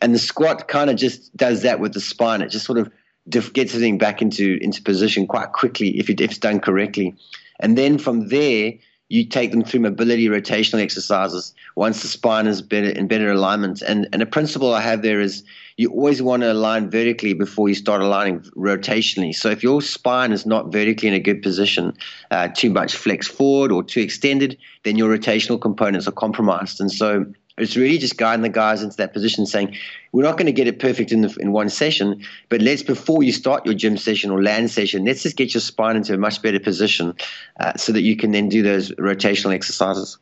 And 0.00 0.14
the 0.14 0.20
squat 0.20 0.68
kind 0.68 0.88
of 0.88 0.94
just 0.96 1.36
does 1.36 1.62
that 1.62 1.80
with 1.80 1.94
the 1.94 2.00
spine. 2.00 2.42
It 2.42 2.48
just 2.48 2.64
sort 2.64 2.78
of 2.78 2.90
gets 3.28 3.74
everything 3.74 3.98
back 3.98 4.20
into 4.20 4.58
into 4.60 4.82
position 4.82 5.26
quite 5.26 5.52
quickly 5.52 5.98
if, 5.98 6.10
it, 6.10 6.20
if 6.20 6.30
it's 6.30 6.38
done 6.38 6.60
correctly. 6.60 7.14
And 7.60 7.78
then 7.78 7.98
from 7.98 8.28
there, 8.28 8.72
you 9.08 9.26
take 9.26 9.50
them 9.50 9.62
through 9.62 9.80
mobility 9.80 10.26
rotational 10.26 10.80
exercises 10.80 11.54
once 11.76 12.00
the 12.00 12.08
spine 12.08 12.46
is 12.46 12.62
better 12.62 12.88
in 12.88 13.06
better 13.06 13.30
alignment. 13.30 13.82
And 13.82 14.08
and 14.12 14.22
a 14.22 14.26
principle 14.26 14.74
I 14.74 14.80
have 14.80 15.02
there 15.02 15.20
is 15.20 15.44
you 15.76 15.90
always 15.90 16.22
want 16.22 16.42
to 16.42 16.52
align 16.52 16.90
vertically 16.90 17.34
before 17.34 17.68
you 17.68 17.74
start 17.74 18.00
aligning 18.00 18.40
rotationally. 18.56 19.34
So 19.34 19.50
if 19.50 19.62
your 19.62 19.82
spine 19.82 20.32
is 20.32 20.46
not 20.46 20.72
vertically 20.72 21.08
in 21.08 21.14
a 21.14 21.20
good 21.20 21.42
position, 21.42 21.94
uh, 22.30 22.48
too 22.48 22.70
much 22.70 22.96
flex 22.96 23.26
forward 23.26 23.72
or 23.72 23.82
too 23.82 24.00
extended, 24.00 24.58
then 24.84 24.96
your 24.96 25.16
rotational 25.16 25.60
components 25.60 26.08
are 26.08 26.12
compromised. 26.12 26.80
And 26.80 26.90
so 26.90 27.26
it's 27.58 27.76
really 27.76 27.98
just 27.98 28.16
guiding 28.16 28.42
the 28.42 28.48
guys 28.48 28.82
into 28.82 28.96
that 28.96 29.12
position, 29.12 29.46
saying 29.46 29.76
we're 30.12 30.22
not 30.22 30.36
going 30.36 30.46
to 30.46 30.52
get 30.52 30.66
it 30.66 30.78
perfect 30.78 31.12
in 31.12 31.22
the, 31.22 31.36
in 31.40 31.52
one 31.52 31.68
session, 31.68 32.24
but 32.48 32.62
let's 32.62 32.82
before 32.82 33.22
you 33.22 33.32
start 33.32 33.64
your 33.66 33.74
gym 33.74 33.96
session 33.96 34.30
or 34.30 34.42
land 34.42 34.70
session, 34.70 35.04
let's 35.04 35.22
just 35.22 35.36
get 35.36 35.52
your 35.54 35.60
spine 35.60 35.96
into 35.96 36.14
a 36.14 36.18
much 36.18 36.40
better 36.42 36.60
position, 36.60 37.14
uh, 37.60 37.74
so 37.76 37.92
that 37.92 38.02
you 38.02 38.16
can 38.16 38.32
then 38.32 38.48
do 38.48 38.62
those 38.62 38.90
rotational 38.92 39.52
exercises. 39.52 40.18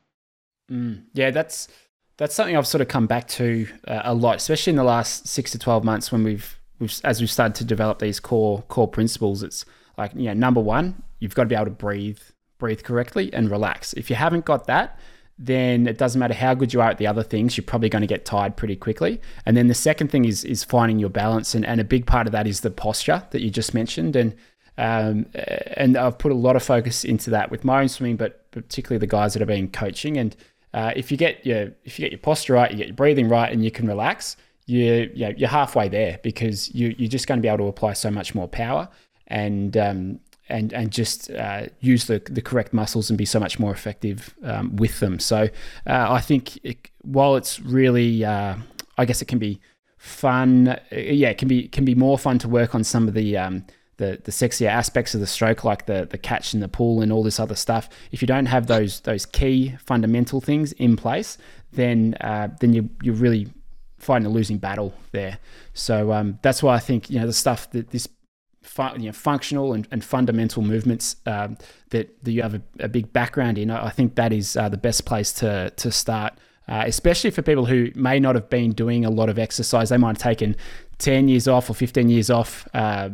Mm, 0.70 1.04
yeah, 1.14 1.30
that's 1.30 1.68
that's 2.16 2.34
something 2.34 2.56
I've 2.56 2.66
sort 2.66 2.82
of 2.82 2.88
come 2.88 3.06
back 3.06 3.28
to 3.28 3.66
uh, 3.86 4.02
a 4.04 4.14
lot, 4.14 4.36
especially 4.36 4.72
in 4.72 4.76
the 4.76 4.84
last 4.84 5.26
six 5.26 5.52
to 5.52 5.58
twelve 5.58 5.84
months 5.84 6.12
when 6.12 6.24
we've 6.24 6.58
we've 6.78 7.00
as 7.04 7.20
we've 7.20 7.30
started 7.30 7.54
to 7.56 7.64
develop 7.64 7.98
these 7.98 8.20
core 8.20 8.62
core 8.68 8.88
principles. 8.88 9.42
It's 9.42 9.64
like 9.96 10.12
you 10.14 10.24
know, 10.24 10.34
number 10.34 10.60
one, 10.60 11.02
you've 11.18 11.34
got 11.34 11.44
to 11.44 11.48
be 11.48 11.54
able 11.54 11.66
to 11.66 11.70
breathe 11.70 12.18
breathe 12.58 12.82
correctly 12.82 13.32
and 13.32 13.50
relax. 13.50 13.92
If 13.94 14.10
you 14.10 14.16
haven't 14.16 14.44
got 14.44 14.66
that, 14.66 14.98
then 15.42 15.86
it 15.86 15.96
doesn't 15.96 16.18
matter 16.18 16.34
how 16.34 16.52
good 16.52 16.74
you 16.74 16.82
are 16.82 16.90
at 16.90 16.98
the 16.98 17.06
other 17.06 17.22
things, 17.22 17.56
you're 17.56 17.64
probably 17.64 17.88
going 17.88 18.02
to 18.02 18.06
get 18.06 18.26
tired 18.26 18.56
pretty 18.56 18.76
quickly. 18.76 19.22
And 19.46 19.56
then 19.56 19.68
the 19.68 19.74
second 19.74 20.08
thing 20.08 20.26
is 20.26 20.44
is 20.44 20.62
finding 20.62 20.98
your 20.98 21.08
balance, 21.08 21.54
and, 21.54 21.64
and 21.64 21.80
a 21.80 21.84
big 21.84 22.06
part 22.06 22.26
of 22.26 22.32
that 22.32 22.46
is 22.46 22.60
the 22.60 22.70
posture 22.70 23.22
that 23.30 23.40
you 23.40 23.50
just 23.50 23.72
mentioned. 23.72 24.16
And 24.16 24.34
um, 24.76 25.26
and 25.76 25.96
I've 25.96 26.18
put 26.18 26.30
a 26.30 26.34
lot 26.34 26.56
of 26.56 26.62
focus 26.62 27.04
into 27.04 27.30
that 27.30 27.50
with 27.50 27.64
my 27.64 27.80
own 27.80 27.88
swimming, 27.88 28.16
but 28.16 28.50
particularly 28.50 28.98
the 28.98 29.06
guys 29.06 29.32
that 29.32 29.40
have 29.40 29.48
been 29.48 29.68
coaching. 29.68 30.18
And 30.18 30.36
uh, 30.74 30.92
if 30.94 31.10
you 31.10 31.16
get 31.16 31.44
your 31.46 31.72
if 31.84 31.98
you 31.98 32.04
get 32.04 32.12
your 32.12 32.20
posture 32.20 32.52
right, 32.52 32.70
you 32.70 32.76
get 32.76 32.88
your 32.88 32.96
breathing 32.96 33.28
right, 33.28 33.50
and 33.50 33.64
you 33.64 33.70
can 33.70 33.86
relax, 33.86 34.36
you 34.66 35.10
you're 35.14 35.48
halfway 35.48 35.88
there 35.88 36.20
because 36.22 36.74
you 36.74 36.94
you're 36.98 37.08
just 37.08 37.26
going 37.26 37.38
to 37.38 37.42
be 37.42 37.48
able 37.48 37.64
to 37.64 37.68
apply 37.68 37.94
so 37.94 38.10
much 38.10 38.34
more 38.34 38.46
power. 38.46 38.88
And 39.26 39.76
um, 39.76 40.20
and 40.50 40.72
and 40.72 40.90
just 40.90 41.30
uh, 41.30 41.66
use 41.80 42.06
the, 42.06 42.20
the 42.30 42.42
correct 42.42 42.72
muscles 42.72 43.10
and 43.10 43.16
be 43.16 43.24
so 43.24 43.40
much 43.40 43.58
more 43.58 43.72
effective 43.72 44.34
um, 44.44 44.76
with 44.76 45.00
them. 45.00 45.18
So 45.18 45.48
uh, 45.86 46.06
I 46.10 46.20
think 46.20 46.62
it, 46.64 46.90
while 47.02 47.36
it's 47.36 47.60
really, 47.60 48.24
uh, 48.24 48.56
I 48.98 49.04
guess 49.04 49.22
it 49.22 49.26
can 49.28 49.38
be 49.38 49.60
fun. 49.96 50.68
Uh, 50.68 50.78
yeah, 50.90 51.30
it 51.30 51.38
can 51.38 51.48
be 51.48 51.68
can 51.68 51.84
be 51.84 51.94
more 51.94 52.18
fun 52.18 52.38
to 52.40 52.48
work 52.48 52.74
on 52.74 52.84
some 52.84 53.08
of 53.08 53.14
the. 53.14 53.36
Um, 53.36 53.64
the, 53.96 54.18
the 54.24 54.32
sexier 54.32 54.70
aspects 54.70 55.12
of 55.12 55.20
the 55.20 55.26
stroke, 55.26 55.62
like 55.62 55.84
the, 55.84 56.08
the 56.10 56.16
catch 56.16 56.54
in 56.54 56.60
the 56.60 56.68
pool 56.68 57.02
and 57.02 57.12
all 57.12 57.22
this 57.22 57.38
other 57.38 57.54
stuff, 57.54 57.90
if 58.12 58.22
you 58.22 58.26
don't 58.26 58.46
have 58.46 58.66
those 58.66 59.00
those 59.00 59.26
key 59.26 59.76
fundamental 59.84 60.40
things 60.40 60.72
in 60.72 60.96
place, 60.96 61.36
then 61.72 62.14
uh, 62.22 62.48
then 62.60 62.72
you 62.72 62.88
you're 63.02 63.14
really 63.14 63.48
fighting 63.98 64.26
a 64.26 64.30
losing 64.30 64.56
battle 64.56 64.94
there. 65.12 65.38
So 65.74 66.12
um, 66.12 66.38
that's 66.42 66.62
why 66.62 66.74
I 66.74 66.78
think 66.78 67.10
you 67.10 67.20
know 67.20 67.26
the 67.26 67.34
stuff 67.34 67.70
that 67.72 67.90
this 67.90 68.08
you 68.96 69.06
know, 69.06 69.12
functional 69.12 69.72
and, 69.72 69.88
and 69.90 70.04
fundamental 70.04 70.62
movements 70.62 71.16
um, 71.26 71.56
that, 71.90 72.22
that 72.24 72.32
you 72.32 72.42
have 72.42 72.54
a, 72.54 72.62
a, 72.78 72.88
big 72.88 73.12
background 73.12 73.58
in, 73.58 73.70
I 73.70 73.90
think 73.90 74.14
that 74.16 74.32
is 74.32 74.56
uh, 74.56 74.68
the 74.68 74.76
best 74.76 75.04
place 75.06 75.32
to, 75.34 75.70
to 75.70 75.90
start. 75.90 76.34
Uh, 76.68 76.84
especially 76.86 77.30
for 77.30 77.42
people 77.42 77.66
who 77.66 77.90
may 77.96 78.20
not 78.20 78.36
have 78.36 78.48
been 78.48 78.70
doing 78.70 79.04
a 79.04 79.10
lot 79.10 79.28
of 79.28 79.40
exercise. 79.40 79.88
They 79.88 79.96
might 79.96 80.10
have 80.10 80.18
taken 80.18 80.54
10 80.98 81.26
years 81.26 81.48
off 81.48 81.68
or 81.68 81.74
15 81.74 82.08
years 82.08 82.30
off 82.30 82.68
uh, 82.74 83.10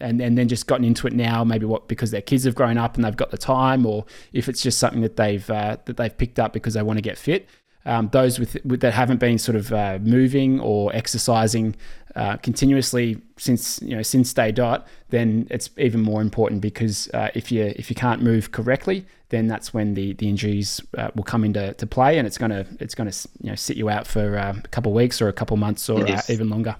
and, 0.00 0.20
and 0.20 0.36
then 0.36 0.48
just 0.48 0.66
gotten 0.66 0.84
into 0.84 1.06
it 1.06 1.12
now, 1.12 1.44
maybe 1.44 1.64
what 1.64 1.86
because 1.86 2.10
their 2.10 2.22
kids 2.22 2.42
have 2.42 2.56
grown 2.56 2.76
up 2.76 2.96
and 2.96 3.04
they've 3.04 3.16
got 3.16 3.30
the 3.30 3.38
time, 3.38 3.86
or 3.86 4.04
if 4.32 4.48
it's 4.48 4.62
just 4.62 4.78
something 4.78 5.02
that 5.02 5.16
they've 5.16 5.48
uh, 5.48 5.76
that 5.84 5.96
they've 5.96 6.16
picked 6.16 6.40
up 6.40 6.52
because 6.52 6.74
they 6.74 6.82
want 6.82 6.96
to 6.96 7.02
get 7.02 7.16
fit 7.16 7.48
um, 7.88 8.08
those 8.12 8.38
with, 8.38 8.56
with, 8.64 8.80
that 8.80 8.92
haven't 8.92 9.18
been 9.18 9.38
sort 9.38 9.56
of 9.56 9.72
uh, 9.72 9.98
moving 10.02 10.60
or 10.60 10.94
exercising 10.94 11.74
uh, 12.14 12.36
continuously 12.36 13.20
since 13.38 13.80
you 13.82 13.96
know 13.96 14.02
since 14.02 14.32
day 14.32 14.52
dot, 14.52 14.86
then 15.08 15.46
it's 15.50 15.70
even 15.78 16.00
more 16.00 16.20
important 16.20 16.60
because 16.60 17.08
uh, 17.14 17.30
if 17.34 17.50
you 17.50 17.72
if 17.76 17.88
you 17.88 17.96
can't 17.96 18.22
move 18.22 18.52
correctly, 18.52 19.06
then 19.30 19.46
that's 19.46 19.72
when 19.72 19.94
the 19.94 20.12
the 20.14 20.28
injuries 20.28 20.80
uh, 20.98 21.10
will 21.14 21.24
come 21.24 21.44
into 21.44 21.72
to 21.74 21.86
play, 21.86 22.18
and 22.18 22.26
it's 22.26 22.36
gonna 22.36 22.66
it's 22.78 22.94
gonna 22.94 23.12
you 23.40 23.50
know 23.50 23.54
sit 23.54 23.76
you 23.76 23.88
out 23.88 24.06
for 24.06 24.38
um, 24.38 24.62
a 24.64 24.68
couple 24.68 24.92
of 24.92 24.96
weeks 24.96 25.22
or 25.22 25.28
a 25.28 25.32
couple 25.32 25.54
of 25.54 25.60
months 25.60 25.88
or 25.88 26.06
uh, 26.06 26.20
even 26.28 26.50
longer. 26.50 26.76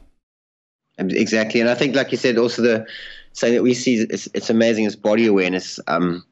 Exactly, 0.99 1.61
and 1.61 1.71
I 1.71 1.75
think, 1.75 1.95
like 1.95 2.11
you 2.11 2.19
said, 2.19 2.37
also 2.37 2.61
the 2.61 2.87
saying 3.33 3.55
that 3.55 3.63
we 3.63 3.73
see 3.73 3.99
it's, 4.11 4.29
it's 4.35 4.51
amazing 4.51 4.85
is 4.85 4.97
body 4.97 5.27
awareness. 5.27 5.79
Um, 5.87 6.25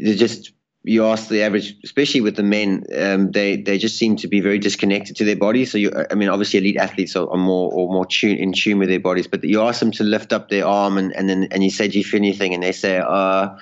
just 0.00 0.52
you 0.84 1.06
ask 1.06 1.28
the 1.28 1.42
average, 1.42 1.76
especially 1.84 2.20
with 2.20 2.34
the 2.34 2.42
men, 2.42 2.84
um, 2.98 3.30
they 3.30 3.56
they 3.56 3.78
just 3.78 3.96
seem 3.96 4.16
to 4.16 4.28
be 4.28 4.40
very 4.40 4.58
disconnected 4.58 5.16
to 5.16 5.24
their 5.24 5.36
bodies. 5.36 5.70
So 5.70 5.78
you, 5.78 5.92
I 6.10 6.14
mean, 6.14 6.28
obviously, 6.28 6.58
elite 6.58 6.76
athletes 6.76 7.14
are, 7.14 7.28
are 7.30 7.38
more 7.38 7.70
or 7.72 7.92
more 7.92 8.04
tune, 8.04 8.36
in 8.36 8.52
tune 8.52 8.78
with 8.78 8.88
their 8.88 9.00
bodies. 9.00 9.28
But 9.28 9.44
you 9.44 9.62
ask 9.62 9.78
them 9.78 9.92
to 9.92 10.04
lift 10.04 10.32
up 10.32 10.48
their 10.48 10.66
arm, 10.66 10.98
and 10.98 11.14
and 11.14 11.28
then 11.28 11.48
and 11.52 11.62
you 11.62 11.70
say, 11.70 11.86
"Do 11.86 11.98
you 11.98 12.04
feel 12.04 12.18
anything?" 12.18 12.54
And 12.54 12.62
they 12.62 12.72
say, 12.72 12.98
"Uh." 12.98 13.56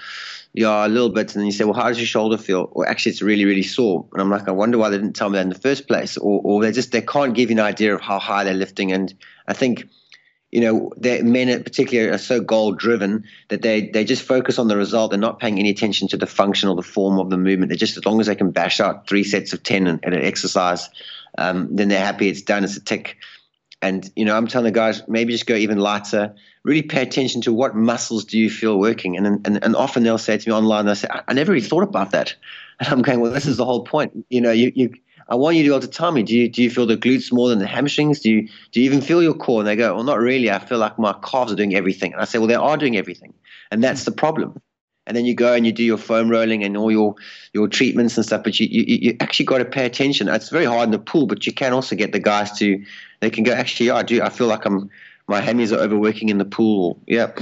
Yeah, 0.52 0.85
a 0.85 0.88
little 0.88 1.11
bit, 1.11 1.33
and 1.33 1.40
then 1.40 1.46
you 1.46 1.52
say, 1.52 1.62
"Well, 1.62 1.74
how 1.74 1.87
does 1.87 1.98
your 1.98 2.09
shoulder 2.09 2.37
feel?" 2.37 2.70
Or 2.72 2.85
actually, 2.85 3.12
it's 3.12 3.22
really, 3.22 3.44
really 3.44 3.62
sore. 3.62 4.04
And 4.12 4.20
I'm 4.20 4.30
like, 4.30 4.48
I 4.48 4.50
wonder 4.50 4.78
why 4.78 4.88
they 4.88 4.96
didn't 4.96 5.12
tell 5.12 5.30
me 5.30 5.37
that 5.37 5.42
in 5.42 5.48
the 5.48 5.54
first 5.54 5.87
place, 5.87 6.16
or, 6.16 6.40
or 6.42 6.61
they 6.61 6.72
just 6.72 6.90
they 6.90 7.02
can't 7.02 7.35
give 7.35 7.50
you 7.50 7.54
an 7.56 7.61
idea 7.61 7.94
of 7.94 8.00
how 8.00 8.18
high 8.18 8.42
they're 8.42 8.52
lifting. 8.52 8.90
And 8.90 9.14
I 9.46 9.52
think 9.52 9.88
you 10.52 10.60
know, 10.60 10.92
men 11.00 11.48
in 11.48 11.62
particular 11.62 12.12
are 12.12 12.18
so 12.18 12.40
goal 12.40 12.72
driven 12.72 13.24
that 13.48 13.62
they 13.62 13.88
they 13.88 14.04
just 14.04 14.22
focus 14.22 14.58
on 14.58 14.66
the 14.66 14.76
result. 14.76 15.10
They're 15.10 15.20
not 15.20 15.38
paying 15.38 15.58
any 15.58 15.70
attention 15.70 16.08
to 16.08 16.16
the 16.16 16.26
function 16.26 16.68
or 16.68 16.74
the 16.74 16.82
form 16.82 17.20
of 17.20 17.30
the 17.30 17.36
movement. 17.36 17.70
They're 17.70 17.76
just 17.76 17.96
as 17.96 18.04
long 18.04 18.20
as 18.20 18.26
they 18.26 18.34
can 18.34 18.50
bash 18.50 18.80
out 18.80 19.06
three 19.06 19.22
sets 19.22 19.52
of 19.52 19.62
ten 19.62 19.86
at 19.86 20.04
an 20.04 20.14
exercise, 20.14 20.88
um, 21.38 21.68
then 21.74 21.88
they're 21.88 22.04
happy. 22.04 22.28
It's 22.28 22.42
done. 22.42 22.64
It's 22.64 22.76
a 22.76 22.80
tick. 22.80 23.16
And 23.80 24.10
you 24.16 24.24
know, 24.24 24.36
I'm 24.36 24.48
telling 24.48 24.64
the 24.64 24.72
guys 24.72 25.02
maybe 25.08 25.32
just 25.32 25.46
go 25.46 25.54
even 25.54 25.78
lighter. 25.78 26.34
Really 26.64 26.82
pay 26.82 27.02
attention 27.02 27.40
to 27.42 27.52
what 27.52 27.74
muscles 27.74 28.24
do 28.24 28.38
you 28.38 28.50
feel 28.50 28.78
working. 28.78 29.16
And 29.16 29.46
and 29.46 29.62
and 29.64 29.76
often 29.76 30.02
they'll 30.02 30.18
say 30.18 30.36
to 30.36 30.48
me 30.48 30.54
online, 30.54 30.86
they 30.86 30.94
say, 30.94 31.08
I, 31.10 31.22
I 31.28 31.32
never 31.32 31.52
really 31.52 31.66
thought 31.66 31.84
about 31.84 32.10
that. 32.10 32.34
And 32.80 32.88
I'm 32.88 33.02
going, 33.02 33.20
well, 33.20 33.30
this 33.30 33.46
is 33.46 33.58
the 33.58 33.64
whole 33.64 33.84
point. 33.84 34.24
You 34.30 34.40
know, 34.40 34.52
you 34.52 34.72
you 34.74 34.94
I 35.30 35.36
want 35.36 35.56
you 35.56 35.62
to 35.62 35.68
be 35.68 35.72
able 35.72 35.80
to 35.80 35.88
tell 35.88 36.10
me, 36.10 36.24
do 36.24 36.36
you 36.36 36.48
do 36.48 36.62
you 36.62 36.70
feel 36.70 36.86
the 36.86 36.96
glutes 36.96 37.32
more 37.32 37.48
than 37.48 37.60
the 37.60 37.66
hamstrings? 37.66 38.18
Do 38.20 38.30
you 38.30 38.48
do 38.72 38.80
you 38.80 38.86
even 38.86 39.00
feel 39.00 39.22
your 39.22 39.34
core? 39.34 39.60
And 39.60 39.68
they 39.68 39.76
go, 39.76 39.94
well, 39.94 40.04
not 40.04 40.18
really. 40.18 40.50
I 40.50 40.58
feel 40.58 40.78
like 40.78 40.98
my 40.98 41.14
calves 41.24 41.52
are 41.52 41.56
doing 41.56 41.74
everything. 41.74 42.12
And 42.12 42.20
I 42.20 42.24
say, 42.24 42.38
well, 42.38 42.48
they 42.48 42.56
are 42.56 42.76
doing 42.76 42.96
everything, 42.96 43.32
and 43.70 43.82
that's 43.82 44.04
the 44.04 44.12
problem. 44.12 44.60
And 45.06 45.16
then 45.16 45.24
you 45.24 45.34
go 45.34 45.54
and 45.54 45.64
you 45.64 45.72
do 45.72 45.82
your 45.82 45.98
foam 45.98 46.28
rolling 46.28 46.64
and 46.64 46.76
all 46.76 46.90
your 46.90 47.14
your 47.54 47.68
treatments 47.68 48.16
and 48.16 48.26
stuff, 48.26 48.42
but 48.42 48.58
you 48.58 48.66
you, 48.70 48.84
you 49.00 49.16
actually 49.20 49.46
got 49.46 49.58
to 49.58 49.64
pay 49.64 49.86
attention. 49.86 50.28
It's 50.28 50.50
very 50.50 50.64
hard 50.64 50.84
in 50.84 50.90
the 50.90 50.98
pool, 50.98 51.26
but 51.26 51.46
you 51.46 51.52
can 51.52 51.72
also 51.72 51.94
get 51.94 52.12
the 52.12 52.20
guys 52.20 52.50
to 52.58 52.84
they 53.20 53.30
can 53.30 53.44
go. 53.44 53.52
Actually, 53.52 53.86
yeah, 53.86 53.96
I 53.96 54.02
do. 54.02 54.22
I 54.22 54.28
feel 54.30 54.48
like 54.48 54.64
I'm 54.64 54.90
my 55.28 55.40
hammies 55.40 55.72
are 55.72 55.80
overworking 55.80 56.28
in 56.28 56.38
the 56.38 56.44
pool. 56.44 57.00
Yeah. 57.06 57.32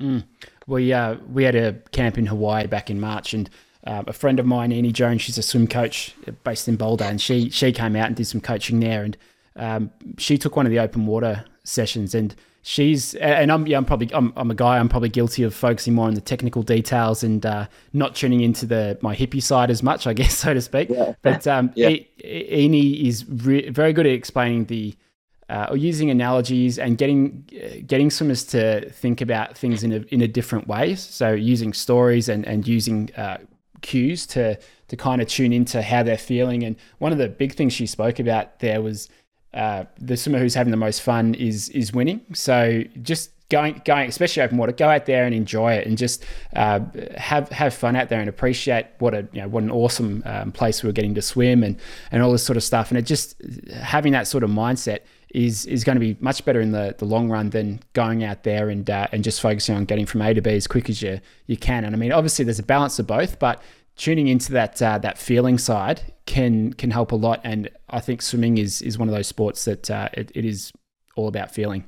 Mm. 0.00 0.24
We 0.66 0.92
uh, 0.92 1.16
we 1.32 1.44
had 1.44 1.54
a 1.54 1.74
camp 1.92 2.18
in 2.18 2.26
Hawaii 2.26 2.66
back 2.66 2.90
in 2.90 3.00
March, 3.00 3.34
and 3.34 3.48
uh, 3.86 4.04
a 4.06 4.12
friend 4.12 4.38
of 4.38 4.46
mine, 4.46 4.72
Annie 4.72 4.92
Jones, 4.92 5.22
she's 5.22 5.38
a 5.38 5.42
swim 5.42 5.66
coach 5.66 6.14
based 6.44 6.68
in 6.68 6.76
Boulder, 6.76 7.04
and 7.04 7.20
she 7.20 7.50
she 7.50 7.72
came 7.72 7.96
out 7.96 8.06
and 8.06 8.16
did 8.16 8.26
some 8.26 8.40
coaching 8.40 8.80
there, 8.80 9.02
and 9.02 9.16
um, 9.56 9.90
she 10.18 10.38
took 10.38 10.56
one 10.56 10.66
of 10.66 10.70
the 10.70 10.78
open 10.78 11.06
water 11.06 11.44
sessions, 11.64 12.14
and 12.14 12.34
she's 12.62 13.14
and 13.16 13.50
I'm 13.50 13.66
yeah 13.66 13.76
I'm 13.76 13.84
probably 13.84 14.12
I'm, 14.14 14.32
I'm 14.36 14.50
a 14.50 14.54
guy 14.54 14.78
I'm 14.78 14.88
probably 14.88 15.08
guilty 15.08 15.42
of 15.42 15.52
focusing 15.52 15.94
more 15.94 16.06
on 16.06 16.14
the 16.14 16.20
technical 16.20 16.62
details 16.62 17.24
and 17.24 17.44
uh, 17.44 17.66
not 17.92 18.14
tuning 18.14 18.40
into 18.40 18.66
the 18.66 18.98
my 19.02 19.14
hippie 19.14 19.42
side 19.42 19.70
as 19.70 19.82
much, 19.82 20.06
I 20.06 20.12
guess 20.14 20.38
so 20.38 20.54
to 20.54 20.60
speak. 20.60 20.88
Yeah. 20.88 21.14
But 21.22 21.46
um, 21.46 21.72
yeah. 21.74 21.88
Annie 22.24 23.06
is 23.06 23.28
re- 23.28 23.68
very 23.68 23.92
good 23.92 24.06
at 24.06 24.12
explaining 24.12 24.66
the 24.66 24.94
uh, 25.48 25.66
or 25.70 25.76
using 25.76 26.08
analogies 26.08 26.78
and 26.78 26.96
getting 26.96 27.48
getting 27.86 28.10
swimmers 28.10 28.44
to 28.44 28.88
think 28.90 29.20
about 29.20 29.58
things 29.58 29.82
in 29.82 29.92
a 29.92 30.04
in 30.08 30.22
a 30.22 30.28
different 30.28 30.68
way. 30.68 30.94
So 30.94 31.32
using 31.32 31.72
stories 31.72 32.28
and 32.28 32.46
and 32.46 32.66
using 32.66 33.10
uh, 33.16 33.38
cues 33.82 34.26
to 34.28 34.58
to 34.88 34.96
kind 34.96 35.22
of 35.22 35.28
tune 35.28 35.52
into 35.52 35.82
how 35.82 36.02
they're 36.02 36.18
feeling. 36.18 36.62
And 36.64 36.76
one 36.98 37.12
of 37.12 37.18
the 37.18 37.28
big 37.28 37.54
things 37.54 37.72
she 37.72 37.86
spoke 37.86 38.18
about 38.18 38.60
there 38.60 38.82
was 38.82 39.08
uh, 39.54 39.84
the 39.98 40.16
swimmer 40.16 40.38
who's 40.38 40.54
having 40.54 40.70
the 40.70 40.76
most 40.76 41.02
fun 41.02 41.34
is 41.34 41.68
is 41.70 41.92
winning. 41.92 42.20
So 42.32 42.84
just 43.02 43.30
going 43.52 43.82
going 43.84 44.08
especially 44.08 44.42
open 44.42 44.56
water, 44.56 44.72
go 44.72 44.88
out 44.88 45.04
there 45.04 45.26
and 45.26 45.34
enjoy 45.34 45.74
it, 45.74 45.86
and 45.86 45.98
just 45.98 46.24
uh, 46.56 46.80
have 47.16 47.50
have 47.50 47.74
fun 47.74 47.94
out 47.94 48.08
there 48.08 48.18
and 48.18 48.28
appreciate 48.28 48.86
what 48.98 49.12
a 49.12 49.28
you 49.32 49.42
know 49.42 49.48
what 49.48 49.62
an 49.62 49.70
awesome 49.70 50.22
um, 50.24 50.52
place 50.52 50.82
we 50.82 50.88
are 50.88 50.92
getting 50.92 51.14
to 51.14 51.22
swim 51.22 51.62
and 51.62 51.78
and 52.10 52.22
all 52.22 52.32
this 52.32 52.44
sort 52.44 52.56
of 52.56 52.62
stuff. 52.62 52.90
And 52.90 52.98
it 52.98 53.02
just 53.02 53.40
having 53.74 54.12
that 54.12 54.26
sort 54.26 54.42
of 54.42 54.50
mindset 54.50 55.00
is 55.32 55.64
is 55.66 55.82
going 55.82 55.96
to 55.96 56.00
be 56.00 56.16
much 56.20 56.44
better 56.44 56.60
in 56.60 56.72
the, 56.72 56.94
the 56.98 57.04
long 57.04 57.28
run 57.28 57.50
than 57.50 57.80
going 57.94 58.22
out 58.22 58.42
there 58.44 58.68
and 58.68 58.88
uh, 58.88 59.08
and 59.12 59.24
just 59.24 59.40
focusing 59.40 59.74
on 59.74 59.84
getting 59.84 60.06
from 60.06 60.22
A 60.22 60.34
to 60.34 60.40
B 60.40 60.50
as 60.50 60.66
quick 60.66 60.88
as 60.88 61.02
you 61.02 61.20
you 61.46 61.56
can. 61.56 61.84
And 61.84 61.94
I 61.94 61.98
mean, 61.98 62.12
obviously, 62.12 62.44
there's 62.44 62.58
a 62.58 62.64
balance 62.64 62.98
of 62.98 63.06
both, 63.06 63.38
but 63.38 63.62
tuning 63.96 64.28
into 64.28 64.52
that 64.52 64.80
uh, 64.80 64.98
that 64.98 65.18
feeling 65.18 65.58
side 65.58 66.02
can 66.26 66.72
can 66.74 66.90
help 66.90 67.12
a 67.12 67.16
lot. 67.16 67.40
And 67.44 67.70
I 67.88 68.00
think 68.00 68.22
swimming 68.22 68.58
is 68.58 68.82
is 68.82 68.98
one 68.98 69.08
of 69.08 69.14
those 69.14 69.26
sports 69.26 69.64
that 69.64 69.90
uh, 69.90 70.08
it, 70.12 70.30
it 70.34 70.44
is 70.44 70.72
all 71.16 71.28
about 71.28 71.52
feeling. 71.52 71.84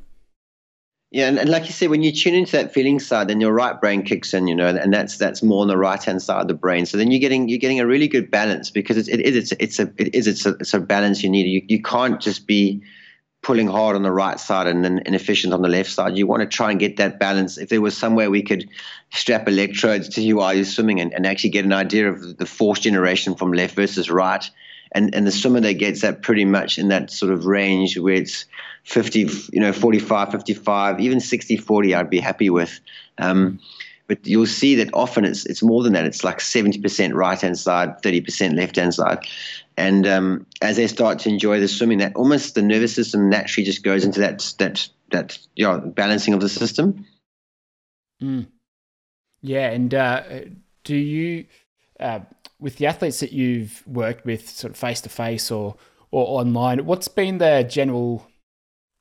Yeah, 1.11 1.28
and, 1.28 1.38
and, 1.38 1.48
like 1.48 1.66
you 1.66 1.70
said, 1.70 1.90
when 1.90 2.02
you 2.02 2.11
tune 2.11 2.35
into 2.35 2.50
that 2.52 2.74
feeling 2.74 2.98
side, 2.98 3.28
then 3.28 3.40
your 3.40 3.52
right 3.52 3.80
brain 3.80 4.02
kicks 4.02 4.35
in, 4.35 4.48
you 4.48 4.54
know, 4.54 4.66
and 4.66 4.92
that's 4.92 5.16
that's 5.16 5.44
more 5.44 5.62
on 5.62 5.68
the 5.68 5.76
right 5.76 6.02
hand 6.02 6.20
side 6.20 6.40
of 6.40 6.48
the 6.48 6.54
brain. 6.54 6.87
So 6.87 6.98
then 6.98 7.12
you're 7.12 7.20
getting 7.20 7.48
you're 7.48 7.61
getting 7.61 7.78
a 7.78 7.87
really 7.87 8.09
good 8.09 8.33
balance 8.33 8.68
because 8.68 8.96
it's, 8.96 9.09
it 9.09 9.20
is 9.20 9.37
it's 9.37 9.52
it's 9.61 9.78
a 9.78 9.92
it 9.96 10.12
is 10.12 10.26
it's 10.26 10.44
a, 10.44 10.57
it's 10.57 10.74
a 10.74 10.80
balance 10.80 11.22
you 11.22 11.30
need. 11.30 11.46
You 11.46 11.62
you 11.68 11.80
can't 11.80 12.20
just 12.20 12.48
be 12.48 12.83
pulling 13.44 13.68
hard 13.68 13.94
on 13.94 14.02
the 14.02 14.11
right 14.11 14.40
side 14.40 14.66
and 14.66 14.85
then 14.85 15.02
inefficient 15.04 15.52
on 15.52 15.62
the 15.62 15.68
left 15.68 15.90
side. 15.90 16.16
You 16.16 16.26
want 16.26 16.40
to 16.40 16.48
try 16.48 16.70
and 16.70 16.80
get 16.80 16.96
that 16.96 17.20
balance. 17.20 17.59
If 17.59 17.68
there 17.68 17.80
was 17.80 17.96
somewhere 17.96 18.30
we 18.30 18.42
could 18.42 18.68
strap 19.12 19.46
electrodes 19.46 20.09
to 20.11 20.22
you 20.22 20.37
while 20.37 20.54
you're 20.54 20.64
swimming 20.64 20.98
and, 20.98 21.12
and 21.12 21.26
actually 21.26 21.50
get 21.50 21.64
an 21.64 21.72
idea 21.72 22.11
of 22.11 22.38
the 22.38 22.46
force 22.46 22.80
generation 22.80 23.35
from 23.35 23.52
left 23.52 23.76
versus 23.76 24.11
right, 24.11 24.50
and, 24.92 25.14
and 25.14 25.26
the 25.26 25.33
swimmer 25.33 25.61
that 25.61 25.74
gets 25.74 26.00
that 26.00 26.22
pretty 26.22 26.44
much 26.44 26.78
in 26.78 26.88
that 26.88 27.11
sort 27.11 27.33
of 27.33 27.44
range 27.46 27.98
where 27.98 28.14
it's 28.14 28.46
50, 28.85 29.28
you 29.52 29.61
know, 29.61 29.72
45, 29.72 30.30
55, 30.30 31.00
even 31.00 31.20
60, 31.20 31.57
40, 31.57 31.94
I'd 31.94 32.11
be 32.11 32.20
happy 32.20 32.48
with. 32.48 32.80
Um, 33.18 33.61
but 34.07 34.18
you'll 34.26 34.46
see 34.46 34.74
that 34.76 34.90
often 34.92 35.24
it's 35.24 35.46
it's 35.46 35.62
more 35.62 35.83
than 35.83 35.94
that. 35.94 36.04
It's 36.04 36.24
like 36.24 36.38
70% 36.38 37.14
right 37.14 37.40
hand 37.40 37.59
side, 37.59 38.02
30% 38.02 38.54
left 38.54 38.76
hand 38.76 38.94
side. 38.94 39.26
And 39.77 40.07
um, 40.07 40.47
as 40.63 40.77
they 40.77 40.87
start 40.87 41.19
to 41.21 41.29
enjoy 41.29 41.61
the 41.61 41.69
swimming, 41.69 41.99
that 41.99 42.15
almost 42.15 42.55
the 42.55 42.63
nervous 42.63 42.95
system 42.95 43.29
naturally 43.29 43.65
just 43.65 43.83
goes 43.83 44.05
into 44.05 44.21
that 44.21 44.55
that 44.59 44.89
that 45.11 45.39
you 45.57 45.67
know, 45.67 45.81
balancing 45.81 46.35
of 46.35 46.41
the 46.41 46.49
system. 46.49 47.05
Mm. 48.23 48.47
Yeah, 49.43 49.71
and 49.71 49.93
uh, 49.93 50.23
do 50.85 50.97
you, 50.97 51.47
uh, 52.01 52.21
with 52.59 52.77
the 52.77 52.87
athletes 52.87 53.21
that 53.21 53.33
you've 53.33 53.83
worked 53.87 54.25
with, 54.25 54.49
sort 54.49 54.73
of 54.73 54.77
face 54.77 55.01
to 55.03 55.09
face 55.09 55.51
or 55.51 55.77
or 56.11 56.41
online, 56.41 56.87
what's 56.87 57.09
been 57.09 57.39
the 57.39 57.67
general 57.69 58.27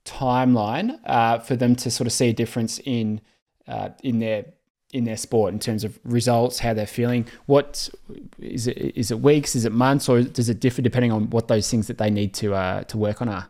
timeline 0.05 0.99
uh, 1.05 1.39
for 1.39 1.55
them 1.55 1.75
to 1.75 1.91
sort 1.91 2.07
of 2.07 2.13
see 2.13 2.29
a 2.29 2.33
difference 2.33 2.79
in 2.79 3.21
uh, 3.67 3.89
in 4.03 4.19
their 4.19 4.45
in 4.93 5.03
their 5.05 5.17
sport 5.17 5.53
in 5.53 5.59
terms 5.59 5.83
of 5.83 5.99
results, 6.03 6.59
how 6.59 6.73
they're 6.73 6.85
feeling. 6.85 7.27
What 7.47 7.89
is 8.39 8.67
it? 8.67 8.77
Is 8.95 9.11
it 9.11 9.19
weeks? 9.19 9.55
Is 9.55 9.65
it 9.65 9.71
months? 9.71 10.07
Or 10.07 10.21
does 10.21 10.49
it 10.49 10.59
differ 10.59 10.81
depending 10.81 11.11
on 11.11 11.29
what 11.31 11.47
those 11.47 11.69
things 11.69 11.87
that 11.87 11.97
they 11.97 12.09
need 12.09 12.33
to 12.35 12.53
uh, 12.53 12.83
to 12.83 12.97
work 12.97 13.21
on 13.21 13.29
are? 13.29 13.49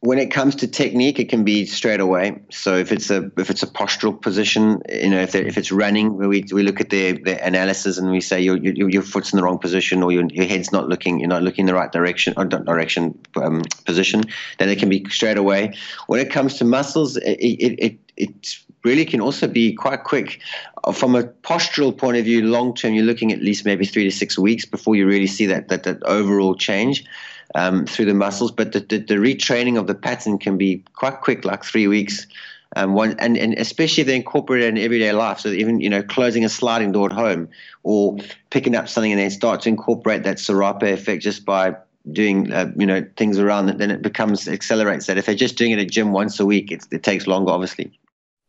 When 0.00 0.20
it 0.20 0.30
comes 0.30 0.54
to 0.56 0.68
technique, 0.68 1.18
it 1.18 1.28
can 1.28 1.42
be 1.42 1.66
straight 1.66 1.98
away. 1.98 2.40
So 2.52 2.76
if 2.76 2.92
it's 2.92 3.10
a 3.10 3.32
if 3.36 3.50
it's 3.50 3.64
a 3.64 3.66
postural 3.66 4.20
position, 4.20 4.80
you 4.88 5.10
know, 5.10 5.20
if 5.20 5.34
if 5.34 5.58
it's 5.58 5.72
running, 5.72 6.16
we 6.16 6.44
we 6.52 6.62
look 6.62 6.80
at 6.80 6.90
the 6.90 7.12
the 7.12 7.44
analysis 7.44 7.98
and 7.98 8.08
we 8.08 8.20
say 8.20 8.40
your 8.40 8.58
your, 8.58 8.88
your 8.88 9.02
foot's 9.02 9.32
in 9.32 9.38
the 9.38 9.42
wrong 9.42 9.58
position 9.58 10.04
or 10.04 10.12
your, 10.12 10.24
your 10.26 10.44
head's 10.44 10.70
not 10.70 10.88
looking, 10.88 11.18
you're 11.18 11.28
not 11.28 11.42
looking 11.42 11.64
in 11.64 11.66
the 11.66 11.74
right 11.74 11.90
direction 11.90 12.32
or 12.36 12.44
direction 12.44 13.18
um, 13.42 13.62
position, 13.86 14.22
then 14.58 14.68
it 14.68 14.78
can 14.78 14.88
be 14.88 15.04
straight 15.10 15.36
away. 15.36 15.74
When 16.06 16.20
it 16.20 16.30
comes 16.30 16.58
to 16.58 16.64
muscles, 16.64 17.16
it 17.16 17.36
it, 17.40 17.84
it 17.84 17.98
it's 18.16 18.64
really 18.84 19.04
can 19.04 19.20
also 19.20 19.46
be 19.46 19.72
quite 19.72 20.04
quick. 20.04 20.40
Uh, 20.84 20.92
from 20.92 21.14
a 21.14 21.24
postural 21.24 21.96
point 21.96 22.16
of 22.16 22.24
view, 22.24 22.42
long 22.42 22.74
term, 22.74 22.94
you're 22.94 23.04
looking 23.04 23.32
at 23.32 23.40
least 23.40 23.64
maybe 23.64 23.84
three 23.84 24.04
to 24.04 24.10
six 24.10 24.38
weeks 24.38 24.64
before 24.64 24.96
you 24.96 25.06
really 25.06 25.26
see 25.26 25.46
that 25.46 25.68
that, 25.68 25.84
that 25.84 26.02
overall 26.04 26.54
change 26.54 27.04
um, 27.54 27.86
through 27.86 28.06
the 28.06 28.14
muscles. 28.14 28.52
But 28.52 28.72
the, 28.72 28.80
the, 28.80 28.98
the, 28.98 29.14
retraining 29.14 29.78
of 29.78 29.86
the 29.86 29.94
pattern 29.94 30.38
can 30.38 30.56
be 30.56 30.84
quite 30.94 31.20
quick, 31.20 31.44
like 31.44 31.64
three 31.64 31.88
weeks. 31.88 32.26
Um, 32.76 32.92
one, 32.92 33.16
and, 33.18 33.38
and 33.38 33.54
especially 33.54 34.02
if 34.02 34.06
they 34.06 34.16
incorporate 34.16 34.62
it 34.62 34.68
in 34.68 34.78
everyday 34.78 35.12
life. 35.12 35.40
So 35.40 35.48
even 35.48 35.80
you 35.80 35.88
know 35.88 36.02
closing 36.02 36.44
a 36.44 36.48
sliding 36.48 36.92
door 36.92 37.06
at 37.06 37.12
home 37.12 37.48
or 37.82 38.18
picking 38.50 38.76
up 38.76 38.88
something 38.88 39.10
and 39.10 39.20
then 39.20 39.30
start 39.30 39.62
to 39.62 39.70
incorporate 39.70 40.24
that 40.24 40.38
serape 40.38 40.82
effect 40.82 41.22
just 41.22 41.46
by 41.46 41.76
doing 42.12 42.52
uh, 42.52 42.70
you 42.76 42.86
know 42.86 43.06
things 43.16 43.38
around 43.38 43.68
it, 43.68 43.78
then 43.78 43.90
it 43.90 44.02
becomes 44.02 44.48
accelerates 44.48 45.06
that. 45.06 45.18
If 45.18 45.26
they're 45.26 45.34
just 45.34 45.56
doing 45.56 45.72
it 45.72 45.78
at 45.78 45.90
gym 45.90 46.12
once 46.12 46.38
a 46.40 46.46
week, 46.46 46.70
it 46.70 47.02
takes 47.02 47.26
longer, 47.26 47.52
obviously. 47.52 47.98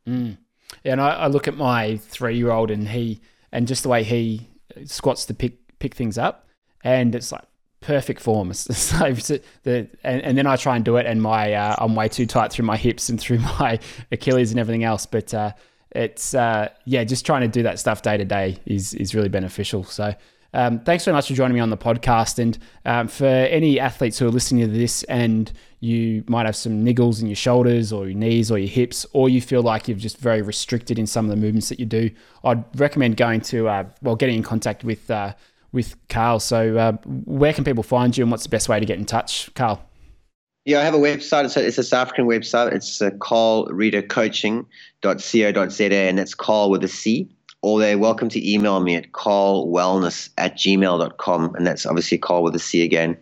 Mm. 0.07 0.37
Yeah, 0.83 0.93
and 0.93 1.01
I, 1.01 1.09
I, 1.11 1.27
look 1.27 1.47
at 1.47 1.57
my 1.57 1.97
three-year-old 1.97 2.71
and 2.71 2.87
he 2.87 3.21
and 3.51 3.67
just 3.67 3.83
the 3.83 3.89
way 3.89 4.03
he 4.03 4.47
squats 4.85 5.25
to 5.25 5.33
pick 5.33 5.57
pick 5.79 5.95
things 5.95 6.17
up, 6.17 6.47
and 6.83 7.15
it's 7.15 7.31
like 7.31 7.43
perfect 7.81 8.21
form. 8.21 8.51
It's, 8.51 8.69
it's 8.69 8.93
like 8.99 9.15
the 9.63 9.89
and, 10.03 10.21
and, 10.21 10.37
then 10.37 10.47
I 10.47 10.55
try 10.55 10.75
and 10.75 10.85
do 10.85 10.97
it, 10.97 11.05
and 11.05 11.21
my 11.21 11.53
uh, 11.53 11.75
I'm 11.79 11.95
way 11.95 12.07
too 12.07 12.25
tight 12.25 12.51
through 12.51 12.65
my 12.65 12.77
hips 12.77 13.09
and 13.09 13.19
through 13.19 13.39
my 13.59 13.79
Achilles 14.11 14.51
and 14.51 14.59
everything 14.59 14.83
else. 14.83 15.05
But 15.05 15.33
uh, 15.33 15.53
it's 15.91 16.33
uh, 16.33 16.69
yeah, 16.85 17.03
just 17.03 17.25
trying 17.25 17.41
to 17.41 17.47
do 17.47 17.63
that 17.63 17.79
stuff 17.79 18.01
day 18.01 18.17
to 18.17 18.25
day 18.25 18.57
is 18.65 18.93
is 18.93 19.15
really 19.15 19.29
beneficial. 19.29 19.83
So 19.83 20.13
um, 20.53 20.79
thanks 20.79 21.03
so 21.03 21.13
much 21.13 21.27
for 21.27 21.33
joining 21.33 21.53
me 21.53 21.59
on 21.59 21.69
the 21.69 21.77
podcast. 21.77 22.39
And 22.39 22.57
um, 22.85 23.07
for 23.07 23.25
any 23.25 23.79
athletes 23.79 24.17
who 24.17 24.27
are 24.27 24.31
listening 24.31 24.65
to 24.65 24.71
this 24.71 25.03
and 25.03 25.51
you 25.79 26.23
might 26.27 26.45
have 26.45 26.55
some 26.55 26.83
niggles 26.83 27.21
in 27.21 27.27
your 27.27 27.35
shoulders 27.35 27.93
or 27.93 28.07
your 28.07 28.17
knees 28.17 28.51
or 28.51 28.57
your 28.57 28.69
hips, 28.69 29.05
or 29.13 29.29
you 29.29 29.41
feel 29.41 29.61
like 29.61 29.87
you're 29.87 29.97
just 29.97 30.17
very 30.17 30.41
restricted 30.41 30.97
in 30.97 31.05
some 31.05 31.25
of 31.25 31.31
the 31.31 31.37
movements 31.37 31.69
that 31.69 31.79
you 31.79 31.85
do, 31.85 32.09
I'd 32.43 32.63
recommend 32.79 33.17
going 33.17 33.41
to, 33.41 33.67
uh, 33.67 33.85
well, 34.01 34.15
getting 34.15 34.35
in 34.35 34.43
contact 34.43 34.83
with, 34.83 35.09
uh, 35.11 35.33
with 35.71 35.95
Carl. 36.09 36.39
So, 36.39 36.77
uh, 36.77 36.93
where 37.05 37.53
can 37.53 37.63
people 37.63 37.83
find 37.83 38.17
you 38.17 38.23
and 38.23 38.31
what's 38.31 38.43
the 38.43 38.49
best 38.49 38.67
way 38.67 38.79
to 38.79 38.85
get 38.85 38.97
in 38.97 39.05
touch, 39.05 39.53
Carl? 39.53 39.85
Yeah, 40.65 40.81
I 40.81 40.83
have 40.83 40.95
a 40.95 40.99
website. 40.99 41.45
It's 41.45 41.55
a, 41.55 41.65
it's 41.65 41.77
a 41.77 41.83
South 41.83 42.07
African 42.07 42.27
website. 42.27 42.73
It's 42.73 43.01
uh, 43.01 43.11
carlreadercoaching.co.za, 43.11 45.95
and 45.95 46.17
that's 46.17 46.35
Carl 46.35 46.69
with 46.69 46.83
a 46.83 46.87
C 46.87 47.29
or 47.61 47.79
they're 47.79 47.97
welcome 47.97 48.29
to 48.29 48.51
email 48.51 48.79
me 48.79 48.95
at 48.95 49.11
carlwellness 49.11 50.29
at 50.37 50.55
gmail.com. 50.57 51.55
And 51.55 51.67
that's 51.67 51.85
obviously 51.85 52.17
Carl 52.17 52.43
with 52.43 52.55
a 52.55 52.59
C 52.59 52.83
again. 52.83 53.17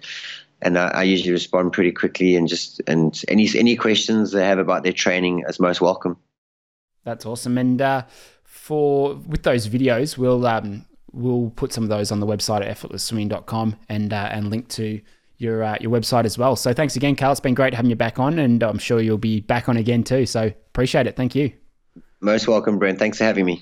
And 0.62 0.78
I, 0.78 0.88
I, 0.88 1.04
usually 1.04 1.32
respond 1.32 1.74
pretty 1.74 1.92
quickly 1.92 2.36
and 2.36 2.48
just, 2.48 2.82
and 2.88 3.20
any, 3.28 3.48
any 3.56 3.76
questions 3.76 4.32
they 4.32 4.44
have 4.44 4.58
about 4.58 4.84
their 4.84 4.94
training 4.94 5.44
is 5.48 5.60
most 5.60 5.82
welcome. 5.82 6.18
That's 7.04 7.28
awesome. 7.28 7.58
And 7.60 7.80
uh, 7.80 8.06
for, 8.44 9.16
with 9.16 9.44
those 9.44 9.68
videos, 9.68 10.18
we'll, 10.18 10.46
um, 10.48 10.86
we'll 11.12 11.52
put 11.56 11.74
some 11.74 11.84
of 11.84 11.90
those 11.90 12.12
on 12.12 12.20
the 12.20 12.26
website 12.26 12.68
at 12.68 12.76
effortlessswimming.com 12.76 13.76
and, 13.88 14.14
uh, 14.14 14.30
and 14.32 14.50
link 14.50 14.68
to 14.70 15.00
your, 15.38 15.64
uh, 15.64 15.78
your 15.80 15.92
website 15.92 16.26
as 16.26 16.40
well. 16.40 16.56
So 16.56 16.74
thanks 16.74 16.96
again, 16.96 17.16
Carl. 17.16 17.34
It's 17.34 17.40
been 17.40 17.54
great 17.54 17.76
having 17.76 17.92
you 17.92 17.96
back 17.96 18.18
on 18.18 18.40
and 18.40 18.64
I'm 18.64 18.80
sure 18.80 19.00
you'll 19.00 19.20
be 19.20 19.42
back 19.42 19.70
on 19.70 19.78
again 19.78 20.04
too. 20.04 20.26
So 20.26 20.46
appreciate 20.46 21.06
it. 21.06 21.16
Thank 21.16 21.36
you. 21.36 21.54
Most 22.20 22.48
welcome, 22.48 22.80
Brent. 22.80 22.98
Thanks 22.98 23.20
for 23.20 23.26
having 23.26 23.46
me. 23.46 23.62